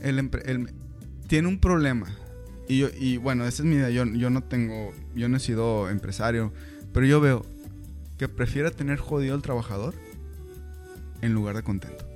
tiene 1.28 1.48
un 1.48 1.60
problema. 1.60 2.08
Y, 2.68 2.80
yo, 2.80 2.88
y 2.98 3.18
bueno, 3.18 3.46
esa 3.46 3.62
es 3.62 3.70
mi 3.70 3.76
idea. 3.76 3.90
Yo, 3.90 4.06
yo 4.06 4.30
no 4.30 4.42
tengo, 4.42 4.92
yo 5.14 5.30
no 5.30 5.38
he 5.38 5.40
sido 5.40 5.90
empresario, 5.90 6.54
pero 6.94 7.06
yo 7.06 7.20
veo 7.20 7.46
que 8.18 8.28
prefiere 8.30 8.72
tener 8.72 9.00
jodido 9.00 9.36
al 9.36 9.42
trabajador 9.42 9.96
en 11.22 11.34
lugar 11.34 11.56
de 11.56 11.64
contento. 11.64 12.08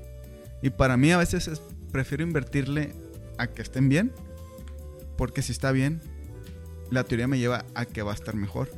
Y 0.62 0.70
para 0.70 0.98
mí 0.98 1.12
a 1.12 1.18
veces 1.18 1.48
es, 1.48 1.62
prefiero 1.92 2.24
invertirle 2.24 2.94
a 3.38 3.48
que 3.48 3.62
estén 3.62 3.90
bien, 3.90 4.12
porque 5.18 5.42
si 5.42 5.52
está 5.52 5.72
bien, 5.72 6.02
la 6.92 7.04
teoría 7.04 7.28
me 7.28 7.40
lleva 7.40 7.66
a 7.74 7.86
que 7.86 8.02
va 8.02 8.12
a 8.12 8.16
estar 8.16 8.36
mejor 8.36 8.70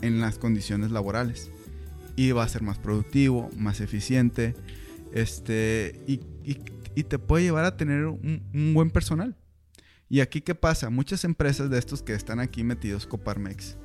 en 0.00 0.20
las 0.20 0.38
condiciones 0.38 0.90
laborales 0.90 1.50
y 2.16 2.32
va 2.32 2.44
a 2.44 2.48
ser 2.48 2.62
más 2.62 2.78
productivo, 2.78 3.50
más 3.56 3.80
eficiente, 3.80 4.54
este, 5.12 6.00
y, 6.06 6.20
te 7.04 7.18
puede 7.18 7.44
llevar 7.44 7.64
a 7.64 7.76
tener 7.76 8.06
un, 8.06 8.72
buen 8.74 8.90
personal. 8.90 9.36
Y 10.08 10.20
aquí, 10.20 10.42
¿qué 10.42 10.54
pasa? 10.54 10.90
Muchas 10.90 11.24
empresas 11.24 11.70
de 11.70 11.78
estos 11.78 12.02
que 12.02 12.12
están 12.12 12.38
aquí 12.38 12.64
metidos, 12.64 13.06
Coparmex, 13.06 13.76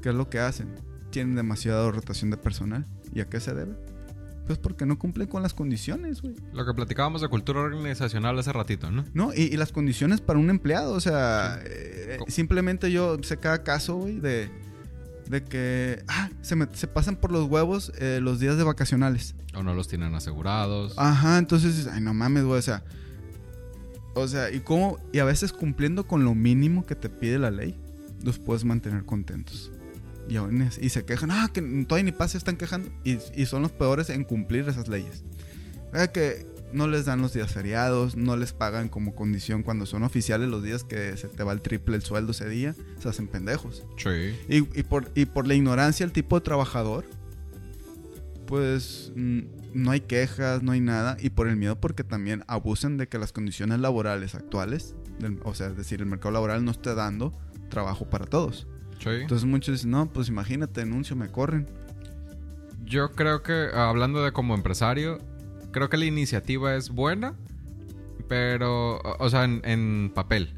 ¿qué 0.00 0.10
es 0.10 0.14
lo 0.14 0.28
que 0.28 0.38
hacen? 0.38 0.74
Tienen 1.10 1.34
demasiada 1.34 1.90
rotación 1.90 2.30
de 2.30 2.36
personal. 2.36 2.86
¿Y 3.12 3.20
a 3.20 3.28
qué 3.28 3.40
se 3.40 3.54
debe? 3.54 3.74
Pues 4.46 4.58
porque 4.58 4.86
no 4.86 4.98
cumplen 4.98 5.28
con 5.28 5.42
las 5.42 5.54
condiciones, 5.54 6.22
güey. 6.22 6.34
Lo 6.52 6.66
que 6.66 6.74
platicábamos 6.74 7.20
de 7.20 7.28
cultura 7.28 7.60
organizacional 7.60 8.38
hace 8.38 8.52
ratito, 8.52 8.90
¿no? 8.90 9.04
No, 9.14 9.32
y, 9.34 9.56
las 9.56 9.70
condiciones 9.72 10.20
para 10.20 10.38
un 10.38 10.50
empleado, 10.50 10.92
o 10.94 11.00
sea, 11.00 11.60
eh, 11.64 12.18
simplemente 12.28 12.90
yo 12.90 13.18
sé 13.22 13.36
cada 13.36 13.62
caso, 13.62 13.96
güey, 13.96 14.18
de 14.18 14.50
de 15.30 15.44
que 15.44 16.02
ah, 16.08 16.28
se, 16.42 16.56
se 16.72 16.88
pasan 16.88 17.14
por 17.14 17.30
los 17.30 17.48
huevos 17.48 17.92
eh, 17.98 18.18
los 18.20 18.40
días 18.40 18.56
de 18.56 18.64
vacacionales. 18.64 19.36
O 19.54 19.62
no 19.62 19.74
los 19.74 19.86
tienen 19.86 20.12
asegurados. 20.14 20.94
Ajá, 20.96 21.38
entonces, 21.38 21.86
ay, 21.86 22.00
no 22.00 22.12
mames, 22.12 22.44
güey, 22.44 22.58
o 22.58 22.62
sea. 22.62 22.82
O 24.14 24.26
sea, 24.26 24.50
y 24.50 24.58
cómo, 24.58 24.98
y 25.12 25.20
a 25.20 25.24
veces 25.24 25.52
cumpliendo 25.52 26.04
con 26.04 26.24
lo 26.24 26.34
mínimo 26.34 26.84
que 26.84 26.96
te 26.96 27.08
pide 27.08 27.38
la 27.38 27.52
ley, 27.52 27.76
los 28.24 28.40
puedes 28.40 28.64
mantener 28.64 29.04
contentos. 29.04 29.70
Y, 30.30 30.38
y 30.86 30.88
se 30.88 31.04
quejan, 31.04 31.30
ah, 31.32 31.50
que 31.52 31.60
todavía 31.60 32.04
ni 32.04 32.12
pase 32.12 32.38
están 32.38 32.56
quejando. 32.56 32.90
Y, 33.04 33.18
y 33.34 33.46
son 33.46 33.62
los 33.62 33.72
peores 33.72 34.08
en 34.08 34.24
cumplir 34.24 34.68
esas 34.68 34.88
leyes. 34.88 35.24
que 36.14 36.46
no 36.72 36.86
les 36.86 37.04
dan 37.04 37.20
los 37.20 37.32
días 37.32 37.52
feriados, 37.52 38.16
no 38.16 38.36
les 38.36 38.52
pagan 38.52 38.88
como 38.88 39.14
condición 39.14 39.62
cuando 39.62 39.86
son 39.86 40.02
oficiales 40.02 40.48
los 40.48 40.62
días 40.62 40.84
que 40.84 41.16
se 41.16 41.28
te 41.28 41.42
va 41.42 41.52
el 41.52 41.62
triple 41.62 41.96
el 41.96 42.02
sueldo 42.02 42.30
ese 42.32 42.48
día, 42.48 42.74
se 43.00 43.08
hacen 43.08 43.26
pendejos. 43.26 43.84
Sí. 43.96 44.36
Y, 44.48 44.82
por, 44.84 45.10
y 45.14 45.26
por 45.26 45.46
la 45.46 45.54
ignorancia 45.54 46.06
del 46.06 46.12
tipo 46.12 46.38
de 46.38 46.44
trabajador, 46.44 47.06
pues 48.46 49.12
mm, 49.14 49.40
no 49.74 49.90
hay 49.90 50.00
quejas, 50.00 50.62
no 50.62 50.72
hay 50.72 50.80
nada. 50.80 51.16
Y 51.20 51.30
por 51.30 51.48
el 51.48 51.56
miedo 51.56 51.80
porque 51.80 52.04
también 52.04 52.44
abusan 52.46 52.96
de 52.96 53.08
que 53.08 53.18
las 53.18 53.32
condiciones 53.32 53.80
laborales 53.80 54.34
actuales, 54.34 54.94
o 55.44 55.54
sea, 55.54 55.68
es 55.68 55.76
decir, 55.76 56.00
el 56.00 56.06
mercado 56.06 56.32
laboral 56.32 56.64
no 56.64 56.70
está 56.70 56.94
dando 56.94 57.36
trabajo 57.68 58.08
para 58.08 58.26
todos. 58.26 58.66
Sí. 59.00 59.08
Entonces 59.10 59.46
muchos 59.46 59.76
dicen, 59.76 59.90
no, 59.90 60.06
pues 60.12 60.28
imagínate, 60.28 60.80
denuncio, 60.80 61.16
me 61.16 61.28
corren. 61.28 61.66
Yo 62.84 63.12
creo 63.12 63.42
que, 63.42 63.68
hablando 63.72 64.22
de 64.22 64.32
como 64.32 64.54
empresario, 64.54 65.18
creo 65.72 65.88
que 65.88 65.96
la 65.96 66.04
iniciativa 66.04 66.74
es 66.74 66.90
buena, 66.90 67.34
pero, 68.28 69.00
o, 69.18 69.30
sea, 69.30 69.44
en, 69.44 70.12
papel. 70.14 70.54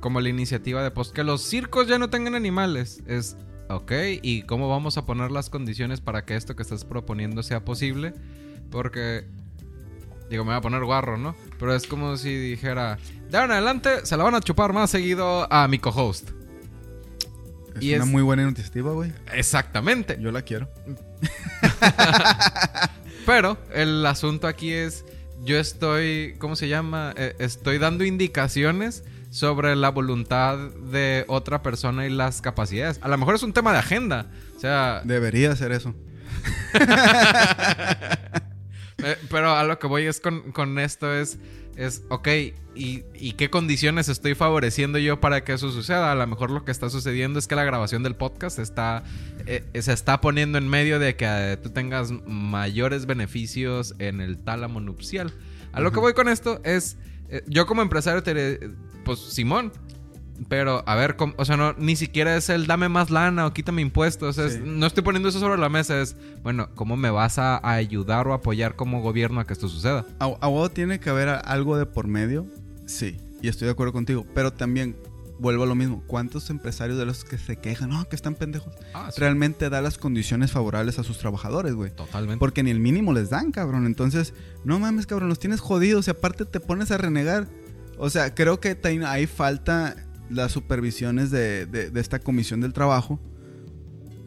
Como 0.00 0.20
la 0.20 0.28
iniciativa 0.28 0.82
de, 0.82 0.90
pues, 0.90 1.10
que 1.10 1.24
los 1.24 1.42
circos 1.42 1.88
ya 1.88 1.98
no 1.98 2.10
tengan 2.10 2.34
animales. 2.34 3.02
Es, 3.06 3.36
ok, 3.68 3.92
¿y 4.22 4.42
cómo 4.42 4.68
vamos 4.68 4.98
a 4.98 5.06
poner 5.06 5.30
las 5.30 5.50
condiciones 5.50 6.00
para 6.00 6.24
que 6.24 6.36
esto 6.36 6.54
que 6.54 6.62
estás 6.62 6.84
proponiendo 6.84 7.42
sea 7.42 7.64
posible? 7.64 8.12
Porque, 8.70 9.24
digo, 10.30 10.44
me 10.44 10.50
voy 10.50 10.58
a 10.58 10.60
poner 10.60 10.84
guarro, 10.84 11.16
¿no? 11.16 11.34
Pero 11.58 11.74
es 11.74 11.86
como 11.86 12.16
si 12.16 12.36
dijera, 12.36 12.98
de 13.30 13.36
ahora 13.36 13.46
en 13.46 13.52
adelante 13.52 14.06
se 14.06 14.16
la 14.16 14.24
van 14.24 14.34
a 14.34 14.40
chupar 14.40 14.72
más 14.72 14.90
seguido 14.90 15.52
a 15.52 15.66
mi 15.66 15.78
co-host. 15.78 16.37
Es 17.78 17.84
y 17.84 17.94
una 17.94 18.04
muy 18.04 18.22
buena 18.22 18.42
iniciativa, 18.42 18.92
güey. 18.92 19.12
Exactamente. 19.32 20.18
Yo 20.20 20.30
la 20.30 20.42
quiero. 20.42 20.68
Pero 23.26 23.58
el 23.74 24.04
asunto 24.06 24.46
aquí 24.46 24.72
es, 24.72 25.04
yo 25.44 25.58
estoy, 25.58 26.36
¿cómo 26.38 26.56
se 26.56 26.68
llama? 26.68 27.14
Eh, 27.16 27.34
estoy 27.38 27.78
dando 27.78 28.04
indicaciones 28.04 29.04
sobre 29.30 29.76
la 29.76 29.90
voluntad 29.90 30.58
de 30.58 31.24
otra 31.28 31.62
persona 31.62 32.06
y 32.06 32.10
las 32.10 32.40
capacidades. 32.40 32.98
A 33.02 33.08
lo 33.08 33.18
mejor 33.18 33.34
es 33.34 33.42
un 33.42 33.52
tema 33.52 33.72
de 33.72 33.78
agenda. 33.78 34.26
O 34.56 34.60
sea... 34.60 35.02
Debería 35.04 35.54
ser 35.56 35.72
eso. 35.72 35.94
Eh, 39.00 39.16
pero 39.30 39.54
a 39.54 39.62
lo 39.62 39.78
que 39.78 39.86
voy 39.86 40.06
es 40.06 40.18
con, 40.18 40.50
con 40.50 40.76
esto 40.80 41.14
es 41.14 41.38
es, 41.78 42.02
ok, 42.08 42.28
¿y, 42.74 43.32
qué 43.34 43.50
condiciones 43.50 44.08
estoy 44.08 44.34
favoreciendo 44.34 44.98
yo 44.98 45.20
para 45.20 45.44
que 45.44 45.52
eso 45.52 45.70
suceda? 45.70 46.10
A 46.10 46.14
lo 46.16 46.26
mejor 46.26 46.50
lo 46.50 46.64
que 46.64 46.72
está 46.72 46.90
sucediendo 46.90 47.38
es 47.38 47.46
que 47.46 47.54
la 47.54 47.62
grabación 47.62 48.02
del 48.02 48.16
podcast 48.16 48.58
está, 48.58 49.04
eh, 49.46 49.62
se 49.80 49.92
está 49.92 50.20
poniendo 50.20 50.58
en 50.58 50.68
medio 50.68 50.98
de 50.98 51.14
que 51.14 51.26
eh, 51.28 51.56
tú 51.56 51.70
tengas 51.70 52.10
mayores 52.26 53.06
beneficios 53.06 53.94
en 54.00 54.20
el 54.20 54.38
tálamo 54.38 54.80
nupcial. 54.80 55.32
A 55.70 55.80
lo 55.80 55.92
que 55.92 56.00
voy 56.00 56.14
con 56.14 56.28
esto 56.28 56.60
es, 56.64 56.96
eh, 57.28 57.44
yo 57.46 57.66
como 57.66 57.80
empresario, 57.80 58.24
te, 58.24 58.58
pues 59.04 59.20
Simón, 59.20 59.72
pero, 60.48 60.84
a 60.86 60.94
ver, 60.94 61.16
o 61.36 61.44
sea, 61.44 61.56
no, 61.56 61.72
ni 61.74 61.96
siquiera 61.96 62.36
es 62.36 62.48
el 62.48 62.66
dame 62.66 62.88
más 62.88 63.10
lana 63.10 63.46
o 63.46 63.52
quítame 63.52 63.82
impuestos. 63.82 64.38
no 64.62 64.86
estoy 64.86 65.02
poniendo 65.02 65.28
eso 65.28 65.40
sobre 65.40 65.58
la 65.58 65.68
mesa. 65.68 66.00
Es, 66.00 66.16
bueno, 66.42 66.68
¿cómo 66.74 66.96
me 66.96 67.10
vas 67.10 67.38
a, 67.38 67.60
ayudar 67.68 68.28
o 68.28 68.34
apoyar 68.34 68.76
como 68.76 69.02
gobierno 69.02 69.40
a 69.40 69.46
que 69.46 69.52
esto 69.52 69.68
suceda? 69.68 70.06
¿A, 70.20 70.68
tiene 70.72 71.00
que 71.00 71.10
haber 71.10 71.28
algo 71.28 71.76
de 71.76 71.86
por 71.86 72.06
medio? 72.06 72.46
Sí, 72.86 73.16
y 73.42 73.48
estoy 73.48 73.66
de 73.66 73.72
acuerdo 73.72 73.92
contigo. 73.92 74.26
Pero 74.34 74.52
también, 74.52 74.96
vuelvo 75.40 75.64
a 75.64 75.66
lo 75.66 75.74
mismo. 75.74 76.04
¿Cuántos 76.06 76.50
empresarios 76.50 76.98
de 76.98 77.06
los 77.06 77.24
que 77.24 77.36
se 77.36 77.56
quejan, 77.56 77.90
no, 77.90 78.08
que 78.08 78.14
están 78.14 78.34
pendejos, 78.34 78.74
ah, 78.94 79.10
realmente 79.16 79.70
da 79.70 79.80
las 79.80 79.98
condiciones 79.98 80.52
favorables 80.52 80.98
a 80.98 81.04
sus 81.04 81.18
trabajadores, 81.18 81.74
güey? 81.74 81.90
Totalmente. 81.90 82.38
Porque 82.38 82.62
ni 82.62 82.70
el 82.70 82.80
mínimo 82.80 83.12
les 83.12 83.30
dan, 83.30 83.50
cabrón. 83.50 83.86
Entonces, 83.86 84.34
no 84.64 84.78
mames, 84.78 85.06
cabrón, 85.06 85.28
los 85.28 85.40
tienes 85.40 85.60
jodidos 85.60 86.06
y 86.06 86.10
aparte 86.12 86.44
te 86.44 86.60
pones 86.60 86.90
a 86.92 86.98
renegar. 86.98 87.48
O 87.98 88.10
sea, 88.10 88.34
creo 88.34 88.60
que 88.60 88.78
hay 89.04 89.26
falta 89.26 90.07
las 90.30 90.52
supervisiones 90.52 91.30
de, 91.30 91.90
esta 91.94 92.18
comisión 92.18 92.60
del 92.60 92.72
trabajo 92.72 93.20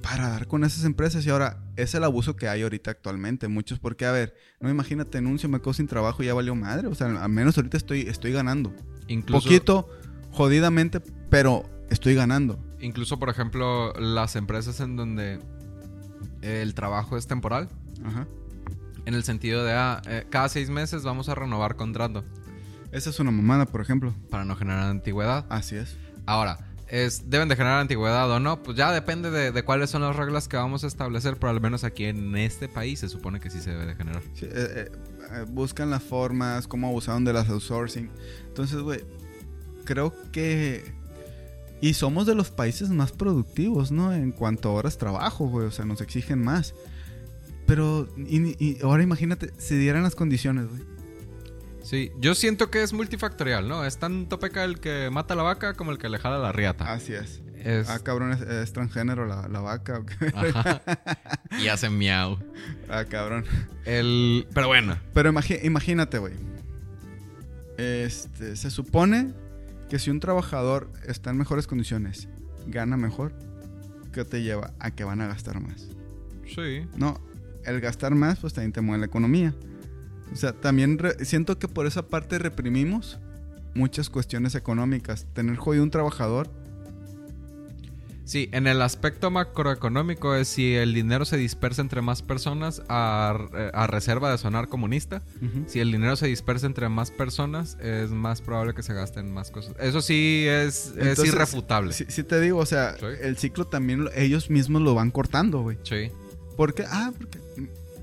para 0.01 0.29
dar 0.29 0.47
con 0.47 0.63
esas 0.63 0.83
empresas. 0.85 1.25
Y 1.25 1.29
ahora, 1.29 1.63
es 1.75 1.93
el 1.95 2.03
abuso 2.03 2.35
que 2.35 2.47
hay 2.47 2.63
ahorita 2.63 2.91
actualmente. 2.91 3.47
Muchos, 3.47 3.79
porque, 3.79 4.05
a 4.05 4.11
ver, 4.11 4.35
no 4.59 4.69
imagínate, 4.69 5.19
anuncio, 5.19 5.47
me 5.49 5.59
quedo 5.59 5.73
sin 5.73 5.87
trabajo 5.87 6.23
y 6.23 6.27
ya 6.27 6.33
valió 6.33 6.55
madre. 6.55 6.87
O 6.87 6.95
sea, 6.95 7.07
al 7.07 7.29
menos 7.29 7.57
ahorita 7.57 7.77
estoy, 7.77 8.01
estoy 8.01 8.31
ganando. 8.31 8.73
Incluso, 9.07 9.43
Poquito, 9.43 9.89
jodidamente, 10.31 11.01
pero 11.29 11.69
estoy 11.89 12.15
ganando. 12.15 12.59
Incluso, 12.79 13.19
por 13.19 13.29
ejemplo, 13.29 13.93
las 13.93 14.35
empresas 14.35 14.79
en 14.79 14.95
donde 14.95 15.39
el 16.41 16.73
trabajo 16.73 17.17
es 17.17 17.27
temporal. 17.27 17.69
Ajá. 18.03 18.27
En 19.05 19.13
el 19.15 19.23
sentido 19.23 19.63
de, 19.63 19.73
ah, 19.73 20.01
eh, 20.07 20.25
cada 20.29 20.47
seis 20.49 20.69
meses 20.69 21.03
vamos 21.03 21.29
a 21.29 21.35
renovar 21.35 21.75
contrato. 21.75 22.23
Esa 22.91 23.09
es 23.09 23.19
una 23.19 23.31
mamada, 23.31 23.65
por 23.65 23.81
ejemplo. 23.81 24.13
Para 24.29 24.45
no 24.45 24.55
generar 24.55 24.89
antigüedad. 24.89 25.45
Así 25.49 25.75
es. 25.75 25.97
Ahora, 26.25 26.59
es, 26.87 27.29
¿deben 27.29 27.47
de 27.47 27.55
generar 27.55 27.79
antigüedad 27.79 28.29
o 28.29 28.39
no? 28.39 28.61
Pues 28.61 28.75
ya 28.75 28.91
depende 28.91 29.31
de, 29.31 29.63
cuáles 29.63 29.89
son 29.89 30.01
las 30.01 30.15
reglas 30.15 30.49
que 30.49 30.57
vamos 30.57 30.83
a 30.83 30.87
establecer, 30.87 31.37
pero 31.37 31.49
al 31.49 31.61
menos 31.61 31.85
aquí 31.85 32.03
en 32.03 32.35
este 32.35 32.67
país 32.67 32.99
se 32.99 33.07
supone 33.07 33.39
que 33.39 33.49
sí 33.49 33.61
se 33.61 33.71
debe 33.71 33.85
de 33.85 33.95
generar. 33.95 34.21
Sí, 34.33 34.45
eh, 34.45 34.91
eh, 35.31 35.45
buscan 35.47 35.89
las 35.89 36.03
formas, 36.03 36.67
cómo 36.67 36.87
abusaron 36.87 37.23
de 37.23 37.31
las 37.31 37.49
outsourcing. 37.49 38.09
Entonces, 38.47 38.79
güey, 38.81 39.05
creo 39.85 40.13
que... 40.31 40.99
Y 41.79 41.93
somos 41.93 42.27
de 42.27 42.35
los 42.35 42.51
países 42.51 42.89
más 42.89 43.11
productivos, 43.11 43.91
¿no? 43.91 44.13
En 44.13 44.31
cuanto 44.31 44.69
a 44.69 44.73
horas 44.73 44.97
trabajo, 44.97 45.47
güey. 45.47 45.65
O 45.65 45.71
sea, 45.71 45.85
nos 45.85 46.01
exigen 46.01 46.43
más. 46.43 46.75
Pero, 47.65 48.07
y, 48.17 48.77
ahora 48.83 49.01
imagínate, 49.01 49.51
se 49.57 49.77
dieran 49.77 50.03
las 50.03 50.13
condiciones, 50.13 50.67
güey. 50.67 50.90
Sí, 51.83 52.11
yo 52.19 52.35
siento 52.35 52.69
que 52.69 52.83
es 52.83 52.93
multifactorial, 52.93 53.67
¿no? 53.67 53.85
Es 53.85 53.97
tanto 53.97 54.39
peca 54.39 54.63
el 54.63 54.79
que 54.79 55.09
mata 55.11 55.33
a 55.33 55.37
la 55.37 55.43
vaca 55.43 55.73
como 55.73 55.91
el 55.91 55.97
que 55.97 56.09
le 56.09 56.19
jala 56.19 56.37
la 56.37 56.51
riata. 56.51 56.91
Así 56.91 57.13
es. 57.13 57.41
Ah, 57.87 57.99
cabrón, 58.03 58.31
es, 58.31 58.73
transgénero 58.73 59.25
la, 59.25 59.59
vaca. 59.59 60.03
Ajá. 60.33 60.81
Y 61.59 61.67
hace 61.67 61.89
miau. 61.89 62.37
Ah, 62.89 63.05
cabrón. 63.05 63.45
El... 63.85 64.47
Pero 64.53 64.67
bueno. 64.67 64.97
Pero 65.13 65.33
imagínate, 65.63 66.17
güey. 66.17 66.33
Este, 67.77 68.55
se 68.57 68.69
supone 68.69 69.33
que 69.89 69.97
si 69.97 70.09
un 70.09 70.19
trabajador 70.19 70.91
está 71.05 71.29
en 71.29 71.37
mejores 71.37 71.67
condiciones, 71.67 72.27
gana 72.67 72.97
mejor, 72.97 73.33
¿qué 74.11 74.25
te 74.25 74.43
lleva? 74.43 74.73
A 74.79 74.91
que 74.91 75.03
van 75.05 75.21
a 75.21 75.27
gastar 75.27 75.61
más. 75.61 75.87
Sí. 76.53 76.85
No, 76.95 77.21
el 77.63 77.79
gastar 77.79 78.13
más, 78.13 78.39
pues 78.39 78.53
también 78.53 78.73
te 78.73 78.81
mueve 78.81 78.99
la 78.99 79.05
economía. 79.05 79.53
O 80.31 80.35
sea, 80.35 80.53
también 80.53 80.99
siento 81.21 81.59
que 81.59 81.67
por 81.67 81.85
esa 81.85 82.07
parte 82.07 82.39
reprimimos 82.39 83.19
muchas 83.73 84.09
cuestiones 84.09 84.55
económicas. 84.55 85.27
Tener 85.33 85.55
jodido 85.57 85.83
un 85.83 85.91
trabajador. 85.91 86.49
Sí, 88.23 88.47
en 88.53 88.65
el 88.65 88.81
aspecto 88.81 89.29
macroeconómico 89.29 90.35
es 90.35 90.47
si 90.47 90.73
el 90.75 90.93
dinero 90.93 91.25
se 91.25 91.35
dispersa 91.35 91.81
entre 91.81 92.01
más 92.01 92.21
personas 92.21 92.81
a, 92.87 93.35
reserva 93.89 94.31
de 94.31 94.37
sonar 94.37 94.69
comunista. 94.69 95.21
Si 95.67 95.81
el 95.81 95.91
dinero 95.91 96.15
se 96.15 96.27
dispersa 96.27 96.65
entre 96.67 96.87
más 96.87 97.11
personas, 97.11 97.77
es 97.81 98.09
más 98.11 98.41
probable 98.41 98.73
que 98.73 98.83
se 98.83 98.93
gasten 98.93 99.33
más 99.33 99.51
cosas. 99.51 99.75
Eso 99.79 100.01
sí 100.01 100.45
es, 100.47 100.93
irrefutable. 101.25 101.91
Sí, 101.91 102.23
te 102.23 102.39
digo, 102.39 102.59
o 102.59 102.65
sea, 102.65 102.95
el 103.21 103.37
ciclo 103.37 103.65
también 103.65 104.07
ellos 104.15 104.49
mismos 104.49 104.81
lo 104.81 104.95
van 104.95 105.11
cortando, 105.11 105.61
güey. 105.61 105.77
Sí. 105.83 106.09
Porque, 106.55 106.85
ah, 106.87 107.11
porque, 107.17 107.39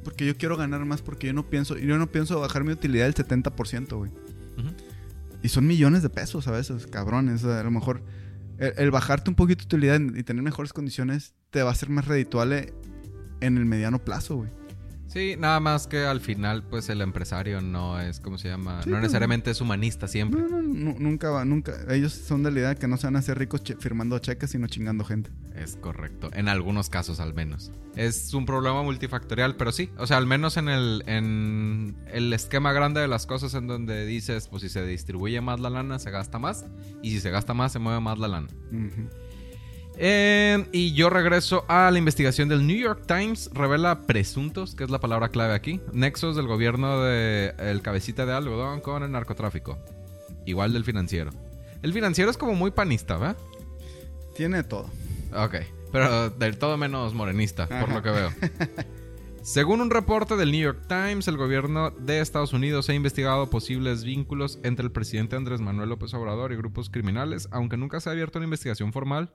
porque 0.08 0.24
yo 0.24 0.38
quiero 0.38 0.56
ganar 0.56 0.82
más 0.86 1.02
porque 1.02 1.26
yo 1.26 1.34
no 1.34 1.50
pienso, 1.50 1.76
yo 1.76 1.98
no 1.98 2.10
pienso 2.10 2.40
bajar 2.40 2.64
mi 2.64 2.72
utilidad 2.72 3.04
del 3.04 3.14
70%, 3.14 3.94
güey. 3.94 4.10
Y 5.42 5.50
son 5.50 5.66
millones 5.66 6.02
de 6.02 6.08
pesos 6.08 6.48
a 6.48 6.50
veces, 6.50 6.86
cabrones. 6.86 7.44
A 7.44 7.62
lo 7.62 7.70
mejor 7.70 8.02
el, 8.56 8.90
bajarte 8.90 9.28
un 9.28 9.36
poquito 9.36 9.66
tu 9.66 9.76
utilidad 9.76 10.00
y 10.00 10.22
tener 10.22 10.42
mejores 10.42 10.72
condiciones 10.72 11.34
te 11.50 11.62
va 11.62 11.72
a 11.72 11.74
ser 11.74 11.90
más 11.90 12.06
redituable 12.06 12.72
en 13.42 13.58
el 13.58 13.66
mediano 13.66 14.02
plazo, 14.02 14.36
güey. 14.36 14.50
Sí, 15.08 15.36
nada 15.38 15.58
más 15.58 15.86
que 15.86 16.04
al 16.04 16.20
final, 16.20 16.62
pues 16.62 16.90
el 16.90 17.00
empresario 17.00 17.62
no 17.62 17.98
es, 17.98 18.20
¿cómo 18.20 18.36
se 18.36 18.48
llama? 18.48 18.82
no 18.86 19.00
necesariamente 19.00 19.50
es 19.50 19.60
humanista 19.60 20.06
siempre. 20.06 20.42
No, 20.42 20.60
no, 20.60 20.94
nunca 20.98 21.30
va, 21.30 21.46
nunca. 21.46 21.72
Ellos 21.88 22.12
son 22.12 22.42
de 22.42 22.50
la 22.50 22.60
idea 22.60 22.74
que 22.74 22.86
no 22.86 22.98
se 22.98 23.06
van 23.06 23.16
a 23.16 23.20
hacer 23.20 23.38
ricos 23.38 23.62
firmando 23.80 24.18
cheques, 24.18 24.50
sino 24.50 24.66
chingando 24.66 25.04
gente. 25.04 25.30
Es 25.56 25.76
correcto, 25.76 26.30
en 26.34 26.48
algunos 26.48 26.90
casos 26.90 27.20
al 27.20 27.32
menos. 27.32 27.72
Es 27.96 28.34
un 28.34 28.44
problema 28.44 28.82
multifactorial, 28.82 29.56
pero 29.56 29.72
sí, 29.72 29.90
o 29.96 30.06
sea, 30.06 30.18
al 30.18 30.26
menos 30.26 30.58
en 30.58 30.68
el, 30.68 31.02
en 31.06 31.96
el 32.12 32.32
esquema 32.34 32.72
grande 32.74 33.00
de 33.00 33.08
las 33.08 33.26
cosas 33.26 33.54
en 33.54 33.66
donde 33.66 34.04
dices, 34.04 34.46
pues 34.48 34.62
si 34.62 34.68
se 34.68 34.86
distribuye 34.86 35.40
más 35.40 35.58
la 35.58 35.70
lana, 35.70 35.98
se 35.98 36.10
gasta 36.10 36.38
más, 36.38 36.66
y 37.02 37.12
si 37.12 37.20
se 37.20 37.30
gasta 37.30 37.54
más, 37.54 37.72
se 37.72 37.78
mueve 37.78 38.00
más 38.00 38.18
la 38.18 38.28
lana. 38.28 38.48
Em, 40.00 40.66
y 40.70 40.92
yo 40.92 41.10
regreso 41.10 41.64
a 41.66 41.90
la 41.90 41.98
investigación 41.98 42.48
del 42.48 42.64
New 42.64 42.76
York 42.76 43.02
Times. 43.08 43.50
Revela 43.52 44.02
presuntos, 44.02 44.76
que 44.76 44.84
es 44.84 44.90
la 44.90 45.00
palabra 45.00 45.30
clave 45.30 45.54
aquí, 45.54 45.80
nexos 45.92 46.36
del 46.36 46.46
gobierno 46.46 47.02
de 47.02 47.52
el 47.58 47.82
cabecita 47.82 48.24
de 48.24 48.32
algodón 48.32 48.80
con 48.80 49.02
el 49.02 49.10
narcotráfico. 49.10 49.76
Igual 50.46 50.72
del 50.72 50.84
financiero. 50.84 51.32
El 51.82 51.92
financiero 51.92 52.30
es 52.30 52.36
como 52.36 52.54
muy 52.54 52.70
panista, 52.70 53.16
¿verdad? 53.16 53.36
Tiene 54.36 54.62
todo. 54.62 54.88
Ok, 55.34 55.56
pero 55.90 56.30
del 56.30 56.58
todo 56.58 56.76
menos 56.76 57.12
morenista, 57.12 57.66
por 57.66 57.90
lo 57.90 58.00
que 58.00 58.10
veo. 58.10 58.30
Según 59.42 59.80
un 59.80 59.90
reporte 59.90 60.36
del 60.36 60.52
New 60.52 60.60
York 60.60 60.84
Times, 60.86 61.26
el 61.26 61.36
gobierno 61.36 61.90
de 61.90 62.20
Estados 62.20 62.52
Unidos 62.52 62.88
ha 62.88 62.94
investigado 62.94 63.50
posibles 63.50 64.04
vínculos 64.04 64.60
entre 64.62 64.84
el 64.84 64.92
presidente 64.92 65.34
Andrés 65.34 65.60
Manuel 65.60 65.88
López 65.88 66.14
Obrador 66.14 66.52
y 66.52 66.56
grupos 66.56 66.88
criminales, 66.88 67.48
aunque 67.50 67.76
nunca 67.76 67.98
se 67.98 68.08
ha 68.08 68.12
abierto 68.12 68.38
una 68.38 68.46
investigación 68.46 68.92
formal 68.92 69.34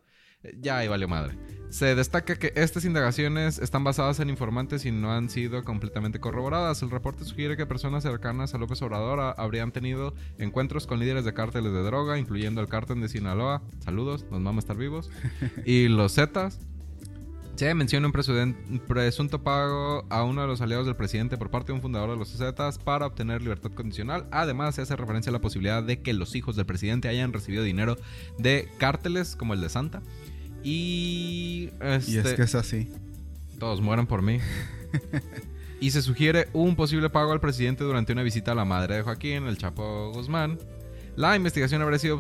ya 0.60 0.78
ahí 0.78 0.88
valió 0.88 1.08
madre. 1.08 1.38
Se 1.74 1.96
destaca 1.96 2.36
que 2.36 2.54
estas 2.56 2.86
indagaciones 2.86 3.58
están 3.58 3.84
basadas 3.84 4.20
en 4.20 4.30
informantes 4.30 4.86
y 4.86 4.92
no 4.92 5.12
han 5.12 5.28
sido 5.28 5.64
completamente 5.64 6.20
corroboradas. 6.20 6.84
El 6.84 6.92
reporte 6.92 7.26
sugiere 7.26 7.58
que 7.58 7.66
personas 7.66 8.04
cercanas 8.04 8.54
a 8.54 8.60
López 8.60 8.80
Obrador 8.84 9.34
habrían 9.38 9.72
tenido 9.72 10.14
encuentros 10.38 10.86
con 10.86 11.00
líderes 11.00 11.26
de 11.26 11.34
cárteles 11.34 11.74
de 11.74 11.82
droga, 11.82 12.20
incluyendo 12.20 12.62
el 12.62 12.68
cártel 12.68 13.02
de 13.02 13.10
Sinaloa. 13.10 13.64
Saludos, 13.80 14.24
nos 14.30 14.44
vamos 14.44 14.58
a 14.58 14.60
estar 14.60 14.78
vivos. 14.78 15.10
y 15.66 15.88
los 15.88 16.14
Zetas. 16.14 16.60
Se 17.56 17.74
menciona 17.76 18.08
un 18.08 18.80
presunto 18.88 19.44
pago 19.44 20.06
a 20.10 20.24
uno 20.24 20.42
de 20.42 20.48
los 20.48 20.62
aliados 20.62 20.86
del 20.86 20.96
presidente 20.96 21.38
por 21.38 21.50
parte 21.50 21.72
de 21.72 21.74
un 21.74 21.82
fundador 21.82 22.12
de 22.12 22.18
los 22.18 22.36
Zetas 22.36 22.78
para 22.78 23.08
obtener 23.08 23.42
libertad 23.42 23.72
condicional. 23.72 24.28
Además, 24.32 24.76
se 24.76 24.82
hace 24.84 24.96
referencia 24.96 25.30
a 25.30 25.34
la 25.34 25.42
posibilidad 25.42 25.82
de 25.82 26.02
que 26.02 26.14
los 26.14 26.36
hijos 26.36 26.56
del 26.56 26.66
presidente 26.66 27.08
hayan 27.08 27.34
recibido 27.34 27.64
dinero 27.64 27.96
de 28.38 28.70
cárteles 28.78 29.36
como 29.36 29.54
el 29.54 29.62
de 29.62 29.70
Santa 29.70 30.04
y. 30.64 31.70
y 31.74 31.74
es 31.82 32.08
este, 32.10 32.36
que 32.36 32.44
es 32.44 32.56
así. 32.56 32.90
Todos 33.60 33.82
mueren 33.82 34.08
por 34.08 34.22
mí. 34.22 34.40
y 35.80 35.92
se 35.92 36.02
sugiere 36.02 36.48
un 36.54 36.76
posible 36.76 37.10
pago 37.10 37.32
al 37.32 37.40
presidente 37.40 37.84
durante 37.84 38.14
una 38.14 38.24
visita 38.24 38.54
a 38.54 38.56
la 38.56 38.66
madre 38.66 38.96
de 38.96 39.02
Joaquín, 39.02 39.48
el 39.48 39.58
Chapo 39.58 40.12
Guzmán. 40.14 40.60
La 41.16 41.36
investigación 41.36 41.82
habría 41.82 42.00
sido 42.00 42.20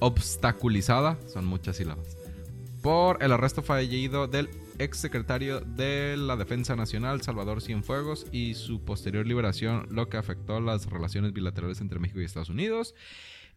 obstaculizada, 0.00 1.18
son 1.26 1.44
muchas 1.44 1.76
sílabas, 1.76 2.16
por 2.82 3.22
el 3.22 3.32
arresto 3.32 3.62
fallido 3.62 4.26
del 4.26 4.48
ex 4.78 4.98
secretario 4.98 5.60
de 5.60 6.16
la 6.16 6.36
Defensa 6.36 6.74
Nacional, 6.76 7.20
Salvador 7.20 7.60
Cienfuegos, 7.60 8.26
y 8.32 8.54
su 8.54 8.82
posterior 8.82 9.26
liberación, 9.26 9.86
lo 9.90 10.08
que 10.08 10.16
afectó 10.16 10.60
las 10.60 10.86
relaciones 10.86 11.34
bilaterales 11.34 11.80
entre 11.82 11.98
México 11.98 12.20
y 12.20 12.24
Estados 12.24 12.48
Unidos. 12.48 12.94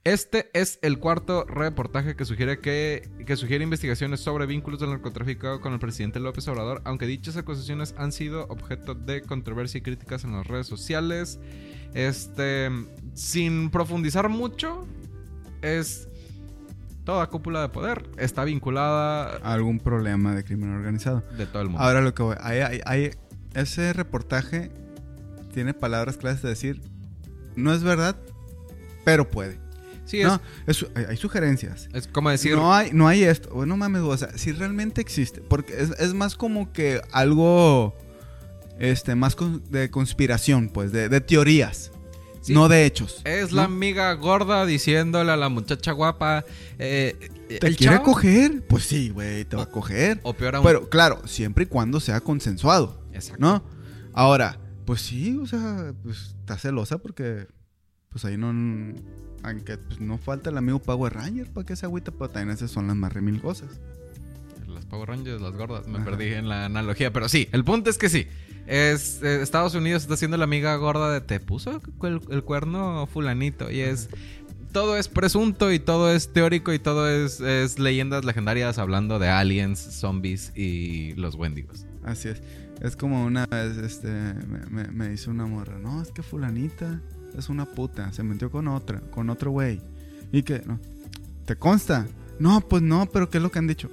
Este 0.05 0.49
es 0.53 0.79
el 0.81 0.99
cuarto 0.99 1.45
reportaje 1.45 2.17
que 2.17 2.25
sugiere, 2.25 2.59
que, 2.59 3.09
sugiere 3.37 3.63
investigaciones 3.63 4.19
sobre 4.19 4.45
vínculos 4.45 4.81
del 4.81 4.89
narcotráfico 4.89 5.61
con 5.61 5.71
el 5.71 5.79
presidente 5.79 6.19
López 6.19 6.45
Obrador, 6.49 6.81
aunque 6.83 7.05
dichas 7.05 7.37
acusaciones 7.37 7.95
han 7.97 8.11
sido 8.11 8.45
objeto 8.49 8.95
de 8.95 9.21
controversia 9.21 9.77
y 9.77 9.81
críticas 9.81 10.25
en 10.25 10.33
las 10.33 10.45
redes 10.45 10.67
sociales. 10.67 11.39
Este, 11.93 12.69
sin 13.13 13.69
profundizar 13.69 14.27
mucho, 14.27 14.85
es 15.61 16.09
toda 17.05 17.27
cúpula 17.27 17.61
de 17.61 17.69
poder 17.69 18.09
está 18.17 18.43
vinculada 18.43 19.37
a 19.37 19.53
algún 19.53 19.79
problema 19.79 20.35
de 20.35 20.43
crimen 20.43 20.71
organizado. 20.71 21.23
De 21.37 21.45
todo 21.45 21.61
el 21.61 21.69
mundo. 21.69 21.81
Ahora 21.81 22.01
lo 22.01 22.13
que 22.13 22.23
voy, 22.23 22.35
hay, 22.41 23.11
ese 23.53 23.93
reportaje 23.93 24.69
tiene 25.53 25.73
palabras 25.73 26.17
claves 26.17 26.41
de 26.41 26.49
decir, 26.49 26.81
no 27.55 27.73
es 27.73 27.83
verdad, 27.83 28.17
pero 29.05 29.29
puede. 29.29 29.62
Sí, 30.05 30.21
no, 30.23 30.39
hay, 30.95 31.17
sugerencias. 31.17 31.87
Es 31.93 32.07
como 32.07 32.29
decir. 32.29 32.55
No 32.55 32.73
hay, 32.73 32.91
no 32.93 33.07
hay 33.07 33.23
esto. 33.23 33.65
No 33.65 33.77
mames, 33.77 34.01
o 34.01 34.17
sea, 34.17 34.37
si 34.37 34.51
realmente 34.51 35.01
existe. 35.01 35.41
Porque 35.41 35.73
es, 35.79 36.13
más 36.13 36.35
como 36.35 36.71
que 36.73 37.01
algo. 37.11 37.95
Este, 38.79 39.15
más 39.15 39.37
de 39.69 39.89
conspiración, 39.89 40.69
pues, 40.69 40.91
de, 40.91 41.21
teorías. 41.21 41.91
No 42.49 42.67
de 42.67 42.85
hechos. 42.85 43.21
Es 43.23 43.53
la 43.53 43.63
amiga 43.63 44.11
gorda 44.13 44.65
diciéndole 44.65 45.31
a 45.31 45.37
la 45.37 45.47
muchacha 45.47 45.93
guapa. 45.93 46.43
Eh, 46.77 47.29
¿Te 47.61 47.75
quiere 47.75 48.01
coger? 48.01 48.65
Pues 48.67 48.83
sí, 48.83 49.09
güey, 49.09 49.45
te 49.45 49.55
va 49.55 49.63
a 49.63 49.69
coger. 49.69 50.19
O 50.23 50.33
peor 50.33 50.57
aún. 50.57 50.65
Pero 50.65 50.89
claro, 50.89 51.21
siempre 51.25 51.63
y 51.63 51.67
cuando 51.67 52.01
sea 52.01 52.19
consensuado. 52.19 53.01
Exacto. 53.13 53.39
¿No? 53.39 53.63
Ahora, 54.11 54.59
pues 54.85 55.01
sí, 55.01 55.37
o 55.41 55.45
sea, 55.45 55.93
pues 56.03 56.35
está 56.41 56.57
celosa 56.57 56.97
porque 56.97 57.47
pues 58.14 58.24
ahí 58.24 58.38
no. 58.38 58.53
Aunque 59.43 59.78
pues, 59.78 59.99
no 59.99 60.18
falta 60.18 60.49
el 60.49 60.57
amigo 60.57 60.80
Power 60.80 61.14
Ranger 61.14 61.51
para 61.51 61.66
que 61.66 61.76
se 61.76 61.86
agüita, 61.86 62.11
pero 62.11 62.30
también 62.30 62.55
esas 62.55 62.72
son 62.72 62.88
las 62.88 62.95
más 62.95 63.11
remil 63.11 63.41
cosas. 63.41 63.82
Power 64.93 65.09
Rangers, 65.09 65.41
las 65.41 65.53
gordas. 65.53 65.88
Me 65.88 65.99
perdí 66.01 66.34
en 66.34 66.47
la 66.47 66.66
analogía, 66.66 67.11
pero 67.11 67.28
sí, 67.28 67.49
el 67.51 67.64
punto 67.64 67.89
es 67.89 67.97
que 67.97 68.09
sí. 68.09 68.28
Es, 68.68 69.24
eh, 69.24 69.41
Estados 69.41 69.74
Unidos 69.74 70.03
está 70.03 70.16
siendo 70.18 70.38
la 70.38 70.43
amiga 70.43 70.76
gorda 70.76 71.11
de 71.11 71.20
te 71.20 71.39
puso 71.39 71.82
el, 72.03 72.43
cuerno 72.43 73.07
fulanito 73.07 73.70
y 73.70 73.82
es 73.82 74.09
todo 74.72 74.95
es 74.95 75.07
presunto 75.09 75.72
y 75.72 75.80
todo 75.80 76.14
es 76.14 76.32
teórico 76.32 76.74
y 76.74 76.80
todo 76.80 77.09
es, 77.09 77.41
es, 77.41 77.78
leyendas 77.78 78.24
legendarias 78.24 78.78
hablando 78.78 79.18
de 79.18 79.30
aliens, 79.30 79.80
zombies 79.80 80.51
y 80.55 81.14
los 81.16 81.34
wendigos. 81.36 81.88
Así 82.03 82.30
es. 82.30 82.41
Es 82.82 82.95
como 82.95 83.26
una 83.26 83.47
vez 83.47 83.78
este, 83.78 84.09
me, 84.70 84.88
me, 84.89 85.14
hizo 85.14 85.32
una 85.32 85.47
morra. 85.47 85.80
No, 85.80 86.01
es 86.01 86.11
que 86.11 86.22
fulanita 86.22 87.01
es 87.38 87.49
una 87.49 87.65
puta. 87.65 88.11
Se 88.13 88.23
metió 88.23 88.51
con 88.51 88.67
otra, 88.67 88.99
con 89.11 89.29
otro 89.29 89.51
güey. 89.51 89.81
Y 90.31 90.43
que, 90.43 90.59
no, 90.65 90.79
¿te 91.45 91.55
consta? 91.55 92.07
No, 92.39 92.61
pues 92.61 92.81
no, 92.81 93.05
pero 93.05 93.29
¿qué 93.29 93.38
es 93.38 93.43
lo 93.43 93.51
que 93.51 93.59
han 93.59 93.67
dicho? 93.67 93.89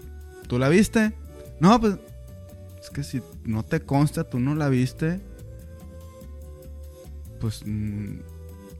¿Tú 0.46 0.58
la 0.58 0.68
viste? 0.68 1.14
No, 1.60 1.80
pues 1.80 1.98
es 2.80 2.90
que 2.90 3.04
si 3.04 3.22
no 3.44 3.62
te 3.64 3.80
consta, 3.80 4.24
tú 4.24 4.38
no 4.40 4.54
la 4.54 4.68
viste. 4.68 5.20
Pues... 7.40 7.62
Mm, 7.64 8.20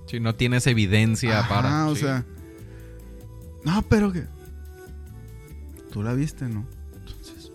si 0.06 0.18
no 0.18 0.34
tienes 0.34 0.66
evidencia 0.66 1.46
para... 1.48 1.82
Ah, 1.82 1.88
o 1.88 1.94
sea... 1.94 2.24
No, 3.64 3.82
pero 3.88 4.10
que... 4.10 4.24
Tú 5.92 6.02
la 6.02 6.14
viste, 6.14 6.48
¿no? 6.48 6.66
Entonces... 6.94 7.52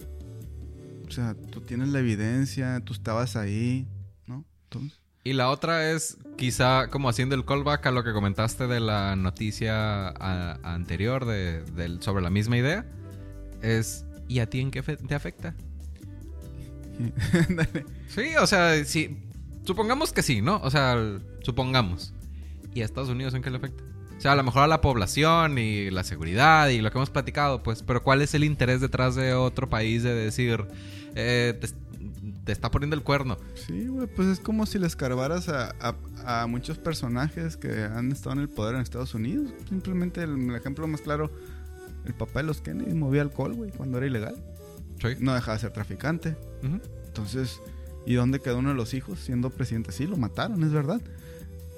O 1.08 1.12
sea, 1.12 1.36
tú 1.52 1.62
tienes 1.62 1.90
la 1.90 2.00
evidencia, 2.00 2.80
tú 2.82 2.94
estabas 2.94 3.36
ahí, 3.36 3.88
¿no? 4.28 4.46
Entonces... 4.64 5.05
Y 5.26 5.34
la 5.34 5.50
otra 5.50 5.90
es 5.90 6.20
quizá 6.38 6.88
como 6.92 7.10
haciendo 7.10 7.34
el 7.34 7.46
callback 7.46 7.88
a 7.88 7.92
lo 7.92 8.04
que 8.04 8.14
comentaste 8.14 8.68
de 8.68 8.80
la 8.80 9.16
noticia 9.16 10.10
anterior 10.62 11.26
de, 11.26 11.98
sobre 12.00 12.22
la 12.24 12.30
misma 12.30 12.58
idea. 12.58 12.86
Es, 13.64 14.06
¿y 14.28 14.38
a 14.38 14.48
ti 14.48 14.60
en 14.60 14.70
qué 14.70 14.84
te 14.84 15.16
afecta? 15.16 15.56
sí, 18.08 18.36
o 18.40 18.46
sea, 18.46 18.86
si, 18.86 19.18
supongamos 19.64 20.14
que 20.14 20.22
sí, 20.22 20.44
¿no? 20.44 20.62
O 20.62 20.70
sea, 20.70 20.96
supongamos. 21.42 22.14
¿Y 22.76 22.84
a 22.84 22.86
Estados 22.86 23.10
Unidos 23.10 23.34
en 23.34 23.42
qué 23.42 23.50
le 23.50 23.58
afecta? 23.58 23.84
O 24.16 24.22
sea, 24.22 24.34
a 24.34 24.36
lo 24.36 24.44
mejor 24.44 24.62
a 24.62 24.68
la 24.68 24.80
población 24.80 25.58
y 25.58 25.90
la 25.90 26.04
seguridad 26.04 26.70
y 26.70 26.82
lo 26.82 26.92
que 26.92 27.00
hemos 27.00 27.10
platicado, 27.10 27.64
pues, 27.64 27.82
pero 27.82 28.04
¿cuál 28.04 28.22
es 28.22 28.36
el 28.36 28.44
interés 28.44 28.80
detrás 28.80 29.16
de 29.16 29.34
otro 29.34 29.70
país 29.70 30.04
de 30.04 30.14
decir, 30.14 30.68
eh, 31.16 31.60
te, 32.46 32.52
está 32.52 32.72
poniendo 32.72 32.96
el 32.96 33.04
cuerno? 33.04 33.38
Sí, 33.56 33.88
güey, 33.88 34.08
pues 34.08 34.28
es 34.28 34.40
como 34.40 34.66
si 34.66 34.80
le 34.80 34.88
escarbaras 34.88 35.50
a, 35.50 35.76
a, 36.26 36.48
muchos 36.48 36.78
personajes 36.78 37.58
que 37.58 37.84
han 37.84 38.12
estado 38.12 38.34
en 38.34 38.42
el 38.42 38.50
poder 38.50 38.76
en 38.76 38.82
Estados 38.82 39.14
Unidos. 39.14 39.52
Simplemente 39.70 40.24
el, 40.24 40.56
ejemplo 40.56 40.88
más 40.88 41.02
claro, 41.02 41.32
el 42.06 42.14
papá 42.14 42.40
de 42.40 42.48
los 42.48 42.62
Kennedy 42.62 42.94
movía 42.94 43.22
alcohol, 43.22 43.54
güey, 43.54 43.72
cuando 43.72 43.98
era 43.98 44.08
ilegal. 44.08 44.36
Sí. 45.02 45.10
No 45.20 45.34
dejaba 45.34 45.56
de 45.56 45.62
ser 45.62 45.74
traficante. 45.74 46.38
Entonces, 47.08 47.60
¿y 48.06 48.14
dónde 48.14 48.40
quedó 48.40 48.60
uno 48.60 48.70
de 48.70 48.76
los 48.76 48.94
hijos 48.94 49.20
siendo 49.20 49.50
presidente? 49.50 49.92
Sí, 49.92 50.08
lo 50.08 50.18
mataron, 50.18 50.64
es 50.64 50.72
verdad. 50.72 51.02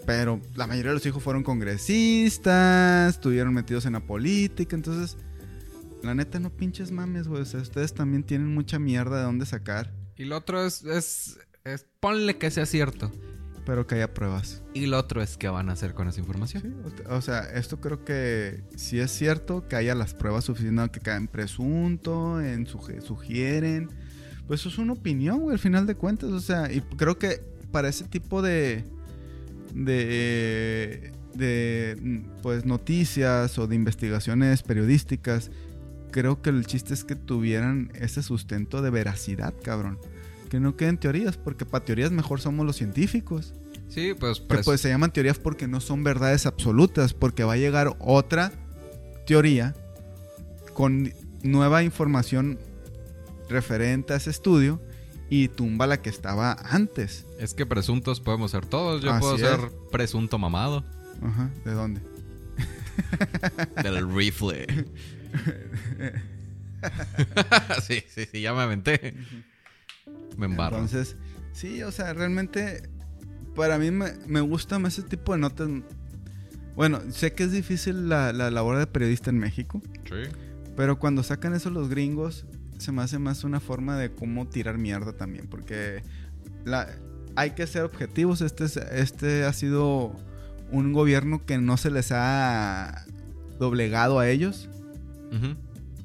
Pero 0.05 0.39
la 0.55 0.68
mayoría 0.68 0.91
de 0.91 0.95
los 0.95 1.05
hijos 1.05 1.22
fueron 1.22 1.43
congresistas, 1.43 3.15
estuvieron 3.15 3.53
metidos 3.53 3.86
en 3.86 3.93
la 3.93 3.99
política, 3.99 4.74
entonces, 4.74 5.18
la 6.01 6.15
neta, 6.15 6.39
no 6.39 6.49
pinches 6.49 6.91
mames, 6.91 7.28
güey. 7.28 7.41
O 7.41 7.45
sea, 7.45 7.59
ustedes 7.59 7.93
también 7.93 8.24
tienen 8.24 8.53
mucha 8.53 8.80
mierda 8.80 9.18
de 9.18 9.24
dónde 9.24 9.45
sacar. 9.45 9.91
Y 10.18 10.26
lo 10.26 10.38
otro 10.38 10.65
es, 10.65 10.84
es, 10.84 11.38
ponle 11.99 12.38
que 12.38 12.49
sea 12.51 12.65
cierto. 12.65 13.11
Pero 13.65 13.86
que 13.86 13.95
haya 13.95 14.13
pruebas. 14.13 14.63
Y 14.74 14.86
lo 14.86 14.97
otro 14.97 15.22
es 15.22 15.38
qué 15.38 15.49
van 15.49 15.70
a 15.70 15.74
hacer 15.74 15.93
con 15.93 16.07
esa 16.07 16.20
información. 16.20 16.63
Sí, 16.63 17.03
o 17.09 17.22
sea, 17.22 17.41
esto 17.41 17.82
creo 17.82 18.05
que 18.05 18.63
si 18.76 18.99
es 18.99 19.11
cierto 19.11 19.68
que 19.68 19.76
haya 19.76 19.93
las 19.93 20.13
pruebas 20.13 20.45
suficientes, 20.45 20.89
que 20.89 20.99
caen 21.01 21.28
presunto, 21.28 22.41
en 22.41 22.65
sugieren. 22.65 23.89
Pues 24.47 24.61
eso 24.61 24.70
es 24.70 24.78
una 24.78 24.93
opinión, 24.93 25.41
güey, 25.41 25.53
al 25.53 25.59
final 25.59 25.86
de 25.86 25.95
cuentas. 25.95 26.32
O 26.32 26.39
sea, 26.39 26.72
y 26.72 26.80
creo 26.82 27.20
que 27.20 27.41
para 27.72 27.89
ese 27.89 28.05
tipo 28.05 28.41
de 28.41 28.86
de, 29.74 31.11
de 31.36 32.24
pues 32.41 32.65
noticias 32.65 33.57
o 33.59 33.68
de 33.68 33.76
investigaciones 33.76 34.63
periodísticas, 34.63 35.51
creo 36.18 36.41
que 36.41 36.49
el 36.49 36.65
chiste 36.65 36.95
es 36.95 37.03
que 37.03 37.15
tuvieran 37.15 37.91
ese 37.93 38.24
sustento 38.24 38.82
de 38.82 38.89
veracidad, 38.89 39.53
cabrón. 39.61 39.99
Que 40.49 40.59
no 40.59 40.76
queden 40.76 40.97
teorías, 40.97 41.38
porque 41.38 41.63
para 41.63 41.86
teorías 41.86 42.09
mejor 42.09 42.41
somos 42.41 42.65
los 42.65 42.76
científicos. 42.76 43.53
Sí, 43.88 44.15
pues, 44.20 44.39
que, 44.39 44.57
pues 44.63 44.82
se 44.82 44.89
llaman 44.89 45.13
teorías 45.13 45.38
porque 45.38 45.68
no 45.68 45.80
son 45.80 46.03
verdades 46.03 46.47
absolutas, 46.47 47.13
porque 47.13 47.43
va 47.43 47.53
a 47.53 47.57
llegar 47.57 47.95
otra 47.99 48.51
teoría 49.28 49.76
con 50.74 51.13
nueva 51.43 51.84
información 51.84 52.57
referente 53.47 54.13
a 54.13 54.15
ese 54.15 54.32
estudio 54.32 54.82
y 55.30 55.49
tumba 55.49 55.86
la 55.86 56.01
que 56.01 56.09
estaba 56.09 56.53
antes. 56.63 57.28
Es 57.38 57.53
que 57.53 57.68
presuntos 57.68 58.22
podemos 58.22 58.49
ser 58.49 58.65
todos. 58.65 59.03
Yo 59.03 59.20
puedo 59.20 59.38
ser 59.38 59.59
presunto 59.91 60.39
mamado. 60.39 60.84
Ajá, 61.22 61.51
¿de 61.63 61.72
dónde? 61.74 62.01
Del 63.84 64.11
rifle. 64.11 64.65
sí, 67.82 68.03
sí, 68.07 68.25
sí, 68.32 68.41
ya 68.41 68.53
me 68.53 68.61
aventé. 68.61 69.15
Me 70.38 70.45
embarro. 70.45 70.78
Entonces, 70.78 71.17
sí, 71.53 71.82
o 71.84 71.91
sea, 71.91 72.13
realmente 72.13 72.89
para 73.55 73.78
mí 73.78 73.91
me, 73.91 74.13
me 74.28 74.41
gusta 74.41 74.80
más 74.80 74.97
ese 74.97 75.07
tipo 75.07 75.34
de 75.34 75.39
notas. 75.39 75.69
Bueno, 76.75 77.01
sé 77.09 77.34
que 77.34 77.43
es 77.43 77.51
difícil 77.51 78.09
la, 78.09 78.34
la 78.34 78.51
labor 78.51 78.78
de 78.78 78.88
periodista 78.88 79.30
en 79.30 79.39
México. 79.39 79.82
Sí. 80.05 80.30
Pero 80.75 80.99
cuando 80.99 81.23
sacan 81.23 81.55
eso 81.55 81.71
los 81.71 81.89
gringos, 81.89 82.45
se 82.78 82.91
me 82.91 83.01
hace 83.01 83.17
más 83.17 83.43
una 83.43 83.59
forma 83.59 83.97
de 83.97 84.11
cómo 84.11 84.47
tirar 84.47 84.78
mierda 84.78 85.13
también, 85.13 85.47
porque 85.47 86.03
la, 86.65 86.88
hay 87.36 87.51
que 87.51 87.65
ser 87.67 87.84
objetivos. 87.84 88.41
Este, 88.41 88.65
este 88.99 89.45
ha 89.45 89.53
sido 89.53 90.15
un 90.71 90.93
gobierno 90.93 91.45
que 91.45 91.57
no 91.57 91.78
se 91.78 91.91
les 91.91 92.11
ha 92.11 93.05
doblegado 93.59 94.19
a 94.19 94.30
ellos. 94.30 94.69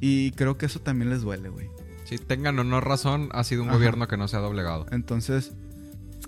Y 0.01 0.33
creo 0.33 0.59
que 0.59 0.67
eso 0.67 0.81
también 0.81 1.11
les 1.11 1.23
duele, 1.23 1.49
güey. 1.49 1.69
Si 2.05 2.19
tengan 2.19 2.59
o 2.59 2.65
no 2.65 2.81
razón, 2.81 3.29
ha 3.33 3.45
sido 3.45 3.63
un 3.63 3.71
gobierno 3.71 4.09
que 4.09 4.17
no 4.17 4.29
se 4.29 4.37
ha 4.37 4.41
doblegado. 4.41 4.87
Entonces, 4.91 5.53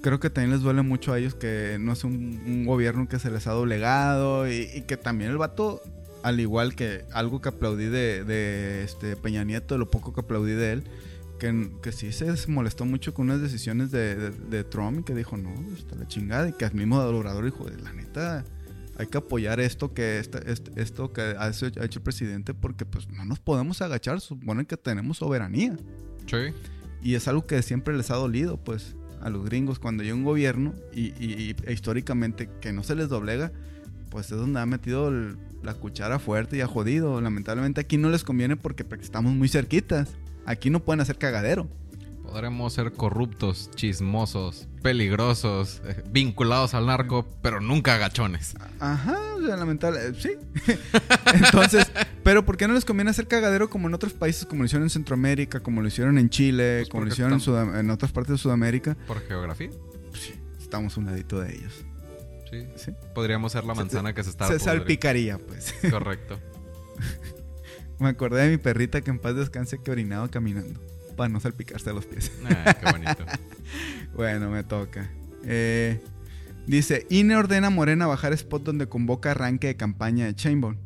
creo 0.01 0.21
que 0.21 0.31
también 0.31 0.53
les 0.53 0.63
duele 0.63 0.83
mucho 0.83 1.13
a 1.13 1.19
ellos 1.19 1.35
que 1.35 1.77
no 1.81 1.93
es 1.93 2.05
un, 2.05 2.65
gobierno 2.65 3.09
que 3.09 3.19
se 3.19 3.31
les 3.31 3.47
ha 3.47 3.53
doblegado 3.53 4.49
y, 4.49 4.71
y, 4.75 4.83
que 4.83 4.97
también 4.97 5.31
el 5.31 5.39
vato 5.39 5.83
al 6.25 6.41
igual 6.41 6.75
que 6.75 7.05
algo 7.13 7.43
que 7.43 7.51
aplaudí 7.51 7.85
de, 7.85 8.83
este 8.83 9.15
Peña 9.15 9.45
Nieto, 9.45 9.77
lo 9.77 9.91
poco 9.91 10.15
que 10.15 10.23
aplaudí 10.23 10.53
de 10.53 10.73
él, 10.73 10.85
que, 11.39 11.71
que 11.83 11.93
sí 11.93 12.13
se 12.13 12.35
molestó 12.49 12.87
mucho 12.87 13.13
con 13.13 13.27
unas 13.27 13.43
decisiones 13.43 13.91
de, 13.91 14.65
Trump 14.71 15.01
y 15.01 15.03
que 15.03 15.15
dijo, 15.15 15.37
no, 15.37 15.53
está 15.77 15.97
la 15.97 16.09
chingada, 16.09 16.49
y 16.49 16.53
que 16.53 16.65
al 16.65 16.73
mismo 16.73 16.99
Obrador 16.99 17.45
dijo, 17.45 17.67
la 17.69 17.93
neta, 17.93 18.43
hay 18.97 19.07
que 19.07 19.19
apoyar 19.19 19.61
esto 19.61 19.93
que 19.93 20.19
esto 20.77 21.13
que 21.13 21.21
ha 21.21 21.49
hecho, 21.49 21.67
el 21.67 22.03
presidente 22.03 22.55
porque 22.55 22.85
pues 22.85 23.09
no 23.09 23.25
nos 23.25 23.41
podemos 23.41 23.83
agachar, 23.83 24.21
supone 24.21 24.67
que 24.67 24.77
tenemos 24.77 25.19
soberanía. 25.19 25.77
Sí. 26.27 26.55
Y 27.03 27.15
es 27.15 27.29
algo 27.29 27.47
que 27.47 27.61
siempre 27.63 27.97
les 27.97 28.11
ha 28.11 28.15
dolido, 28.15 28.57
pues, 28.57 28.97
a 29.21 29.31
los 29.31 29.45
gringos 29.45 29.79
cuando 29.79 30.03
hay 30.03 30.13
un 30.13 30.25
gobierno 30.25 30.75
y, 30.93 31.55
e 31.65 31.73
históricamente 31.73 32.49
que 32.61 32.73
no 32.73 32.83
se 32.83 32.95
les 32.95 33.09
doblega, 33.09 33.53
pues 34.11 34.31
es 34.31 34.39
donde 34.39 34.61
ha 34.61 34.67
metido 34.67 35.11
la 35.63 35.75
cuchara 35.75 36.19
fuerte 36.19 36.59
y 36.59 36.61
ha 36.61 36.67
jodido. 36.67 37.21
Lamentablemente 37.21 37.81
aquí 37.81 37.97
no 37.97 38.11
les 38.11 38.23
conviene 38.23 38.57
porque, 38.57 38.85
estamos 39.01 39.35
muy 39.35 39.49
cerquitas. 39.49 40.17
Aquí 40.47 40.71
no 40.71 40.85
pueden 40.85 41.01
hacer 41.01 41.19
cagadero. 41.19 41.69
Podremos 42.35 42.73
ser 42.73 42.91
corruptos, 42.91 43.71
chismosos, 43.77 44.67
peligrosos, 44.83 45.81
eh, 45.85 46.03
vinculados 46.11 46.75
al 46.75 46.87
narco, 46.87 47.25
pero 47.43 47.61
nunca 47.61 47.95
agachones. 47.95 48.57
Ajá, 48.81 49.17
o 49.37 49.47
sea, 49.47 49.57
lamentable, 49.57 50.01
eh, 50.09 50.15
sí. 50.19 50.31
Entonces, 51.33 51.93
pero 52.25 52.45
¿por 52.45 52.57
qué 52.57 52.67
no 52.67 52.75
les 52.75 52.85
conviene 52.85 53.13
hacer 53.13 53.29
cagadero 53.29 53.71
como 53.71 53.87
en 53.87 53.95
otros 53.95 54.15
países, 54.15 54.47
como 54.47 54.63
lo 54.63 54.67
hicieron 54.67 54.83
en 54.83 54.91
Centroamérica, 54.91 55.61
como 55.61 55.81
lo 55.81 55.87
hicieron 55.87 56.19
en 56.19 56.29
Chile, 56.29 56.79
pues 56.79 56.89
como 56.89 57.05
lo 57.05 57.13
hicieron 57.13 57.41
en, 57.41 57.77
en, 57.77 57.91
otras 57.91 58.11
partes 58.11 58.33
de 58.33 58.39
Sudamérica? 58.39 58.97
¿Por 59.07 59.21
geografía? 59.21 59.71
Sí, 60.13 60.35
estamos 60.61 60.97
un 60.97 61.05
ladito 61.05 61.39
de 61.39 61.55
ellos. 61.55 61.85
Sí. 62.51 62.91
Podríamos 63.15 63.53
ser 63.53 63.63
la 63.63 63.75
manzana 63.75 64.13
que 64.13 64.25
se 64.25 64.31
está. 64.31 64.49
Se 64.49 64.59
salpicaría, 64.59 65.39
pues. 65.39 65.73
Correcto. 65.89 66.41
Me 68.01 68.09
acordé 68.09 68.43
de 68.43 68.51
mi 68.51 68.57
perrita 68.57 69.03
que 69.03 69.13
en 69.13 69.21
paz 69.21 69.37
descanse 69.37 69.79
que 69.81 69.93
orinaba 69.93 70.29
caminando. 70.29 70.81
Para 71.17 71.29
no 71.29 71.41
salpicarse 71.41 71.93
los 71.93 72.07
pies. 72.07 72.33
Ah, 72.45 72.75
qué 72.75 72.91
bonito. 72.91 73.25
bueno, 74.15 74.51
me 74.51 74.63
toca. 74.65 75.11
Eh, 75.45 76.01
dice: 76.67 77.07
INE 77.11 77.37
ordena 77.37 77.69
a 77.69 77.71
Morena 77.71 78.07
bajar 78.07 78.33
spot 78.33 78.65
donde 78.65 78.89
convoca 78.89 79.31
arranque 79.31 79.69
de 79.69 79.77
campaña 79.77 80.27
de 80.27 80.35
Chainbone. 80.35 80.79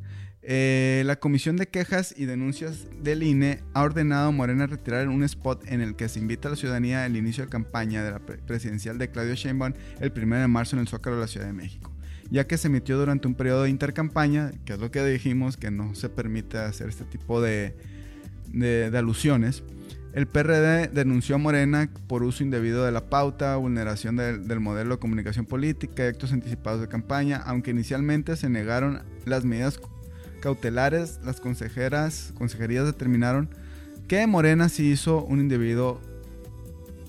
Eh, 0.51 1.03
la 1.05 1.17
Comisión 1.17 1.57
de 1.57 1.69
Quejas 1.69 2.15
y 2.17 2.25
Denuncias 2.25 2.87
del 3.03 3.23
INE 3.23 3.61
ha 3.75 3.83
ordenado 3.83 4.29
a 4.29 4.31
Morena 4.31 4.67
retirar 4.67 5.07
un 5.09 5.23
spot 5.23 5.63
en 5.67 5.83
el 5.83 5.95
que 5.95 6.09
se 6.09 6.21
invita 6.21 6.49
a 6.49 6.53
la 6.53 6.57
ciudadanía 6.57 7.05
al 7.05 7.19
inicio 7.19 7.45
de 7.45 7.51
campaña 7.51 8.03
de 8.03 8.13
la 8.13 8.19
presidencial 8.21 8.97
de 8.97 9.11
Claudio 9.11 9.35
Sheinbaum 9.35 9.75
el 10.01 10.11
1 10.11 10.37
de 10.37 10.49
marzo 10.49 10.77
en 10.77 10.81
el 10.81 10.89
Zócalo 10.89 11.17
de 11.17 11.21
la 11.21 11.29
Ciudad 11.29 11.45
de 11.45 11.53
México, 11.53 11.93
ya 12.31 12.47
que 12.47 12.57
se 12.57 12.69
emitió 12.69 12.97
durante 12.97 13.29
un 13.29 13.35
periodo 13.35 13.65
de 13.65 13.69
intercampaña, 13.69 14.53
que 14.65 14.73
es 14.73 14.79
lo 14.79 14.91
que 14.91 15.05
dijimos, 15.05 15.59
que 15.59 15.71
no 15.71 15.95
se 15.95 16.09
permite 16.09 16.57
hacer 16.57 16.89
este 16.89 17.05
tipo 17.05 17.43
de, 17.43 17.77
de, 18.51 18.97
alusiones, 18.97 19.63
el 20.19 20.27
PRD 20.27 20.89
denunció 20.89 21.37
a 21.37 21.39
Morena 21.39 21.89
por 22.09 22.25
uso 22.25 22.43
indebido 22.43 22.85
de 22.85 22.91
la 22.91 23.09
pauta, 23.09 23.55
vulneración 23.55 24.17
del, 24.17 24.59
modelo 24.59 24.97
de 24.97 24.99
comunicación 24.99 25.47
política 25.47 26.05
y 26.05 26.09
actos 26.09 26.33
anticipados 26.33 26.81
de 26.81 26.89
campaña, 26.89 27.41
aunque 27.47 27.71
inicialmente 27.71 28.35
se 28.35 28.49
negaron 28.49 29.05
las 29.27 29.45
medidas 29.45 29.79
cautelares, 30.41 31.21
las 31.25 31.39
consejeras, 31.39 32.33
consejerías 32.37 32.85
determinaron 32.85 33.49
que 34.09 34.27
Morena 34.27 34.69
sí 34.69 34.91
hizo 34.91 35.23
un 35.23 35.39
indebido 35.39 36.01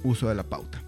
uso 0.04 0.30
de 0.30 0.36
la 0.36 0.44
pauta. 0.44 0.84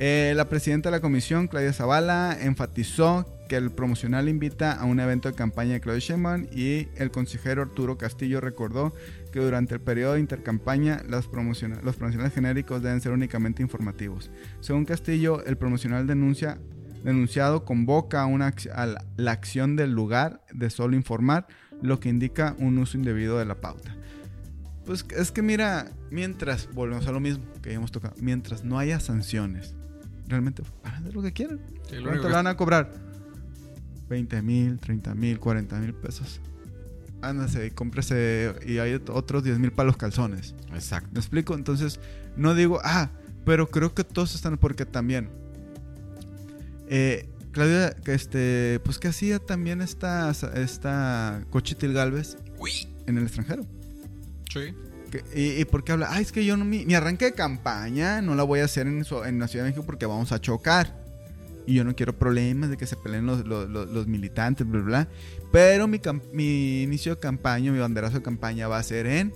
Eh, 0.00 0.32
la 0.34 0.48
presidenta 0.48 0.88
de 0.88 0.96
la 0.96 1.00
comisión, 1.00 1.46
Claudia 1.46 1.72
Zavala, 1.72 2.36
enfatizó 2.40 3.24
que 3.48 3.54
el 3.54 3.70
promocional 3.70 4.28
invita 4.28 4.72
a 4.72 4.84
un 4.84 4.98
evento 4.98 5.28
de 5.28 5.36
campaña 5.36 5.74
de 5.74 5.80
Claudia 5.80 6.00
Sheinbaum 6.00 6.48
y 6.50 6.88
el 6.96 7.12
consejero 7.12 7.62
Arturo 7.62 7.98
Castillo 7.98 8.40
recordó 8.40 8.92
que 9.32 9.40
durante 9.40 9.74
el 9.74 9.80
periodo 9.80 10.14
de 10.14 10.20
intercampaña 10.20 11.02
los 11.08 11.26
promocionales 11.26 12.32
genéricos 12.32 12.82
deben 12.82 13.00
ser 13.00 13.12
únicamente 13.12 13.62
informativos. 13.62 14.30
Según 14.60 14.84
Castillo, 14.84 15.44
el 15.44 15.56
promocional 15.56 16.06
denuncia, 16.06 16.60
denunciado 17.02 17.64
convoca 17.64 18.22
a, 18.22 18.26
una, 18.26 18.54
a 18.74 18.86
la 19.16 19.32
acción 19.32 19.74
del 19.74 19.92
lugar 19.92 20.44
de 20.52 20.70
solo 20.70 20.94
informar, 20.94 21.48
lo 21.80 21.98
que 21.98 22.08
indica 22.08 22.54
un 22.58 22.78
uso 22.78 22.96
indebido 22.96 23.38
de 23.38 23.44
la 23.44 23.60
pauta. 23.60 23.96
Pues 24.84 25.04
es 25.16 25.32
que 25.32 25.42
mira, 25.42 25.90
mientras, 26.10 26.68
volvemos 26.72 27.06
a 27.06 27.12
lo 27.12 27.20
mismo 27.20 27.44
que 27.62 27.72
hemos 27.72 27.90
tocado, 27.90 28.14
mientras 28.20 28.64
no 28.64 28.78
haya 28.78 29.00
sanciones, 29.00 29.74
realmente 30.28 30.62
van 30.82 30.94
a 30.94 30.98
hacer 30.98 31.14
lo 31.14 31.22
que 31.22 31.32
quieran. 31.32 31.60
¿Cuánto 32.02 32.28
le 32.28 32.34
van 32.34 32.46
a 32.46 32.56
cobrar? 32.56 32.92
20 34.08 34.42
mil, 34.42 34.78
30 34.78 35.14
mil, 35.14 35.38
40 35.38 35.78
mil 35.78 35.94
pesos. 35.94 36.40
Ándase 37.22 37.66
y 37.66 37.70
cómprese 37.70 38.54
y 38.66 38.78
hay 38.78 38.94
otros 38.94 39.44
10 39.44 39.58
mil 39.58 39.72
para 39.72 39.86
los 39.86 39.96
calzones. 39.96 40.54
Exacto. 40.74 41.10
¿Me 41.12 41.20
explico? 41.20 41.54
Entonces, 41.54 42.00
no 42.36 42.54
digo, 42.54 42.80
ah, 42.84 43.10
pero 43.44 43.68
creo 43.70 43.94
que 43.94 44.04
todos 44.04 44.34
están, 44.34 44.58
porque 44.58 44.86
también, 44.86 45.30
eh, 46.88 47.28
Claudia, 47.52 47.96
este, 48.06 48.80
pues 48.84 48.98
que 48.98 49.08
hacía 49.08 49.38
también 49.38 49.82
esta, 49.82 50.30
esta 50.54 51.44
Cochitil 51.50 51.92
Galvez 51.92 52.36
en 53.06 53.18
el 53.18 53.24
extranjero. 53.24 53.66
Sí. 54.52 54.74
y, 55.34 55.60
y 55.60 55.64
porque 55.64 55.92
habla, 55.92 56.08
ay, 56.10 56.22
es 56.22 56.32
que 56.32 56.44
yo 56.44 56.56
no, 56.56 56.64
mi, 56.64 56.94
arranque 56.94 57.26
de 57.26 57.32
campaña 57.34 58.20
no 58.20 58.34
la 58.34 58.42
voy 58.42 58.60
a 58.60 58.64
hacer 58.64 58.86
en, 58.86 59.04
en 59.26 59.38
la 59.38 59.48
Ciudad 59.48 59.64
de 59.64 59.70
México 59.70 59.84
porque 59.84 60.06
vamos 60.06 60.32
a 60.32 60.40
chocar. 60.40 61.01
Y 61.66 61.74
yo 61.74 61.84
no 61.84 61.94
quiero 61.94 62.18
problemas 62.18 62.70
de 62.70 62.76
que 62.76 62.86
se 62.86 62.96
peleen 62.96 63.26
los, 63.26 63.46
los, 63.46 64.06
militantes, 64.06 64.66
bla, 64.66 64.80
bla. 64.80 65.08
Pero 65.52 65.86
mi, 65.86 66.00
mi, 66.32 66.82
inicio 66.82 67.14
de 67.14 67.20
campaña, 67.20 67.70
mi 67.70 67.78
banderazo 67.78 68.16
de 68.16 68.22
campaña 68.22 68.68
va 68.68 68.78
a 68.78 68.82
ser 68.82 69.06
en. 69.06 69.32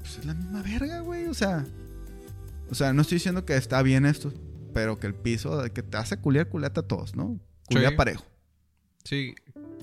Pues 0.00 0.18
es 0.18 0.24
la 0.24 0.34
misma 0.34 0.62
verga, 0.62 1.00
güey. 1.00 1.26
O 1.26 1.34
sea. 1.34 1.66
O 2.70 2.74
sea, 2.74 2.92
no 2.92 3.02
estoy 3.02 3.16
diciendo 3.16 3.44
que 3.44 3.56
está 3.56 3.82
bien 3.82 4.06
esto. 4.06 4.32
Pero 4.72 4.98
que 4.98 5.06
el 5.06 5.14
piso, 5.14 5.62
que 5.72 5.82
te 5.82 5.96
hace 5.96 6.18
culiar, 6.18 6.48
culeta 6.48 6.82
a 6.82 6.86
todos, 6.86 7.16
¿no? 7.16 7.40
Culiar 7.68 7.96
parejo. 7.96 8.24
Sí. 9.04 9.34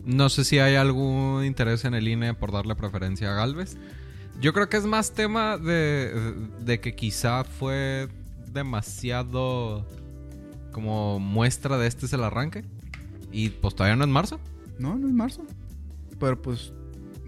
No 0.05 0.29
sé 0.29 0.43
si 0.43 0.59
hay 0.59 0.75
algún 0.75 1.43
interés 1.45 1.86
en 1.86 1.93
el 1.93 2.07
INE 2.07 2.34
por 2.34 2.51
darle 2.51 2.75
preferencia 2.75 3.31
a 3.31 3.36
Galvez. 3.36 3.77
Yo 4.39 4.53
creo 4.53 4.69
que 4.69 4.77
es 4.77 4.86
más 4.86 5.13
tema 5.13 5.57
de, 5.57 6.36
de 6.59 6.79
que 6.79 6.95
quizá 6.95 7.43
fue 7.43 8.09
demasiado 8.51 9.88
como 10.74 11.19
muestra 11.19 11.78
de 11.78 11.88
este 11.88 12.05
es 12.05 12.13
el 12.13 12.24
arranque. 12.24 12.65
Y 13.32 13.49
pues 13.49 13.76
todavía 13.76 13.95
no 13.95 14.03
es 14.03 14.09
marzo. 14.09 14.39
No, 14.78 14.97
no 14.97 15.07
es 15.07 15.13
marzo. 15.13 15.45
Pero 16.19 16.41
pues, 16.41 16.74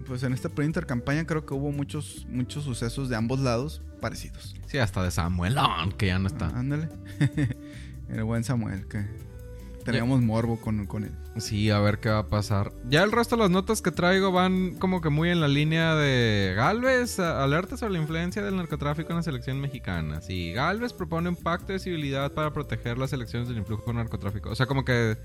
pues 0.06 0.22
en 0.22 0.34
esta 0.34 0.50
pre-intercampaña 0.50 1.26
creo 1.26 1.46
que 1.46 1.54
hubo 1.54 1.72
muchos, 1.72 2.26
muchos 2.28 2.64
sucesos 2.64 3.08
de 3.08 3.16
ambos 3.16 3.40
lados 3.40 3.82
parecidos. 4.00 4.54
Sí, 4.66 4.78
hasta 4.78 5.02
de 5.02 5.10
Samuelón, 5.10 5.92
que 5.92 6.08
ya 6.08 6.18
no 6.18 6.26
está. 6.26 6.48
Ah, 6.48 6.60
ándale. 6.60 6.90
el 8.10 8.24
buen 8.24 8.44
Samuel, 8.44 8.86
que 8.86 9.06
teníamos 9.86 10.20
morbo 10.20 10.60
con, 10.60 10.86
con 10.86 11.04
él. 11.04 11.12
Sí, 11.38 11.70
a 11.70 11.78
ver 11.78 11.98
qué 11.98 12.10
va 12.10 12.18
a 12.18 12.26
pasar. 12.26 12.72
Ya 12.88 13.02
el 13.02 13.12
resto 13.12 13.36
de 13.36 13.42
las 13.42 13.50
notas 13.50 13.80
que 13.80 13.90
traigo 13.90 14.32
van 14.32 14.74
como 14.74 15.00
que 15.00 15.08
muy 15.08 15.30
en 15.30 15.40
la 15.40 15.48
línea 15.48 15.94
de 15.94 16.54
Galvez, 16.56 17.18
alerta 17.18 17.76
sobre 17.76 17.94
la 17.94 18.00
influencia 18.00 18.42
del 18.42 18.56
narcotráfico 18.56 19.10
en 19.10 19.16
la 19.16 19.22
selección 19.22 19.60
mexicana. 19.60 20.20
Sí, 20.20 20.52
Galvez 20.52 20.92
propone 20.92 21.28
un 21.28 21.36
pacto 21.36 21.72
de 21.72 21.78
civilidad 21.78 22.32
para 22.32 22.52
proteger 22.52 22.98
las 22.98 23.12
elecciones 23.12 23.48
del 23.48 23.58
influjo 23.58 23.92
narcotráfico. 23.92 24.50
O 24.50 24.54
sea, 24.54 24.66
como 24.66 24.84
que 24.84 25.16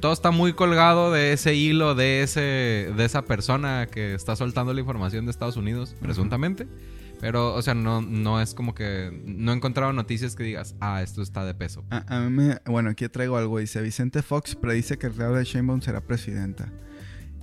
todo 0.00 0.12
está 0.12 0.30
muy 0.30 0.52
colgado 0.52 1.12
de 1.12 1.32
ese 1.32 1.54
hilo 1.54 1.94
de 1.94 2.22
ese 2.22 2.92
de 2.96 3.04
esa 3.04 3.22
persona 3.22 3.86
que 3.90 4.14
está 4.14 4.36
soltando 4.36 4.72
la 4.72 4.80
información 4.80 5.24
de 5.26 5.30
Estados 5.30 5.56
Unidos, 5.56 5.94
presuntamente. 6.00 6.66
Pero, 7.20 7.54
o 7.54 7.62
sea, 7.62 7.74
no, 7.74 8.00
no 8.00 8.40
es 8.40 8.54
como 8.54 8.74
que. 8.74 9.10
No 9.26 9.52
he 9.52 9.56
encontrado 9.56 9.92
noticias 9.92 10.36
que 10.36 10.44
digas, 10.44 10.76
ah, 10.80 11.02
esto 11.02 11.22
está 11.22 11.44
de 11.44 11.54
peso. 11.54 11.84
A, 11.90 12.20
mí 12.20 12.30
me, 12.30 12.58
bueno, 12.66 12.90
aquí 12.90 13.08
traigo 13.08 13.36
algo. 13.36 13.58
Dice: 13.58 13.82
Vicente 13.82 14.22
Fox 14.22 14.54
predice 14.54 14.98
que 14.98 15.10
Claudia 15.10 15.42
Sheinbaum 15.42 15.80
será 15.80 16.00
presidenta. 16.00 16.72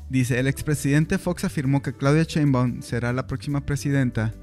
Dice: 0.09 0.39
El 0.39 0.47
expresidente 0.47 1.17
Fox 1.17 1.43
afirmó 1.43 1.81
que 1.81 1.93
Claudia 1.93 2.23
Sheinbaum 2.23 2.81
será 2.81 3.11
la 3.11 3.27
próxima 3.27 3.65
presidenta 3.65 4.33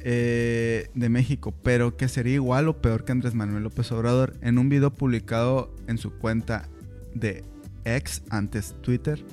eh, 0.00 0.90
de 0.94 1.08
México, 1.08 1.54
pero 1.62 1.96
que 1.96 2.08
sería 2.08 2.34
igual 2.34 2.68
o 2.68 2.80
peor 2.80 3.04
que 3.04 3.12
Andrés 3.12 3.34
Manuel 3.34 3.62
López 3.62 3.92
Obrador. 3.92 4.34
En 4.42 4.58
un 4.58 4.68
video 4.68 4.92
publicado 4.92 5.74
en 5.86 5.98
su 5.98 6.12
cuenta 6.18 6.68
de 7.14 7.44
ex, 7.84 8.22
antes 8.30 8.74
Twitter, 8.80 9.24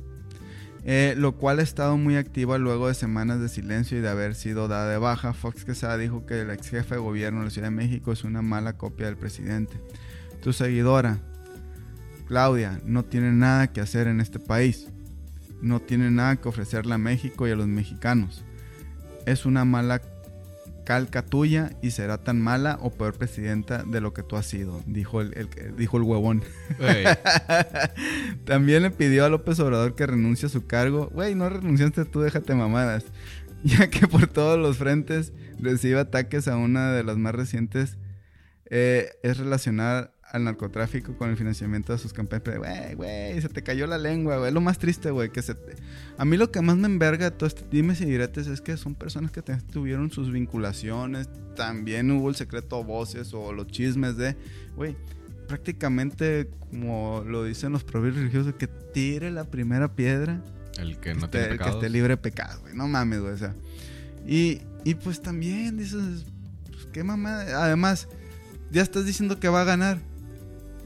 eh, 0.87 1.15
lo 1.17 1.35
cual 1.35 1.57
ha 1.57 1.63
estado 1.63 1.97
muy 1.97 2.15
activa 2.15 2.59
luego 2.59 2.87
de 2.87 2.93
semanas 2.93 3.41
de 3.41 3.49
silencio 3.49 3.97
y 3.97 4.01
de 4.01 4.09
haber 4.09 4.35
sido 4.35 4.67
dada 4.67 4.87
de 4.89 4.99
baja. 4.99 5.33
Fox 5.33 5.65
Quesada 5.65 5.97
dijo 5.97 6.27
que 6.27 6.41
el 6.41 6.51
ex 6.51 6.69
jefe 6.69 6.93
de 6.93 7.01
gobierno 7.01 7.39
de 7.39 7.45
la 7.45 7.51
Ciudad 7.51 7.67
de 7.67 7.75
México 7.75 8.11
es 8.11 8.23
una 8.23 8.43
mala 8.43 8.73
copia 8.73 9.07
del 9.07 9.17
presidente. 9.17 9.81
Tu 10.43 10.53
seguidora, 10.53 11.17
Claudia, 12.27 12.79
no 12.85 13.03
tiene 13.03 13.31
nada 13.31 13.73
que 13.73 13.81
hacer 13.81 14.07
en 14.07 14.21
este 14.21 14.37
país. 14.37 14.87
No 15.59 15.79
tiene 15.79 16.11
nada 16.11 16.35
que 16.35 16.49
ofrecerle 16.49 16.93
a 16.93 16.99
México 16.99 17.47
y 17.47 17.51
a 17.51 17.55
los 17.55 17.67
mexicanos. 17.67 18.43
Es 19.25 19.47
una 19.47 19.65
mala 19.65 20.01
calca 20.85 21.23
tuya 21.23 21.71
y 21.81 21.91
será 21.91 22.23
tan 22.23 22.39
mala 22.39 22.79
o 22.81 22.91
peor 22.91 23.15
presidenta 23.15 23.83
de 23.83 23.99
lo 23.99 24.13
que 24.13 24.23
tú 24.23 24.37
has 24.37 24.45
sido, 24.45 24.81
dijo 24.85 25.19
el, 25.19 25.49
dijo 25.75 25.97
el 25.97 26.03
huevón. 26.03 26.43
También 28.45 28.83
le 28.83 28.91
pidió 28.91 29.25
a 29.25 29.29
López 29.29 29.59
Obrador 29.59 29.95
que 29.95 30.05
renuncie 30.05 30.45
a 30.45 30.49
su 30.49 30.65
cargo. 30.65 31.09
Güey, 31.13 31.35
no 31.35 31.49
renunciaste 31.49 32.05
tú, 32.05 32.21
déjate 32.21 32.55
mamadas. 32.55 33.03
Ya 33.63 33.89
que 33.89 34.07
por 34.07 34.27
todos 34.27 34.59
los 34.59 34.77
frentes 34.77 35.33
recibe 35.59 35.99
ataques 35.99 36.47
a 36.47 36.55
una 36.55 36.91
de 36.91 37.03
las 37.03 37.17
más 37.17 37.33
recientes. 37.33 37.97
Eh, 38.69 39.09
es 39.23 39.39
relacionada 39.39 40.13
al 40.35 40.43
narcotráfico 40.43 41.17
con 41.17 41.29
el 41.29 41.37
financiamiento 41.37 41.93
de 41.93 41.99
sus 41.99 42.11
campañas. 42.11 42.57
Güey, 42.57 42.95
güey, 42.95 43.41
se 43.41 43.47
te 43.47 43.63
cayó 43.63 43.87
la 43.87 43.97
lengua, 43.97 44.37
güey. 44.37 44.49
Es 44.49 44.53
lo 44.53 44.59
más 44.59 44.77
triste, 44.77 45.09
güey. 45.09 45.29
Que 45.29 45.41
se 45.41 45.55
A 46.17 46.25
mí 46.25 46.35
lo 46.35 46.51
que 46.51 46.61
más 46.61 46.75
me 46.75 46.87
enverga 46.87 47.31
todo 47.31 47.47
este 47.47 47.65
dime 47.71 47.95
y 47.97 48.05
diretes 48.05 48.47
es 48.47 48.59
que 48.59 48.75
son 48.75 48.95
personas 48.95 49.31
que 49.31 49.41
tuvieron 49.41 50.11
sus 50.11 50.31
vinculaciones. 50.31 51.29
También 51.55 52.11
hubo 52.11 52.29
el 52.29 52.35
secreto 52.35 52.83
voces 52.83 53.33
o 53.33 53.53
los 53.53 53.67
chismes 53.67 54.17
de, 54.17 54.35
güey, 54.75 54.97
prácticamente 55.47 56.49
como 56.69 57.23
lo 57.25 57.45
dicen 57.45 57.71
los 57.71 57.85
proverbios 57.85 58.17
religiosos, 58.17 58.55
que 58.55 58.67
tire 58.67 59.31
la 59.31 59.45
primera 59.45 59.95
piedra. 59.95 60.43
El 60.77 60.99
que 60.99 61.15
no 61.15 61.29
tiene 61.29 61.57
Que 61.57 61.69
esté 61.69 61.89
libre 61.89 62.09
de 62.09 62.17
pecado, 62.17 62.59
güey. 62.59 62.75
No 62.75 62.89
mames, 62.89 63.21
güey. 63.21 63.33
O 63.33 63.37
sea. 63.37 63.55
Y, 64.27 64.61
y 64.83 64.95
pues 64.95 65.21
también 65.21 65.77
dices, 65.77 66.25
pues 66.69 66.87
qué 66.91 67.05
mamada. 67.05 67.63
Además, 67.63 68.09
ya 68.69 68.81
estás 68.81 69.05
diciendo 69.05 69.39
que 69.39 69.47
va 69.47 69.61
a 69.61 69.63
ganar 69.63 69.99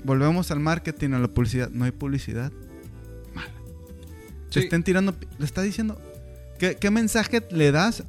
volvemos 0.04 0.52
al 0.52 0.60
marketing, 0.60 1.12
a 1.12 1.20
la 1.20 1.28
publicidad. 1.28 1.70
No 1.70 1.86
hay 1.86 1.92
publicidad. 1.92 2.52
Mala. 3.34 3.52
Se 4.50 4.60
estén 4.60 4.84
tirando. 4.84 5.16
Le 5.38 5.46
está 5.46 5.62
diciendo. 5.62 6.00
¿qué, 6.58 6.92
mensaje 6.92 7.46
le 7.52 7.72
das 7.72 8.04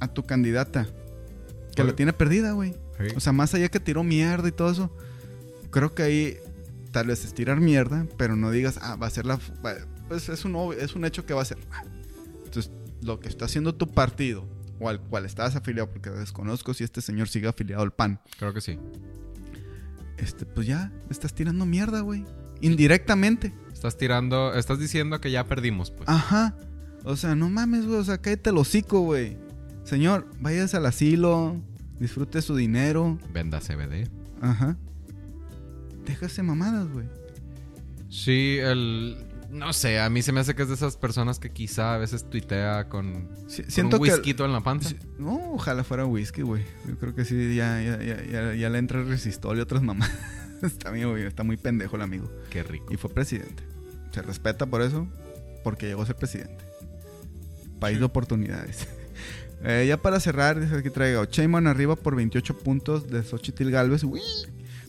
a 0.00 0.08
tu 0.08 0.24
candidata? 0.24 0.88
Que 1.74 1.84
la 1.84 1.94
tiene 1.94 2.12
perdida, 2.12 2.52
güey. 2.52 2.74
O 3.16 3.20
sea, 3.20 3.32
más 3.32 3.54
allá 3.54 3.68
que 3.68 3.80
tiró 3.80 4.02
mierda 4.02 4.48
y 4.48 4.52
todo 4.52 4.70
eso. 4.70 4.96
Creo 5.70 5.94
que 5.94 6.02
ahí 6.02 6.36
tal 6.90 7.06
vez 7.06 7.24
es 7.24 7.32
tirar 7.32 7.60
mierda, 7.60 8.06
pero 8.18 8.36
no 8.36 8.50
digas, 8.50 8.78
ah, 8.82 8.96
va 8.96 9.06
a 9.06 9.10
ser 9.10 9.24
la. 9.24 9.38
Pues 10.08 10.28
es 10.28 10.44
un, 10.44 10.74
es 10.78 10.94
un 10.94 11.04
hecho 11.04 11.24
que 11.24 11.32
va 11.32 11.42
a 11.42 11.44
ser. 11.44 11.58
Entonces, 12.44 12.72
lo 13.02 13.20
que 13.20 13.28
está 13.28 13.44
haciendo 13.44 13.74
tu 13.74 13.88
partido, 13.88 14.46
o 14.80 14.88
al 14.88 15.00
cual 15.00 15.24
estás 15.24 15.54
afiliado, 15.56 15.88
porque 15.88 16.10
desconozco 16.10 16.74
si 16.74 16.84
este 16.84 17.00
señor 17.00 17.28
sigue 17.28 17.48
afiliado 17.48 17.82
al 17.82 17.92
PAN. 17.92 18.20
Creo 18.38 18.52
que 18.52 18.60
sí 18.60 18.78
este, 20.20 20.46
pues 20.46 20.66
ya, 20.66 20.92
estás 21.10 21.34
tirando 21.34 21.66
mierda, 21.66 22.00
güey. 22.00 22.24
Indirectamente. 22.60 23.54
Estás 23.72 23.96
tirando, 23.96 24.54
estás 24.54 24.78
diciendo 24.78 25.20
que 25.20 25.30
ya 25.30 25.44
perdimos, 25.44 25.90
pues. 25.90 26.08
Ajá. 26.08 26.56
O 27.04 27.16
sea, 27.16 27.34
no 27.34 27.48
mames, 27.48 27.86
güey. 27.86 27.98
O 27.98 28.04
sea, 28.04 28.18
cállate 28.18 28.50
el 28.50 28.58
hocico, 28.58 29.00
güey. 29.00 29.38
Señor, 29.84 30.26
vayas 30.38 30.74
al 30.74 30.84
asilo, 30.86 31.56
disfrute 31.98 32.42
su 32.42 32.54
dinero. 32.54 33.18
Venda 33.32 33.60
CBD. 33.60 34.08
Ajá. 34.42 34.76
Déjase 36.04 36.42
mamadas, 36.42 36.88
güey. 36.92 37.06
Sí, 38.10 38.58
el. 38.60 39.16
No 39.50 39.72
sé, 39.72 39.98
a 39.98 40.08
mí 40.08 40.22
se 40.22 40.30
me 40.30 40.40
hace 40.40 40.54
que 40.54 40.62
es 40.62 40.68
de 40.68 40.74
esas 40.74 40.96
personas 40.96 41.40
que 41.40 41.50
quizá 41.50 41.94
a 41.94 41.98
veces 41.98 42.28
tuitea 42.30 42.88
con, 42.88 43.28
Sí, 43.48 43.62
con 43.62 43.70
siento 43.70 43.96
un 43.96 44.04
que... 44.04 44.12
whisky 44.12 44.36
en 44.38 44.52
la 44.52 44.60
panza. 44.60 44.94
No, 45.18 45.54
ojalá 45.54 45.82
fuera 45.82 46.06
whisky, 46.06 46.42
güey. 46.42 46.64
Yo 46.86 46.96
creo 46.98 47.14
que 47.14 47.24
sí, 47.24 47.56
ya, 47.56 47.82
ya, 47.82 48.00
ya, 48.00 48.22
ya, 48.24 48.54
ya 48.54 48.70
le 48.70 48.78
entra 48.78 49.00
el 49.00 49.08
resistol 49.08 49.58
y 49.58 49.60
otras 49.60 49.82
mamás. 49.82 50.10
está, 50.62 50.92
muy, 50.92 51.22
está 51.22 51.42
muy 51.42 51.56
pendejo 51.56 51.96
el 51.96 52.02
amigo. 52.02 52.30
Qué 52.50 52.62
rico. 52.62 52.92
Y 52.92 52.96
fue 52.96 53.10
presidente. 53.12 53.64
Se 54.12 54.22
respeta 54.22 54.66
por 54.66 54.82
eso, 54.82 55.08
porque 55.64 55.86
llegó 55.86 56.02
a 56.02 56.06
ser 56.06 56.16
presidente. 56.16 56.64
País 57.80 57.98
de 57.98 58.04
oportunidades. 58.04 58.86
Eh, 59.62 59.84
ya 59.86 60.00
para 60.00 60.18
cerrar, 60.20 60.58
dice 60.58 60.74
aquí 60.74 60.88
traigo. 60.88 61.26
Sheinbaum 61.26 61.66
arriba 61.66 61.94
por 61.94 62.16
28 62.16 62.60
puntos 62.60 63.10
de 63.10 63.22
Xochitl 63.22 63.68
Galvez. 63.68 64.04
Uy, 64.04 64.22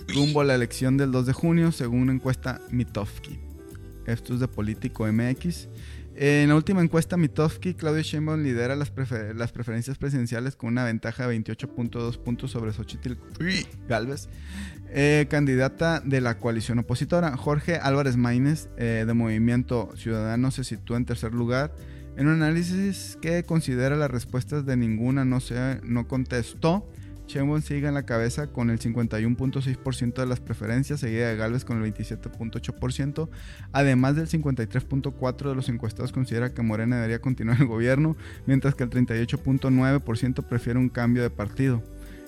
rumbo 0.07 0.39
a 0.39 0.45
la 0.45 0.55
elección 0.55 0.95
del 0.95 1.11
2 1.11 1.25
de 1.25 1.33
junio, 1.33 1.73
según 1.73 2.03
una 2.03 2.13
encuesta 2.13 2.61
Mitofsky. 2.69 3.50
Esto 4.11 4.33
es 4.33 4.39
de 4.39 4.47
Político 4.47 5.05
MX. 5.11 5.67
En 6.15 6.49
la 6.49 6.55
última 6.55 6.81
encuesta 6.81 7.15
Mitofsky, 7.15 7.73
Claudio 7.73 8.01
Sheinbaum 8.03 8.43
lidera 8.43 8.75
las, 8.75 8.93
prefer- 8.93 9.33
las 9.33 9.53
preferencias 9.53 9.97
presidenciales 9.97 10.57
con 10.57 10.69
una 10.69 10.83
ventaja 10.83 11.25
de 11.25 11.37
28.2 11.39 12.17
puntos 12.17 12.51
sobre 12.51 12.73
Xochitl 12.73 13.13
Galvez, 13.87 14.27
eh, 14.89 15.25
candidata 15.29 16.01
de 16.01 16.19
la 16.19 16.37
coalición 16.37 16.79
opositora. 16.79 17.37
Jorge 17.37 17.77
Álvarez 17.77 18.17
Maínez, 18.17 18.67
eh, 18.77 19.05
de 19.07 19.13
Movimiento 19.13 19.89
Ciudadano, 19.95 20.51
se 20.51 20.65
sitúa 20.65 20.97
en 20.97 21.05
tercer 21.05 21.33
lugar. 21.33 21.73
En 22.17 22.27
un 22.27 22.33
análisis 22.43 23.17
que 23.21 23.43
considera 23.43 23.95
las 23.95 24.11
respuestas 24.11 24.65
de 24.65 24.75
ninguna 24.75 25.23
no, 25.23 25.39
se, 25.39 25.79
no 25.83 26.09
contestó, 26.09 26.89
Sheinbaum 27.31 27.61
sigue 27.61 27.87
en 27.87 27.93
la 27.93 28.03
cabeza 28.03 28.47
con 28.47 28.69
el 28.69 28.79
51.6% 28.79 30.13
de 30.13 30.25
las 30.25 30.41
preferencias, 30.41 30.99
seguida 30.99 31.29
de 31.29 31.37
Galvez 31.37 31.63
con 31.63 31.81
el 31.81 31.93
27.8%, 31.93 33.29
además 33.71 34.15
del 34.15 34.27
53.4% 34.27 35.49
de 35.49 35.55
los 35.55 35.69
encuestados 35.69 36.11
considera 36.11 36.53
que 36.53 36.61
Morena 36.61 36.97
debería 36.97 37.21
continuar 37.21 37.61
el 37.61 37.67
gobierno, 37.67 38.17
mientras 38.45 38.75
que 38.75 38.83
el 38.83 38.89
38.9% 38.89 40.43
prefiere 40.43 40.79
un 40.79 40.89
cambio 40.89 41.23
de 41.23 41.29
partido. 41.29 41.81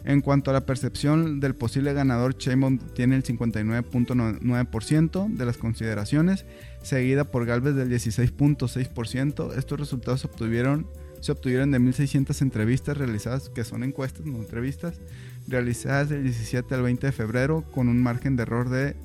En 0.05 0.21
cuanto 0.21 0.51
a 0.51 0.53
la 0.53 0.65
percepción 0.65 1.39
del 1.39 1.55
posible 1.55 1.93
ganador, 1.93 2.37
Sheinbaum 2.37 2.77
tiene 2.93 3.15
el 3.15 3.23
59.9% 3.23 5.33
de 5.33 5.45
las 5.45 5.57
consideraciones, 5.57 6.45
seguida 6.81 7.23
por 7.23 7.45
Galvez 7.45 7.75
del 7.75 7.89
16.6%. 7.89 9.57
Estos 9.57 9.79
resultados 9.79 10.19
se 10.21 10.27
obtuvieron, 10.27 10.87
se 11.23 11.31
obtuvieron 11.31 11.71
de 11.71 11.79
1.600 11.79 12.41
entrevistas 12.41 12.97
realizadas, 12.97 13.47
que 13.49 13.63
son 13.63 13.83
encuestas, 13.83 14.25
no 14.25 14.37
entrevistas, 14.39 14.99
realizadas 15.47 16.09
del 16.09 16.23
17 16.23 16.75
al 16.75 16.81
20 16.81 17.07
de 17.07 17.13
febrero, 17.13 17.63
con 17.71 17.87
un 17.87 18.03
margen 18.03 18.35
de 18.35 18.43
error 18.43 18.69
de 18.69 18.95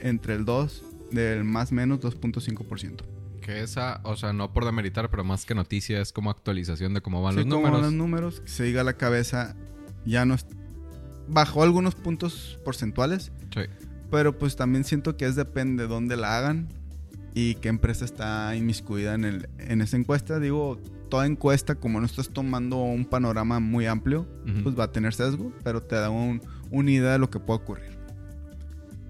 entre 0.00 0.34
el 0.34 0.44
2, 0.44 0.82
del 1.12 1.44
más 1.44 1.70
menos 1.70 2.00
2.5%. 2.00 2.96
Que 3.40 3.62
esa, 3.62 4.00
o 4.02 4.16
sea, 4.16 4.32
no 4.32 4.52
por 4.52 4.64
demeritar, 4.64 5.08
pero 5.08 5.22
más 5.22 5.46
que 5.46 5.54
noticia 5.54 6.00
es 6.00 6.12
como 6.12 6.30
actualización 6.30 6.94
de 6.94 7.00
cómo 7.00 7.22
van 7.22 7.34
Sí, 7.34 7.40
los 7.40 7.46
como 7.46 7.58
números. 7.68 7.80
los 7.82 7.92
números, 7.92 8.40
que 8.40 8.48
se 8.48 8.64
diga 8.64 8.80
a 8.80 8.84
la 8.84 8.94
cabeza, 8.94 9.54
ya 10.04 10.24
no 10.24 10.34
es- 10.34 10.46
bajó 11.28 11.62
algunos 11.62 11.94
puntos 11.94 12.58
porcentuales, 12.64 13.30
Sí. 13.54 13.60
pero 14.10 14.36
pues 14.36 14.56
también 14.56 14.82
siento 14.82 15.16
que 15.16 15.26
es 15.26 15.36
depende 15.36 15.84
de 15.84 15.88
dónde 15.88 16.16
la 16.16 16.36
hagan 16.38 16.68
y 17.34 17.54
qué 17.56 17.68
empresa 17.68 18.04
está 18.04 18.56
inmiscuida 18.56 19.14
en, 19.14 19.24
el, 19.24 19.48
en 19.58 19.80
esa 19.80 19.96
encuesta. 19.96 20.40
Digo, 20.40 20.80
toda 21.06 21.26
encuesta, 21.26 21.74
como 21.76 22.00
no 22.00 22.06
estás 22.06 22.28
tomando 22.30 22.76
un 22.78 23.04
panorama 23.04 23.60
muy 23.60 23.86
amplio, 23.86 24.26
pues 24.62 24.78
va 24.78 24.84
a 24.84 24.92
tener 24.92 25.14
sesgo, 25.14 25.52
pero 25.64 25.80
te 25.82 25.96
da 25.96 26.10
un, 26.10 26.40
una 26.70 26.90
idea 26.90 27.12
de 27.12 27.18
lo 27.18 27.30
que 27.30 27.38
puede 27.40 27.60
ocurrir. 27.60 27.96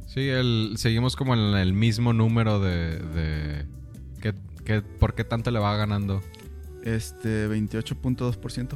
Sí, 0.06 0.28
el, 0.28 0.74
seguimos 0.76 1.14
como 1.16 1.34
en 1.34 1.40
el 1.56 1.72
mismo 1.72 2.12
número 2.12 2.60
de... 2.60 2.98
de 3.00 3.66
que, 4.20 4.34
que- 4.64 4.80
¿Por 4.82 5.14
qué 5.14 5.24
tanto 5.24 5.50
le 5.50 5.58
va 5.58 5.76
ganando? 5.76 6.22
Este, 6.84 7.48
28.2%, 7.48 8.68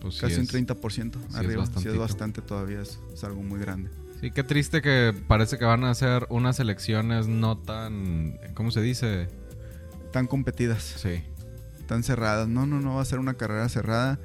Pues 0.00 0.14
sí 0.14 0.20
casi 0.20 0.34
un 0.36 0.42
es- 0.42 0.52
30% 0.54 1.16
es 1.28 1.34
arriba. 1.36 1.42
Sí, 1.42 1.50
es 1.50 1.56
bastantito. 1.56 1.98
bastante 2.00 2.42
todavía, 2.42 2.80
es, 2.80 2.98
es 3.12 3.22
algo 3.24 3.42
muy 3.42 3.60
grande. 3.60 3.90
Sí, 4.20 4.30
qué 4.30 4.42
triste 4.44 4.82
que 4.82 5.12
parece 5.28 5.58
que 5.58 5.64
van 5.64 5.84
a 5.84 5.90
hacer 5.90 6.26
unas 6.30 6.58
elecciones 6.60 7.26
no 7.28 7.58
tan... 7.58 8.38
¿Cómo 8.54 8.70
se 8.70 8.80
dice? 8.80 9.28
Tan 10.12 10.26
competidas. 10.26 10.82
Sí. 10.82 11.22
Tan 11.86 12.02
cerradas. 12.02 12.48
No, 12.48 12.66
no, 12.66 12.80
no 12.80 12.96
va 12.96 13.02
a 13.02 13.04
ser 13.04 13.18
una 13.18 13.34
carrera 13.34 13.68
cerrada. 13.68 14.18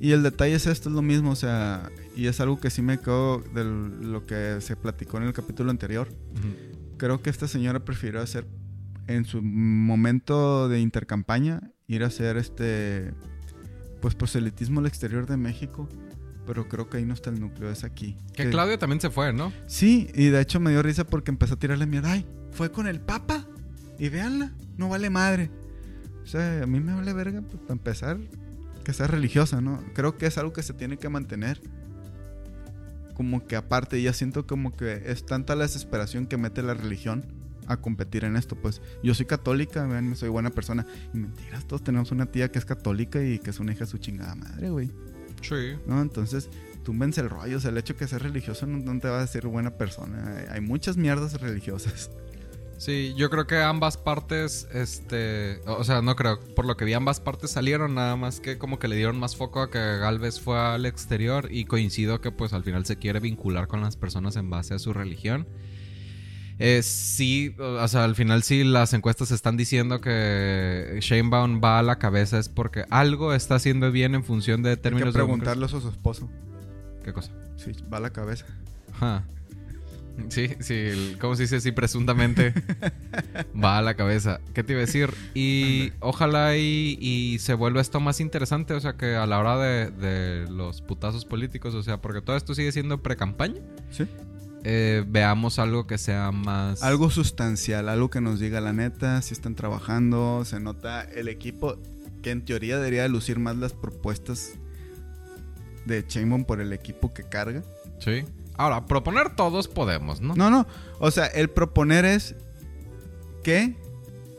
Y 0.00 0.12
el 0.12 0.22
detalle 0.22 0.54
es 0.54 0.66
esto, 0.66 0.88
es 0.88 0.94
lo 0.94 1.02
mismo, 1.02 1.30
o 1.30 1.36
sea, 1.36 1.90
y 2.16 2.26
es 2.26 2.40
algo 2.40 2.58
que 2.58 2.70
sí 2.70 2.82
me 2.82 2.98
quedó 2.98 3.38
de 3.38 3.64
lo 3.64 4.26
que 4.26 4.60
se 4.60 4.76
platicó 4.76 5.18
en 5.18 5.24
el 5.24 5.32
capítulo 5.32 5.70
anterior. 5.70 6.08
Ujú. 6.08 6.96
Creo 6.98 7.22
que 7.22 7.30
esta 7.30 7.48
señora 7.48 7.84
prefirió 7.84 8.20
hacer 8.20 8.46
en 9.06 9.24
su 9.24 9.42
momento 9.42 10.68
de 10.68 10.80
intercampaña 10.80 11.70
ir 11.86 12.04
a 12.04 12.06
hacer 12.06 12.36
este 12.36 13.12
pues 14.00 14.14
proselitismo 14.14 14.80
al 14.80 14.86
exterior 14.86 15.26
de 15.26 15.36
México, 15.36 15.88
pero 16.46 16.68
creo 16.68 16.90
que 16.90 16.98
ahí 16.98 17.04
no 17.04 17.14
está 17.14 17.30
el 17.30 17.40
núcleo, 17.40 17.70
es 17.70 17.84
aquí. 17.84 18.18
Que 18.34 18.50
Claudio 18.50 18.78
también 18.78 19.00
se 19.00 19.10
fue, 19.10 19.32
¿no? 19.32 19.52
Sí, 19.66 20.08
y 20.14 20.26
de 20.26 20.40
hecho 20.40 20.60
me 20.60 20.70
dio 20.70 20.82
risa 20.82 21.04
porque 21.04 21.30
empezó 21.30 21.54
a 21.54 21.58
tirarle 21.58 21.86
mierda. 21.86 22.12
Ay, 22.12 22.26
fue 22.50 22.70
con 22.70 22.86
el 22.86 23.00
Papa. 23.00 23.46
Y 23.98 24.08
véanla, 24.08 24.52
no 24.76 24.88
vale 24.88 25.08
madre. 25.08 25.50
O 26.24 26.26
sea, 26.26 26.62
a 26.62 26.66
mí 26.66 26.80
me 26.80 26.94
vale 26.94 27.12
verga, 27.12 27.42
pues, 27.42 27.60
para 27.62 27.74
empezar, 27.74 28.18
que 28.82 28.92
sea 28.92 29.06
religiosa, 29.06 29.60
¿no? 29.60 29.82
Creo 29.94 30.16
que 30.16 30.26
es 30.26 30.38
algo 30.38 30.52
que 30.52 30.62
se 30.62 30.72
tiene 30.72 30.96
que 30.96 31.08
mantener. 31.08 31.60
Como 33.14 33.46
que 33.46 33.56
aparte, 33.56 34.00
ya 34.02 34.12
siento 34.12 34.46
como 34.46 34.74
que 34.76 35.02
es 35.06 35.24
tanta 35.26 35.54
la 35.54 35.64
desesperación 35.64 36.26
que 36.26 36.36
mete 36.36 36.62
la 36.62 36.74
religión 36.74 37.24
a 37.66 37.76
competir 37.76 38.24
en 38.24 38.36
esto. 38.36 38.56
Pues 38.56 38.80
yo 39.02 39.14
soy 39.14 39.26
católica, 39.26 39.86
vean, 39.86 40.16
soy 40.16 40.30
buena 40.30 40.50
persona. 40.50 40.86
Y 41.12 41.18
mentiras, 41.18 41.66
todos 41.66 41.84
tenemos 41.84 42.10
una 42.10 42.26
tía 42.26 42.50
que 42.50 42.58
es 42.58 42.64
católica 42.64 43.22
y 43.22 43.38
que 43.38 43.50
es 43.50 43.60
una 43.60 43.72
hija 43.72 43.84
de 43.84 43.90
su 43.90 43.98
chingada 43.98 44.34
madre, 44.34 44.70
güey. 44.70 44.90
Sí. 45.42 45.76
¿no? 45.86 46.00
Entonces, 46.00 46.48
túmbense 46.82 47.20
el 47.20 47.30
rollo. 47.30 47.58
O 47.58 47.60
sea, 47.60 47.70
el 47.70 47.78
hecho 47.78 47.92
de 47.92 47.98
que 47.98 48.08
seas 48.08 48.22
religioso 48.22 48.66
no, 48.66 48.78
no 48.78 48.98
te 48.98 49.08
va 49.08 49.18
a 49.18 49.22
decir 49.22 49.46
buena 49.46 49.70
persona. 49.76 50.36
Hay, 50.38 50.46
hay 50.50 50.60
muchas 50.60 50.96
mierdas 50.96 51.40
religiosas. 51.40 52.10
Sí, 52.84 53.14
yo 53.16 53.30
creo 53.30 53.46
que 53.46 53.62
ambas 53.62 53.96
partes, 53.96 54.68
este, 54.74 55.62
o 55.66 55.84
sea, 55.84 56.02
no 56.02 56.16
creo, 56.16 56.38
por 56.54 56.66
lo 56.66 56.76
que 56.76 56.84
vi 56.84 56.92
ambas 56.92 57.18
partes 57.18 57.50
salieron, 57.50 57.94
nada 57.94 58.14
más 58.14 58.40
que 58.40 58.58
como 58.58 58.78
que 58.78 58.88
le 58.88 58.96
dieron 58.96 59.18
más 59.18 59.36
foco 59.36 59.62
a 59.62 59.70
que 59.70 59.78
Galvez 59.78 60.38
fue 60.38 60.58
al 60.58 60.84
exterior 60.84 61.48
y 61.50 61.64
coincido 61.64 62.20
que 62.20 62.30
pues 62.30 62.52
al 62.52 62.62
final 62.62 62.84
se 62.84 62.96
quiere 62.96 63.20
vincular 63.20 63.68
con 63.68 63.80
las 63.80 63.96
personas 63.96 64.36
en 64.36 64.50
base 64.50 64.74
a 64.74 64.78
su 64.78 64.92
religión. 64.92 65.48
Eh, 66.58 66.82
sí, 66.82 67.56
o 67.58 67.88
sea, 67.88 68.04
al 68.04 68.16
final 68.16 68.42
sí 68.42 68.64
las 68.64 68.92
encuestas 68.92 69.30
están 69.30 69.56
diciendo 69.56 70.02
que 70.02 70.98
Sheinbaum 71.00 71.62
va 71.64 71.78
a 71.78 71.82
la 71.82 71.98
cabeza 71.98 72.38
es 72.38 72.50
porque 72.50 72.84
algo 72.90 73.32
está 73.32 73.54
haciendo 73.54 73.90
bien 73.92 74.14
en 74.14 74.24
función 74.24 74.62
de 74.62 74.68
Hay 74.68 74.76
que 74.76 74.82
términos 74.82 75.14
de 75.14 75.20
preguntarle 75.20 75.64
eso 75.64 75.78
a 75.78 75.80
su 75.80 75.88
esposo. 75.88 76.28
¿Qué 77.02 77.14
cosa? 77.14 77.32
Sí, 77.56 77.72
va 77.90 77.96
a 77.96 78.00
la 78.00 78.10
cabeza. 78.10 78.44
Ajá. 78.92 79.24
Sí, 80.28 80.50
sí, 80.60 80.74
el- 80.74 81.18
¿cómo 81.20 81.34
se 81.36 81.42
dice? 81.42 81.60
Sí, 81.60 81.72
presuntamente 81.72 82.54
va 83.62 83.78
a 83.78 83.82
la 83.82 83.94
cabeza. 83.94 84.40
¿Qué 84.54 84.62
te 84.62 84.72
iba 84.72 84.78
a 84.82 84.86
decir? 84.86 85.10
Y 85.34 85.92
ojalá 86.00 86.56
y, 86.56 86.96
y 87.00 87.38
se 87.40 87.54
vuelva 87.54 87.80
esto 87.80 88.00
más 88.00 88.20
interesante, 88.20 88.74
o 88.74 88.80
sea, 88.80 88.94
que 88.94 89.16
a 89.16 89.26
la 89.26 89.38
hora 89.38 89.58
de, 89.58 89.90
de 89.90 90.50
los 90.50 90.82
putazos 90.82 91.24
políticos, 91.24 91.74
o 91.74 91.82
sea, 91.82 92.00
porque 92.00 92.20
todo 92.20 92.36
esto 92.36 92.54
sigue 92.54 92.70
siendo 92.72 93.02
pre-campaña, 93.02 93.60
Sí. 93.90 94.06
eh, 94.62 95.04
veamos 95.06 95.58
algo 95.58 95.86
que 95.86 95.98
sea 95.98 96.30
más... 96.32 96.82
Algo 96.82 97.10
sustancial, 97.10 97.88
algo 97.88 98.08
que 98.08 98.20
nos 98.20 98.38
diga 98.40 98.60
la 98.60 98.72
neta, 98.72 99.20
si 99.20 99.34
están 99.34 99.54
trabajando, 99.56 100.44
se 100.44 100.60
nota 100.60 101.02
el 101.02 101.28
equipo 101.28 101.76
que 102.22 102.30
en 102.30 102.44
teoría 102.44 102.76
debería 102.78 103.02
de 103.02 103.08
lucir 103.10 103.38
más 103.40 103.56
las 103.56 103.72
propuestas 103.72 104.52
de 105.84 106.06
Chainbone 106.06 106.44
por 106.44 106.60
el 106.60 106.72
equipo 106.72 107.12
que 107.12 107.24
carga. 107.24 107.62
Sí. 107.98 108.24
Ahora, 108.56 108.86
proponer 108.86 109.34
todos 109.34 109.68
podemos, 109.68 110.20
¿no? 110.20 110.34
No, 110.36 110.50
no, 110.50 110.66
o 111.00 111.10
sea, 111.10 111.26
el 111.26 111.50
proponer 111.50 112.04
es 112.04 112.34
qué 113.42 113.76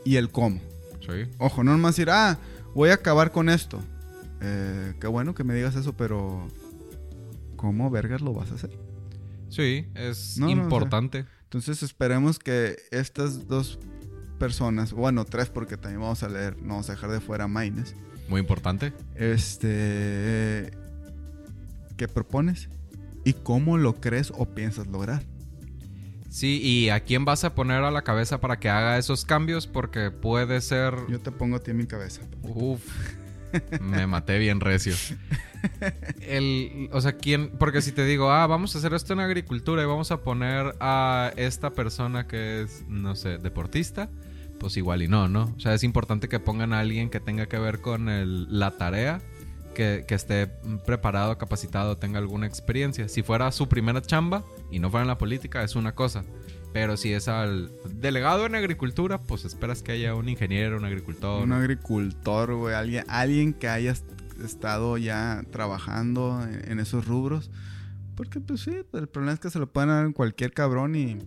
y 0.04 0.16
el 0.16 0.30
cómo. 0.30 0.60
Sí. 1.00 1.30
Ojo, 1.38 1.62
no 1.62 1.72
nomás 1.72 1.96
decir, 1.96 2.10
ah, 2.10 2.38
voy 2.74 2.90
a 2.90 2.94
acabar 2.94 3.30
con 3.32 3.48
esto. 3.48 3.80
Eh, 4.40 4.94
qué 5.00 5.06
bueno 5.06 5.34
que 5.34 5.44
me 5.44 5.54
digas 5.54 5.76
eso, 5.76 5.94
pero 5.96 6.48
¿cómo 7.56 7.90
vergas 7.90 8.20
lo 8.22 8.32
vas 8.32 8.50
a 8.52 8.54
hacer? 8.56 8.70
Sí, 9.48 9.86
es 9.94 10.36
No, 10.38 10.46
no, 10.46 10.52
o 10.52 10.54
sea- 10.56 10.62
importante. 10.64 11.24
Entonces 11.44 11.82
esperemos 11.82 12.38
que 12.38 12.76
estas 12.90 13.46
dos 13.46 13.78
personas, 14.38 14.92
bueno, 14.92 15.24
tres 15.24 15.48
porque 15.48 15.76
también 15.76 16.00
vamos 16.00 16.22
a 16.22 16.28
leer, 16.28 16.60
no 16.60 16.70
vamos 16.74 16.88
a 16.90 16.92
dejar 16.92 17.10
de 17.10 17.20
fuera 17.20 17.44
a 17.44 17.48
Maines, 17.48 17.94
Muy 18.28 18.40
importante. 18.40 18.92
este, 19.14 20.70
¿qué 21.96 22.08
propones? 22.08 22.68
¿Y 23.26 23.32
cómo 23.32 23.76
lo 23.76 24.00
crees 24.00 24.32
o 24.36 24.46
piensas 24.54 24.86
lograr? 24.86 25.24
Sí, 26.30 26.60
y 26.62 26.90
a 26.90 27.00
quién 27.00 27.24
vas 27.24 27.42
a 27.42 27.56
poner 27.56 27.82
a 27.82 27.90
la 27.90 28.02
cabeza 28.02 28.40
para 28.40 28.60
que 28.60 28.68
haga 28.68 28.98
esos 28.98 29.24
cambios, 29.24 29.66
porque 29.66 30.12
puede 30.12 30.60
ser... 30.60 30.94
Yo 31.08 31.18
te 31.18 31.32
pongo 31.32 31.56
a 31.56 31.58
ti 31.58 31.72
en 31.72 31.78
mi 31.78 31.86
cabeza. 31.86 32.20
Uf, 32.42 32.84
me 33.80 34.06
maté 34.06 34.38
bien 34.38 34.60
recio. 34.60 34.94
El, 36.20 36.88
o 36.92 37.00
sea, 37.00 37.16
¿quién? 37.16 37.50
Porque 37.58 37.82
si 37.82 37.90
te 37.90 38.04
digo, 38.04 38.30
ah, 38.30 38.46
vamos 38.46 38.76
a 38.76 38.78
hacer 38.78 38.94
esto 38.94 39.12
en 39.12 39.18
agricultura 39.18 39.82
y 39.82 39.86
vamos 39.86 40.12
a 40.12 40.22
poner 40.22 40.76
a 40.78 41.32
esta 41.36 41.70
persona 41.70 42.28
que 42.28 42.62
es, 42.62 42.84
no 42.86 43.16
sé, 43.16 43.38
deportista, 43.38 44.08
pues 44.60 44.76
igual 44.76 45.02
y 45.02 45.08
no, 45.08 45.26
¿no? 45.26 45.52
O 45.56 45.58
sea, 45.60 45.74
es 45.74 45.82
importante 45.82 46.28
que 46.28 46.38
pongan 46.38 46.72
a 46.72 46.78
alguien 46.78 47.10
que 47.10 47.18
tenga 47.18 47.46
que 47.46 47.58
ver 47.58 47.80
con 47.80 48.06
la 48.56 48.70
tarea, 48.76 49.20
que, 49.76 50.06
esté 50.08 50.46
preparado, 50.86 51.36
capacitado, 51.36 51.98
tenga 51.98 52.18
alguna 52.18 52.46
experiencia. 52.46 53.08
Si 53.08 53.22
fuera 53.22 53.52
su 53.52 53.68
primera 53.68 54.00
chamba 54.00 54.42
y 54.70 54.78
no 54.78 54.90
fuera 54.90 55.02
en 55.02 55.08
la 55.08 55.18
política, 55.18 55.62
es 55.62 55.76
una 55.76 55.94
cosa. 55.94 56.24
Pero 56.72 56.96
si 56.96 57.12
es 57.12 57.28
al 57.28 57.70
delegado 57.90 58.46
en 58.46 58.54
agricultura, 58.54 59.20
pues 59.20 59.44
esperas 59.44 59.82
que 59.82 59.92
haya 59.92 60.14
un 60.14 60.30
ingeniero, 60.30 60.78
un 60.78 60.86
agricultor. 60.86 61.42
Un 61.42 61.52
agricultor, 61.52 62.54
güey. 62.54 62.74
Alguien, 62.74 63.04
alguien 63.08 63.52
que 63.52 63.68
haya 63.68 63.94
estado 64.42 64.96
ya 64.96 65.44
trabajando 65.50 66.42
en, 66.64 66.80
esos 66.80 67.06
rubros. 67.06 67.50
Porque, 68.14 68.40
pues 68.40 68.62
sí, 68.62 68.72
el 68.94 69.08
problema 69.08 69.34
es 69.34 69.40
que 69.40 69.50
se 69.50 69.58
lo 69.58 69.66
pueden 69.70 69.90
dar 69.90 70.06
en 70.06 70.12
cualquier 70.12 70.52
cabrón 70.52 70.96
y. 70.96 71.18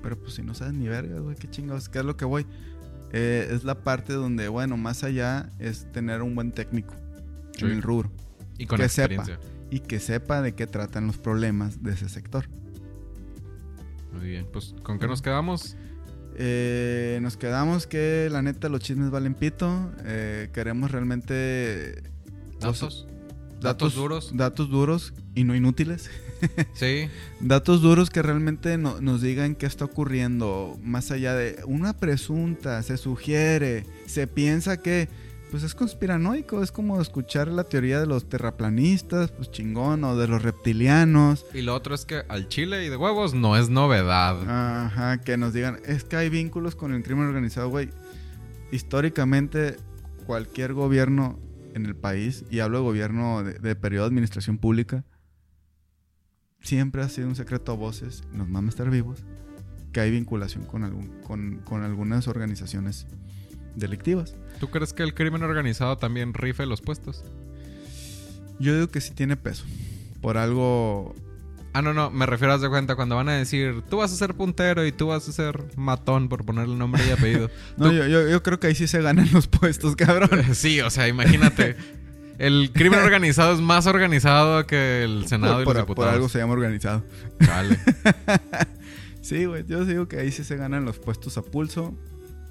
Pero 0.00 0.16
pues 0.16 0.34
si 0.34 0.42
no 0.42 0.54
sabes 0.54 0.74
ni 0.74 0.86
verga, 0.86 1.18
güey, 1.18 1.34
qué 1.34 1.50
chingados, 1.50 1.88
¿qué 1.88 1.98
es 1.98 2.04
lo 2.04 2.16
que 2.16 2.24
voy? 2.24 2.46
Eh, 3.12 3.48
es 3.50 3.64
la 3.64 3.82
parte 3.82 4.12
donde, 4.12 4.46
bueno, 4.46 4.76
más 4.76 5.02
allá 5.02 5.50
es 5.58 5.90
tener 5.90 6.22
un 6.22 6.36
buen 6.36 6.52
técnico 6.52 6.94
en 7.58 7.68
el 7.68 7.82
rubro. 7.82 8.10
Y 8.58 8.66
con 8.66 8.78
que 8.78 8.84
experiencia. 8.84 9.36
sepa. 9.36 9.46
Y 9.70 9.80
que 9.80 10.00
sepa 10.00 10.42
de 10.42 10.54
qué 10.54 10.66
tratan 10.66 11.06
los 11.06 11.18
problemas 11.18 11.82
de 11.82 11.92
ese 11.92 12.08
sector. 12.08 12.48
Muy 14.12 14.28
bien, 14.28 14.46
pues 14.52 14.74
¿con 14.82 14.98
qué 14.98 15.06
nos 15.06 15.20
quedamos? 15.20 15.76
Eh, 16.38 17.18
nos 17.22 17.36
quedamos 17.36 17.86
que 17.86 18.28
la 18.30 18.42
neta 18.42 18.68
los 18.68 18.80
chismes 18.80 19.10
valen 19.10 19.34
pito. 19.34 19.92
Eh, 20.04 20.50
queremos 20.52 20.90
realmente... 20.90 22.02
Datos. 22.60 23.06
Datos 23.60 23.94
duros. 23.94 24.32
Datos 24.34 24.68
duros 24.68 25.14
y 25.34 25.44
no 25.44 25.54
inútiles. 25.54 26.10
sí. 26.74 27.08
Datos 27.40 27.80
duros 27.80 28.10
que 28.10 28.22
realmente 28.22 28.76
nos 28.78 29.22
digan 29.22 29.54
qué 29.54 29.66
está 29.66 29.86
ocurriendo. 29.86 30.78
Más 30.82 31.10
allá 31.10 31.34
de 31.34 31.62
una 31.66 31.96
presunta, 31.96 32.82
se 32.82 32.98
sugiere, 32.98 33.86
se 34.06 34.26
piensa 34.26 34.76
que 34.76 35.08
pues 35.56 35.64
es 35.64 35.74
conspiranoico, 35.74 36.62
es 36.62 36.70
como 36.70 37.00
escuchar 37.00 37.48
la 37.48 37.64
teoría 37.64 37.98
de 37.98 38.04
los 38.04 38.28
terraplanistas, 38.28 39.30
pues 39.30 39.50
chingón, 39.50 40.04
o 40.04 40.14
de 40.14 40.28
los 40.28 40.42
reptilianos. 40.42 41.46
Y 41.54 41.62
lo 41.62 41.74
otro 41.74 41.94
es 41.94 42.04
que 42.04 42.24
al 42.28 42.48
chile 42.48 42.84
y 42.84 42.90
de 42.90 42.96
huevos 42.98 43.32
no 43.32 43.56
es 43.56 43.70
novedad. 43.70 44.36
Ajá, 44.46 45.22
que 45.22 45.38
nos 45.38 45.54
digan, 45.54 45.78
es 45.86 46.04
que 46.04 46.16
hay 46.16 46.28
vínculos 46.28 46.76
con 46.76 46.92
el 46.92 47.02
crimen 47.02 47.24
organizado, 47.24 47.70
güey. 47.70 47.88
Históricamente, 48.70 49.78
cualquier 50.26 50.74
gobierno 50.74 51.38
en 51.72 51.86
el 51.86 51.96
país, 51.96 52.44
y 52.50 52.60
hablo 52.60 52.76
de 52.80 52.84
gobierno 52.84 53.42
de, 53.42 53.76
periodo 53.76 54.04
de 54.04 54.08
administración 54.08 54.58
pública, 54.58 55.06
siempre 56.60 57.00
ha 57.00 57.08
sido 57.08 57.28
un 57.28 57.34
secreto 57.34 57.72
a 57.72 57.76
voces, 57.76 58.24
nos 58.30 58.46
mama 58.46 58.68
estar 58.68 58.90
vivos, 58.90 59.24
que 59.90 60.00
hay 60.00 60.10
vinculación 60.10 60.66
con, 60.66 60.84
algún, 60.84 61.22
con, 61.22 61.60
con 61.64 61.82
algunas 61.82 62.28
organizaciones 62.28 63.06
delictivas. 63.74 64.36
¿Tú 64.58 64.68
crees 64.68 64.92
que 64.92 65.02
el 65.02 65.14
crimen 65.14 65.42
organizado 65.42 65.98
también 65.98 66.34
rife 66.34 66.66
los 66.66 66.80
puestos? 66.80 67.24
Yo 68.58 68.74
digo 68.74 68.88
que 68.88 69.00
sí 69.00 69.12
tiene 69.12 69.36
peso. 69.36 69.64
Por 70.20 70.38
algo. 70.38 71.14
Ah, 71.72 71.82
no, 71.82 71.92
no, 71.92 72.10
me 72.10 72.24
refiero 72.24 72.54
a 72.54 72.58
de 72.58 72.70
cuenta 72.70 72.96
cuando 72.96 73.16
van 73.16 73.28
a 73.28 73.34
decir, 73.34 73.82
tú 73.90 73.98
vas 73.98 74.10
a 74.10 74.16
ser 74.16 74.32
puntero 74.32 74.86
y 74.86 74.92
tú 74.92 75.08
vas 75.08 75.28
a 75.28 75.32
ser 75.32 75.62
matón 75.76 76.30
por 76.30 76.46
ponerle 76.46 76.74
nombre 76.74 77.02
y 77.06 77.10
apellido. 77.10 77.50
no, 77.76 77.92
yo, 77.92 78.06
yo, 78.06 78.42
creo 78.42 78.58
que 78.58 78.68
ahí 78.68 78.74
sí 78.74 78.86
se 78.86 79.02
ganan 79.02 79.28
los 79.32 79.46
puestos, 79.46 79.94
cabrón. 79.94 80.42
sí, 80.54 80.80
o 80.80 80.88
sea, 80.88 81.06
imagínate. 81.06 81.76
El 82.38 82.70
crimen 82.72 83.00
organizado 83.00 83.54
es 83.54 83.62
más 83.62 83.86
organizado 83.86 84.66
que 84.66 85.04
el 85.04 85.26
Senado 85.26 85.62
y 85.62 85.64
los 85.64 85.74
diputados. 85.74 85.94
Por 85.94 86.08
algo 86.08 86.28
se 86.28 86.38
llama 86.38 86.52
organizado. 86.52 87.02
Vale. 87.46 87.78
sí, 89.22 89.46
güey, 89.46 89.64
yo 89.66 89.86
digo 89.86 90.06
que 90.06 90.18
ahí 90.18 90.30
sí 90.30 90.44
se 90.44 90.54
ganan 90.56 90.84
los 90.84 90.98
puestos 90.98 91.38
a 91.38 91.42
pulso. 91.42 91.94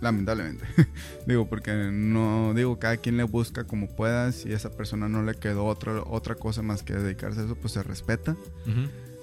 Lamentablemente. 0.01 0.65
digo, 1.27 1.47
porque 1.47 1.73
no 1.91 2.53
digo, 2.53 2.79
cada 2.79 2.97
quien 2.97 3.17
le 3.17 3.23
busca 3.23 3.65
como 3.65 3.87
pueda. 3.87 4.31
Si 4.31 4.51
a 4.51 4.55
esa 4.55 4.71
persona 4.71 5.07
no 5.07 5.23
le 5.23 5.35
quedó 5.35 5.65
otra, 5.65 6.01
otra 6.03 6.35
cosa 6.35 6.61
más 6.61 6.83
que 6.83 6.93
dedicarse 6.93 7.41
a 7.41 7.45
eso, 7.45 7.55
pues 7.55 7.73
se 7.73 7.83
respeta. 7.83 8.35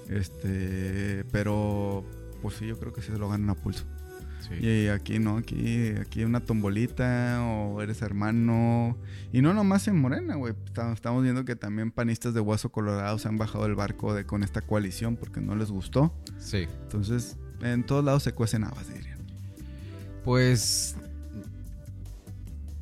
Este, 0.09 1.23
pero 1.31 2.05
pues 2.41 2.55
sí, 2.55 2.67
yo 2.67 2.79
creo 2.79 2.93
que 2.93 3.01
sí 3.01 3.11
se 3.11 3.17
lo 3.17 3.29
ganan 3.29 3.49
a 3.49 3.55
pulso. 3.55 3.85
Y 4.59 4.87
aquí 4.87 5.19
no, 5.19 5.37
aquí, 5.37 5.93
aquí 5.99 6.23
una 6.23 6.39
tombolita 6.41 7.41
o 7.43 7.81
eres 7.81 8.01
hermano. 8.01 8.97
Y 9.31 9.41
no 9.41 9.53
nomás 9.53 9.87
en 9.87 9.99
Morena, 9.99 10.35
güey. 10.35 10.53
Estamos 10.93 11.23
viendo 11.23 11.45
que 11.45 11.55
también 11.55 11.91
panistas 11.91 12.33
de 12.33 12.39
Hueso 12.39 12.69
Colorado 12.69 13.17
se 13.17 13.27
han 13.27 13.37
bajado 13.37 13.65
el 13.65 13.75
barco 13.75 14.13
de, 14.13 14.25
con 14.25 14.43
esta 14.43 14.61
coalición 14.61 15.15
porque 15.15 15.41
no 15.41 15.55
les 15.55 15.71
gustó. 15.71 16.13
Sí. 16.37 16.67
Entonces, 16.83 17.37
en 17.61 17.83
todos 17.83 18.03
lados 18.03 18.23
se 18.23 18.33
cuecen 18.33 18.63
habas, 18.63 18.93
diría. 18.93 19.12
Pues 20.23 20.95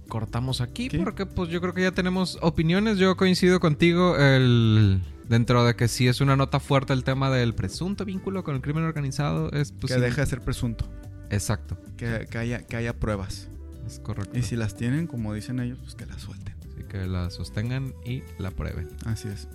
cortamos 0.08 0.60
aquí 0.60 0.90
porque 0.90 1.26
pues 1.26 1.50
yo 1.50 1.62
creo 1.62 1.74
que 1.74 1.84
ya 1.84 1.92
tenemos 1.92 2.38
opiniones. 2.42 2.98
Yo 2.98 3.16
coincido 3.16 3.60
contigo 3.60 4.18
el 4.18 5.02
dentro 5.30 5.64
de 5.64 5.76
que 5.76 5.88
sí 5.88 6.10
es 6.10 6.20
una 6.20 6.36
nota 6.36 6.60
fuerte 6.60 6.92
el 6.92 7.06
tema 7.06 7.32
del 7.32 7.56
presunto 7.56 8.04
vínculo 8.04 8.44
con 8.44 8.56
el 8.56 8.62
crimen 8.62 8.84
organizado 8.84 9.50
es 9.54 9.72
pues, 9.72 9.94
que 9.94 10.00
deja 10.00 10.22
de 10.22 10.28
ser 10.28 10.42
presunto. 10.42 10.86
Exacto. 11.30 11.78
Que, 11.96 12.28
haya 12.38 12.68
que 12.68 12.76
haya 12.76 12.94
pruebas. 12.94 13.48
Es 13.88 14.00
correcto. 14.00 14.38
Y 14.38 14.44
si 14.44 14.58
las 14.58 14.76
tienen, 14.76 15.08
como 15.08 15.34
dicen 15.34 15.60
ellos, 15.62 15.80
pues 15.82 15.96
que 15.96 16.06
las 16.06 16.22
suelten. 16.22 16.54
Así 16.70 16.84
que 16.90 17.08
la 17.08 17.30
sostengan 17.30 17.94
y 18.06 18.24
la 18.38 18.52
prueben. 18.52 18.90
Así 19.06 19.30
es. 19.30 19.48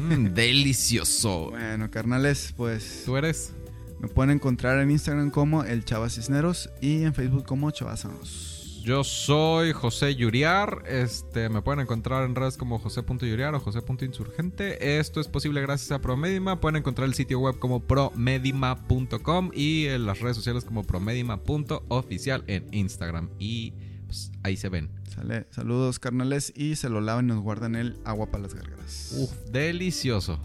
Mm, 0.00 0.34
delicioso. 0.34 1.50
Bueno, 1.50 1.90
carnales, 1.90 2.54
pues. 2.56 3.02
¿Tú 3.04 3.16
eres? 3.16 3.52
Me 4.00 4.08
pueden 4.08 4.30
encontrar 4.30 4.78
en 4.80 4.90
Instagram 4.90 5.30
como 5.30 5.62
el 5.62 5.84
Chavas 5.84 6.14
Cisneros 6.14 6.70
y 6.80 7.02
en 7.02 7.12
Facebook 7.12 7.44
como 7.44 7.70
Chavasanos. 7.70 8.80
Yo 8.82 9.04
soy 9.04 9.72
José 9.72 10.14
Yuriar. 10.16 10.84
Este, 10.86 11.50
me 11.50 11.60
pueden 11.60 11.80
encontrar 11.80 12.24
en 12.24 12.34
redes 12.34 12.56
como 12.56 12.78
josé.yuriar 12.78 13.54
o 13.54 13.60
josé.insurgente. 13.60 14.98
Esto 14.98 15.20
es 15.20 15.28
posible 15.28 15.60
gracias 15.60 15.92
a 15.92 16.00
Promedima. 16.00 16.60
Pueden 16.60 16.76
encontrar 16.76 17.06
el 17.06 17.14
sitio 17.14 17.40
web 17.40 17.58
como 17.58 17.80
promedima.com 17.80 19.50
y 19.52 19.84
en 19.86 20.06
las 20.06 20.20
redes 20.20 20.36
sociales 20.36 20.64
como 20.64 20.82
promedima.oficial 20.84 22.42
en 22.46 22.66
Instagram. 22.72 23.28
Y 23.38 23.74
pues, 24.06 24.32
ahí 24.42 24.56
se 24.56 24.70
ven. 24.70 24.90
Sale. 25.14 25.46
Saludos, 25.50 25.98
carnales. 25.98 26.50
Y 26.56 26.76
se 26.76 26.88
lo 26.88 27.02
lavan 27.02 27.26
y 27.26 27.28
nos 27.28 27.40
guardan 27.40 27.74
el 27.74 27.98
agua 28.06 28.30
para 28.30 28.44
las 28.44 28.54
gargaras. 28.54 29.14
Uf, 29.14 29.50
delicioso. 29.50 30.40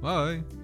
Bye. 0.00 0.63